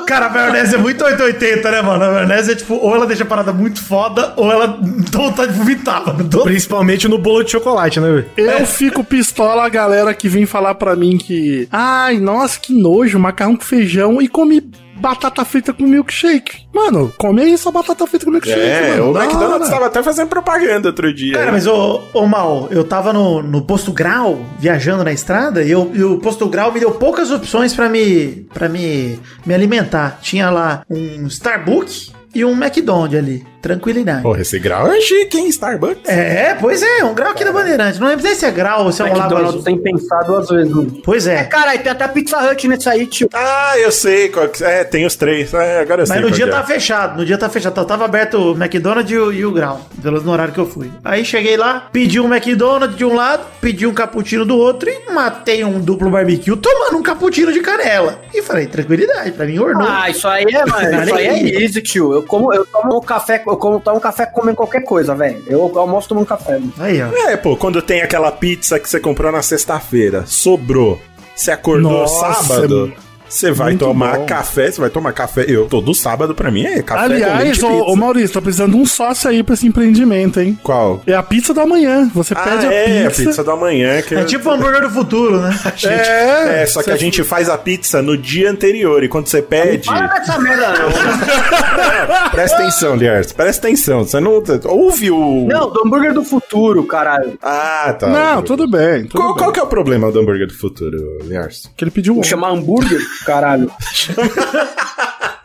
[0.07, 2.05] Cara, a maionese é muito 880, né, mano?
[2.05, 4.79] A maionese é tipo, ou ela deixa a parada muito foda, ou ela
[5.11, 6.29] dá vontade de vomitar, mano.
[6.29, 8.11] Tô- Principalmente no bolo de chocolate, né?
[8.11, 8.27] velho?
[8.37, 11.69] Eu fico pistola a galera que vem falar pra mim que.
[11.71, 14.63] Ai, nossa, que nojo, macarrão com feijão e comi
[15.03, 16.63] batata frita com milkshake.
[16.73, 18.59] Mano, come aí sua batata frita com milkshake.
[18.61, 21.35] É, mano, o McDonald's tava até fazendo propaganda outro dia.
[21.35, 25.71] Cara, mas ô, ô Mal, eu tava no, no posto grau, viajando na estrada, e,
[25.71, 30.19] eu- e o posto grau me deu poucas opções pra me, pra me, me alimentar.
[30.23, 33.45] Tinha lá um Starbucks e um McDonald's ali.
[33.63, 34.23] Tranquilidade.
[34.23, 35.47] Porra, esse grau é chique, hein?
[35.47, 36.09] Starbucks.
[36.09, 38.01] É, pois é, um grau aqui da Bandeirante.
[38.01, 39.63] Não lembro nem se é grau ou se é um McDonald's azul.
[39.63, 41.01] tem pensado duas vezes, mano.
[41.05, 41.45] Pois é.
[41.45, 43.29] Caralho, tem até Pizza Hut nesse aí, tio.
[43.33, 44.65] Ah, eu sei qual que...
[44.65, 45.55] É, tem os três.
[45.55, 46.49] É, agora eu sei Mas no dia é.
[46.49, 47.73] tava fechado, no dia tava fechado.
[47.75, 50.59] Tava- Tava aberto o McDonald's e o, e o Grau, pelo menos no horário que
[50.59, 50.91] eu fui.
[51.05, 55.13] Aí cheguei lá, pedi um McDonald's de um lado, pedi um cappuccino do outro e
[55.13, 58.19] matei um duplo barbecue tomando um cappuccino de canela.
[58.35, 59.87] E falei, tranquilidade, pra mim ornou.
[59.87, 61.03] Ah, isso aí é, mano.
[61.05, 62.13] Isso aí é easy, tio.
[62.15, 65.43] Eu como, eu tomo um café, eu como tomo um café comendo qualquer coisa, velho.
[65.47, 66.73] Eu almoço tomando café, mano.
[66.79, 67.09] Aí, ó.
[67.29, 71.01] É, pô, quando tem aquela pizza que você comprou na sexta-feira, sobrou,
[71.35, 72.93] você acordou Nossa, sábado,
[73.33, 74.27] você vai muito tomar bom.
[74.27, 75.45] café, você vai tomar café.
[75.49, 77.85] Eu, todo sábado pra mim é café com Aliás, leite e ô, pizza.
[77.93, 80.59] ô Maurício, tô precisando de um sócio aí pra esse empreendimento, hein?
[80.63, 81.03] Qual?
[81.07, 82.11] É a pizza da manhã.
[82.15, 83.23] Você Ah, pede a é, pizza.
[83.23, 84.03] a pizza da manhã.
[84.03, 85.59] Que É tipo o hambúrguer do futuro, né?
[85.85, 89.41] É, É, só que a gente faz a pizza no dia anterior e quando você
[89.43, 89.87] pede.
[89.87, 92.31] Para dessa merda, não.
[92.31, 94.05] Presta atenção, Liers, presta atenção.
[94.05, 94.43] Você não.
[94.67, 95.47] Ouve o.
[95.49, 97.39] Não, do hambúrguer do futuro, caralho.
[97.43, 98.07] Ah, tá.
[98.09, 99.05] Não, tudo bem.
[99.05, 99.39] Tudo Qual, bem.
[99.39, 101.71] qual que é o problema do hambúrguer do futuro, Liers?
[101.77, 102.23] Que ele pediu um.
[102.23, 103.71] Chamar hambúrguer, caralho.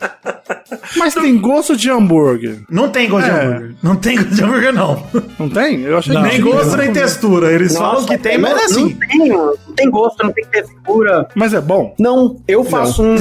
[0.96, 2.60] Mas tem gosto de hambúrguer.
[2.70, 3.44] Não tem gosto de É.
[3.46, 3.76] hambúrguer.
[3.84, 5.04] Não tem gosto de hambúrguer, não.
[5.40, 5.82] Não tem?
[5.82, 6.78] Eu achei nem que gosto, tinha.
[6.78, 7.52] nem textura.
[7.52, 8.98] Eles falam que tem, mas não, é assim.
[9.00, 11.28] Não tem, não tem gosto, não tem textura.
[11.36, 11.96] Mas é bom.
[12.00, 13.16] Não, eu faço um.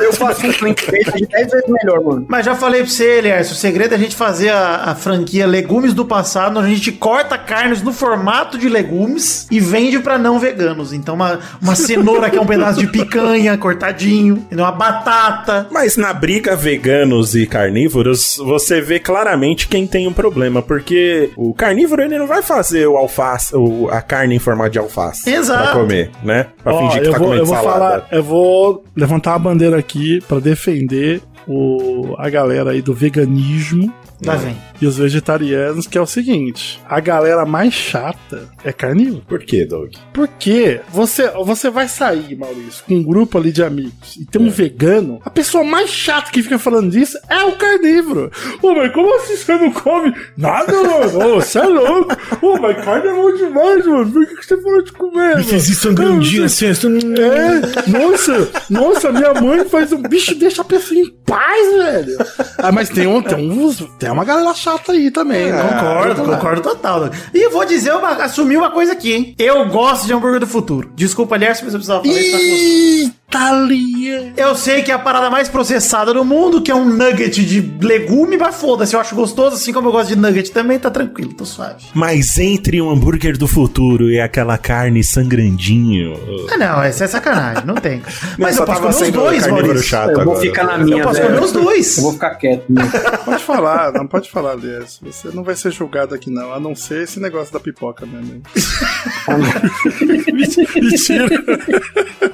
[0.00, 2.26] Eu faço um plant-based de 10 vezes melhor, mano.
[2.28, 5.46] Mas já falei pra você, Elias, o segredo é a gente fazer a, a franquia
[5.46, 10.16] Legumes do Passado, onde a gente corta carnes no formato de legumes e vende pra
[10.18, 10.92] não veganos.
[10.92, 15.66] Então, uma, uma cenoura que é um pedaço de picanha cortadinho, uma batata.
[15.70, 21.54] Mas na briga veganos e carnívoros, você vê claramente quem tem um problema, porque o
[21.54, 25.62] carnívoro ele não vai fazer o alface, o, a carne em formato de alface Exato.
[25.62, 26.46] pra comer, né?
[26.62, 27.78] Pra Ó, fingir que eu tá vou, comendo eu vou salada.
[27.78, 33.92] falar, eu vou levantar a bandeira aqui pra defender o, a galera aí do veganismo
[34.24, 34.56] Lá vem.
[34.80, 39.22] E os vegetarianos, que é o seguinte: a galera mais chata é carnívoro.
[39.26, 39.94] Por quê, Doug?
[40.12, 44.50] Porque você, você vai sair, Maurício, com um grupo ali de amigos e tem um
[44.50, 48.30] vegano, a pessoa mais chata que fica falando disso é o carnívoro.
[48.62, 51.34] Ô, mas como assim você não come nada, mano?
[51.34, 52.16] Ô, você é louco.
[52.42, 54.12] Ô, mas carne é bom demais, mano.
[54.12, 55.44] Por que que você falou de comer, mano?
[55.44, 56.98] Fiz isso sangrandinho assim, assim.
[56.98, 62.18] É, nossa, nossa, minha mãe faz um bicho deixa a pessoa em paz, velho.
[62.58, 65.62] Ah, mas tem, um, tem, uns, tem uma galera chata aí também, né?
[65.62, 67.10] Concordo, concordo total.
[67.34, 69.34] E eu vou dizer, uma, assumir uma coisa aqui, hein?
[69.38, 70.90] Eu gosto de hambúrguer do futuro.
[70.94, 73.17] Desculpa, aliás, mas eu precisava falar isso.
[73.30, 73.38] Tá.
[73.48, 74.32] Italia.
[74.36, 77.60] Eu sei que é a parada mais processada do mundo, que é um nugget de
[77.84, 81.32] legume, mas foda-se, eu acho gostoso, assim como eu gosto de nugget também, tá tranquilo,
[81.34, 81.84] tô suave.
[81.94, 86.14] Mas entre um hambúrguer do futuro e aquela carne sangrandinho.
[86.52, 88.02] Ah, não, essa é sacanagem, não tem.
[88.38, 89.82] Mas eu posso comer os dois, Maurício.
[89.82, 90.40] chato Eu vou agora.
[90.40, 91.34] ficar na minha, Eu posso velho.
[91.34, 91.96] comer os dois.
[91.96, 92.64] Eu vou ficar quieto.
[92.68, 92.82] né?
[93.24, 94.98] Pode falar, não pode falar desse.
[95.04, 96.52] Você não vai ser julgado aqui, não.
[96.52, 98.40] A não ser esse negócio da pipoca mesmo.
[100.32, 101.28] Mentira.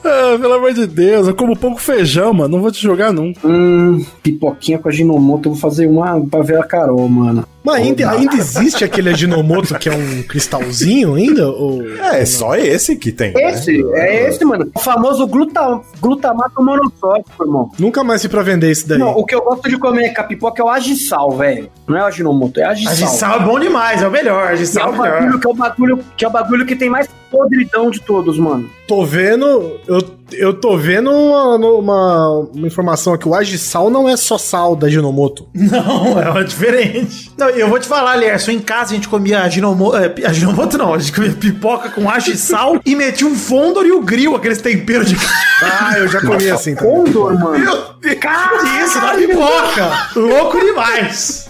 [0.05, 2.57] Ah, pelo amor de Deus, eu como pouco feijão, mano.
[2.57, 3.47] Não vou te jogar nunca.
[3.47, 7.45] Hum, pipoquinha com a Ginomoto, eu vou fazer uma pra ver a Carol, mano.
[7.65, 11.49] Mas ainda, ainda existe aquele Aginomoto que é um cristalzinho ainda?
[11.49, 11.83] Ou...
[11.99, 13.33] É, é só esse que tem.
[13.33, 13.51] né?
[13.53, 14.71] Esse, é esse, mano.
[14.75, 17.71] O famoso gluta, glutamato monossódico, irmão.
[17.79, 18.99] Nunca mais vi pra vender isso daí.
[18.99, 21.71] Não, o que eu gosto de comer com a pipoca é o agissal, velho.
[21.89, 22.93] Não é o aginomoto, é agissal.
[22.93, 24.49] Agissal é bom demais, é o melhor.
[24.49, 25.21] É, Agissal é o melhor.
[25.21, 28.39] bagulho, que, é o bagulho, que é o bagulho que tem mais podridão de todos,
[28.39, 28.69] mano.
[28.87, 29.81] Tô vendo.
[29.89, 29.99] Eu,
[30.33, 33.29] eu tô vendo uma, uma, uma informação aqui.
[33.29, 35.49] O Agisal não é só sal da Ginomoto.
[35.55, 37.33] Não, é diferente.
[37.37, 40.95] Não, eu vou te falar, Lierson, em casa a gente comia aginomoto, é, aginomoto não,
[40.95, 44.35] a gente comia pipoca com acho e sal e metia um fondor e o grill,
[44.35, 45.17] aqueles temperos de
[45.63, 47.05] Ah, eu já comi assim também.
[47.05, 47.59] Condor, mano.
[47.59, 50.09] Meu Deus, isso na pipoca.
[50.17, 51.49] Louco demais.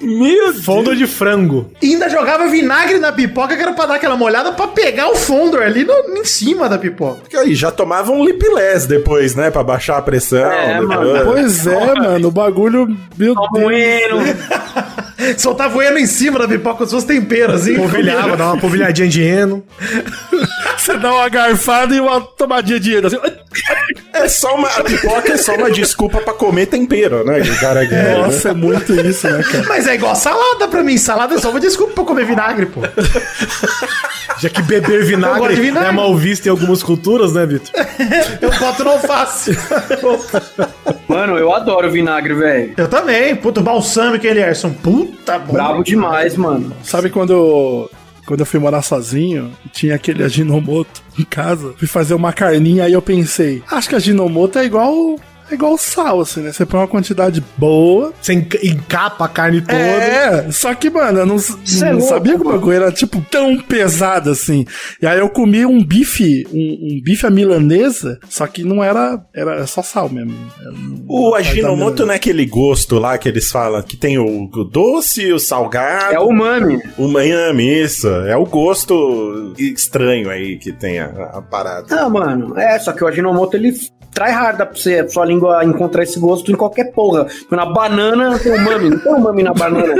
[0.00, 1.70] Meu Fundo de frango.
[1.82, 5.14] E ainda jogava vinagre na pipoca que era pra dar aquela molhada pra pegar o
[5.16, 7.20] fondor ali no- em cima da pipoca.
[7.20, 9.50] Porque aí já tomava um lipilés depois, né?
[9.50, 10.50] Pra baixar a pressão.
[10.50, 10.88] É, depois.
[10.88, 11.24] mano.
[11.24, 12.28] Pois é, mano.
[12.28, 12.96] O bagulho.
[13.16, 13.48] Meu Deus.
[13.50, 14.16] Bueno.
[15.36, 17.76] Soltava o eno em cima da pipoca com os seus temperos, assim.
[17.76, 19.62] Polvilhava, dá uma polvilhadinha de eno.
[20.78, 23.18] Você dá uma garfada e uma tomadinha de assim.
[24.12, 24.68] É só uma.
[24.68, 27.40] A pipoca é só uma desculpa pra comer tempero, né?
[27.40, 28.16] O cara né?
[28.16, 29.64] Nossa, é muito isso, né, cara?
[29.68, 30.96] Mas é igual salada pra mim.
[30.98, 32.80] Salada é só uma desculpa pra comer vinagre, pô.
[34.38, 35.88] Já que beber vinagre, vinagre.
[35.88, 37.70] é mal visto em algumas culturas, né, Vitor?
[38.40, 39.56] Eu boto no alface.
[41.06, 42.74] Mano, eu adoro vinagre, velho.
[42.76, 43.34] Eu também.
[43.36, 44.70] Puta, o balsâmico, Elierson.
[44.72, 45.52] Puta, bom.
[45.52, 46.74] Bravo demais, mano.
[46.82, 47.90] Sabe quando
[48.30, 52.92] quando eu fui morar sozinho, tinha aquele Aginomoto em casa, fui fazer uma carninha, aí
[52.92, 55.16] eu pensei, acho que Aginomoto é igual
[55.50, 56.52] é igual sal, assim, né?
[56.52, 58.12] Você põe uma quantidade boa.
[58.20, 59.78] Você enca- encapa a carne toda.
[59.78, 63.20] É, só que, mano, eu não, é não louco, sabia que o bagulho era, tipo,
[63.30, 64.64] tão pesado assim.
[65.00, 69.20] E aí eu comi um bife, um, um bife à milanesa, só que não era,
[69.34, 70.34] era só sal mesmo.
[71.08, 72.06] O Aginomoto milanesa.
[72.06, 76.14] não é aquele gosto lá que eles falam que tem o, o doce, o salgado.
[76.14, 76.80] É o umami.
[76.96, 78.08] O Miami, isso.
[78.08, 81.86] É o gosto estranho aí que tem a, a parada.
[82.00, 83.72] Ah, mano, é, só que o Aginomoto ele
[84.12, 87.26] trai hard pra você, sua língua encontrar esse gosto em qualquer porra.
[87.50, 89.94] Na banana tem umami, não tem umami na banana.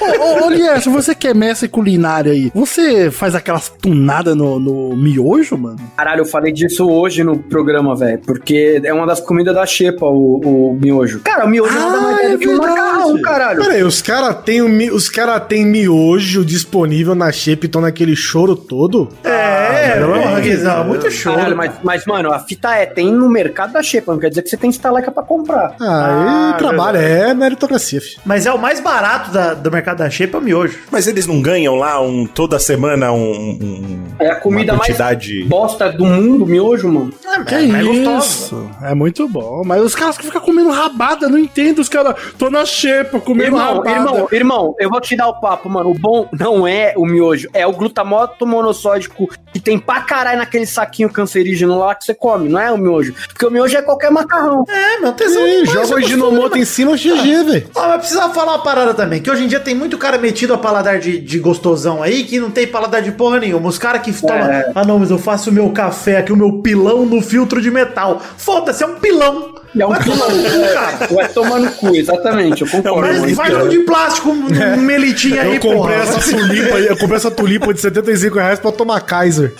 [0.00, 4.58] Ô, ô, ô Lierson, você que é mestre culinário aí, você faz aquelas tunadas no,
[4.58, 5.78] no miojo, mano?
[5.96, 10.06] Caralho, eu falei disso hoje no programa, velho, porque é uma das comidas da xepa,
[10.06, 11.20] o, o miojo.
[11.20, 13.60] Cara, o miojo nada mais Ah, é é do que um macarrão, caralho.
[13.60, 18.14] Pera aí, os caras têm os cara tem miojo disponível na shape e estão naquele
[18.14, 19.08] choro todo?
[19.24, 21.34] É, porra, Guizão, muito show.
[21.34, 24.42] Caralho, mas, mas, mano, a fita é, tem no mercado da xepa, não quer dizer
[24.42, 25.74] que você tem estaleca pra comprar.
[25.80, 28.20] Ah, Ah, e trabalho, é meritocracia, filho.
[28.24, 30.78] Mas é o mais barato da- do mercado da Shape é o miojo.
[30.90, 34.88] Mas eles não ganham lá um, toda semana um, um- É a comida uma mais
[34.88, 35.44] quantidade...
[35.44, 37.12] bosta do mundo, miojo, mano.
[37.46, 38.26] Que é mais gostoso.
[38.28, 38.70] isso?
[38.82, 39.62] É muito bom.
[39.64, 41.80] Mas os caras que ficam comendo rabada, não entendo.
[41.80, 43.90] Os caras, tô na xepa, comendo Irmão, rabada.
[43.90, 45.90] irmão, irmão, eu vou te dar o papo, mano.
[45.90, 50.66] O bom não é o miojo, é o glutamoto monossódico que tem pra caralho naquele
[50.66, 53.14] saquinho cancerígeno lá que você come, não é o miojo.
[53.28, 54.64] Porque o miojo é qualquer macarrão.
[54.68, 55.42] É, meu tesão.
[55.44, 57.68] Demais, joga o Ginomoto em cima, GG, velho.
[57.74, 60.54] Ah, mas precisava falar uma parada também, que hoje em dia tem muito cara metido
[60.54, 63.68] a paladar de, de gostosão aí, que não tem paladar de porra nenhuma.
[63.68, 64.72] Os caras que tomam, É.
[64.74, 67.70] ah não, mas eu faço o meu café aqui, o meu pilão no filtro de
[67.70, 68.20] metal.
[68.36, 69.55] Foda-se, é um pilão.
[69.78, 73.00] É um pilão, é, vai tomar no cu, exatamente, eu concordo.
[73.08, 75.94] Mas Mas faz um de plástico, um um melitinho aí, Eu comprei porra.
[75.94, 79.54] essa tulipa aí, eu comprei essa tulipa de 75 reais pra tomar Kaiser.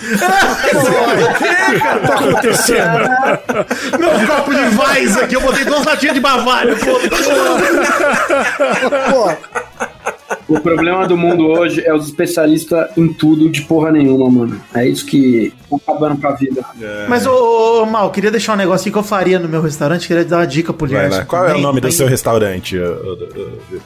[2.07, 2.99] tá acontecendo?
[3.99, 6.97] Meu copo de Weiss aqui, eu botei duas latinhas de Bavária, pô.
[10.47, 14.61] O problema do mundo hoje é os especialistas em tudo de porra nenhuma, mano.
[14.73, 16.61] É isso que tá acabando com a vida.
[17.09, 20.07] Mas, ô, ô, Mal, queria deixar um negócio aqui que eu faria no meu restaurante,
[20.07, 21.17] queria dar uma dica pro Vai Lierson.
[21.19, 21.25] lá.
[21.25, 22.77] Qual é o nome do bem- seu restaurante?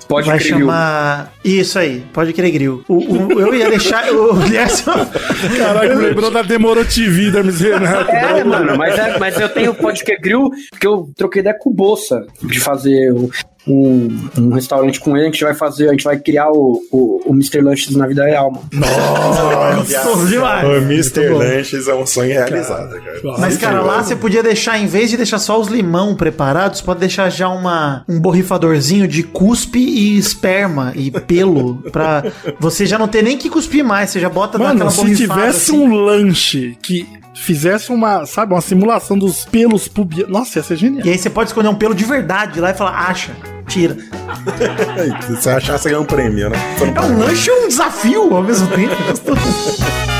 [0.08, 1.34] Pode Vai chamar.
[1.44, 2.84] Isso aí, pode crer grill.
[2.88, 4.12] O, o- eu ia deixar.
[4.14, 4.94] O Lierson.
[5.58, 8.12] Caralho, lembrou da Demoro TV da Renato.
[8.12, 11.74] É, mano, mas, é- mas eu tenho podcast grill porque eu troquei ideia com o
[11.74, 13.30] Bolsa de fazer o-
[13.68, 15.28] um, um restaurante com ele.
[15.28, 17.62] A gente vai fazer, a gente vai criar o, o, o Mr.
[17.62, 18.68] Lunches na vida real, mano.
[19.78, 20.68] Gostoso demais.
[20.68, 21.30] O Mr.
[21.30, 23.22] Lanches é um sonho realizado, cara.
[23.40, 27.00] Mas, cara, lá você podia deixar, em vez de deixar só os limão preparados, pode
[27.00, 31.76] deixar já uma, um borrifadorzinho de cuspe e esperma e pelo.
[31.92, 32.24] Pra
[32.60, 34.10] você já não ter nem que cuspir mais.
[34.10, 35.42] Você já bota Mano, naquela se borrifada.
[35.42, 35.80] tivesse assim.
[35.80, 40.32] um lanche que fizesse uma, sabe, uma simulação dos pelos pubianos.
[40.32, 41.06] Nossa, ia ser genial.
[41.06, 43.32] E aí você pode escolher um pelo de verdade lá e falar, acha,
[43.68, 43.98] tira.
[45.26, 46.58] Se você achar, você ganha um prêmio, né?
[46.95, 48.95] É um lanche e um desafio ao mesmo tempo.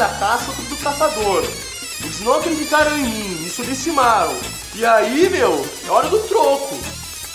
[0.00, 1.44] da caça, outro do caçador.
[2.02, 4.34] Eles não acreditaram em mim, me subestimaram.
[4.74, 6.74] E aí, meu, é hora do troco.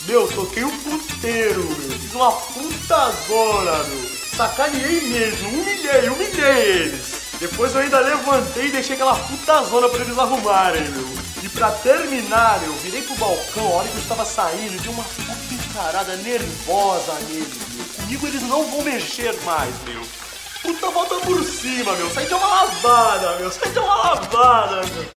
[0.07, 1.99] Meu, toquei um puteiro, meu.
[1.99, 4.09] Fiz uma puta zona, meu.
[4.35, 7.21] Sacaneei mesmo, humilhei, humilhei eles.
[7.39, 11.07] Depois eu ainda levantei e deixei aquela puta zona pra eles arrumarem, meu.
[11.43, 15.03] E pra terminar, eu virei pro balcão, a hora que eu estava saindo, dei uma
[15.03, 17.85] puta encarada nervosa neles, meu.
[17.95, 20.24] Comigo eles não vão mexer mais, meu.
[20.65, 22.09] Puta volta por cima, meu.
[22.09, 23.51] Sai de uma lavada, meu.
[23.51, 25.15] Sai de uma lavada, meu.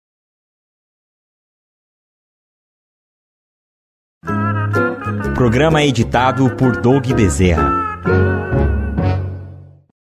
[5.34, 7.70] Programa editado por Doug Bezerra.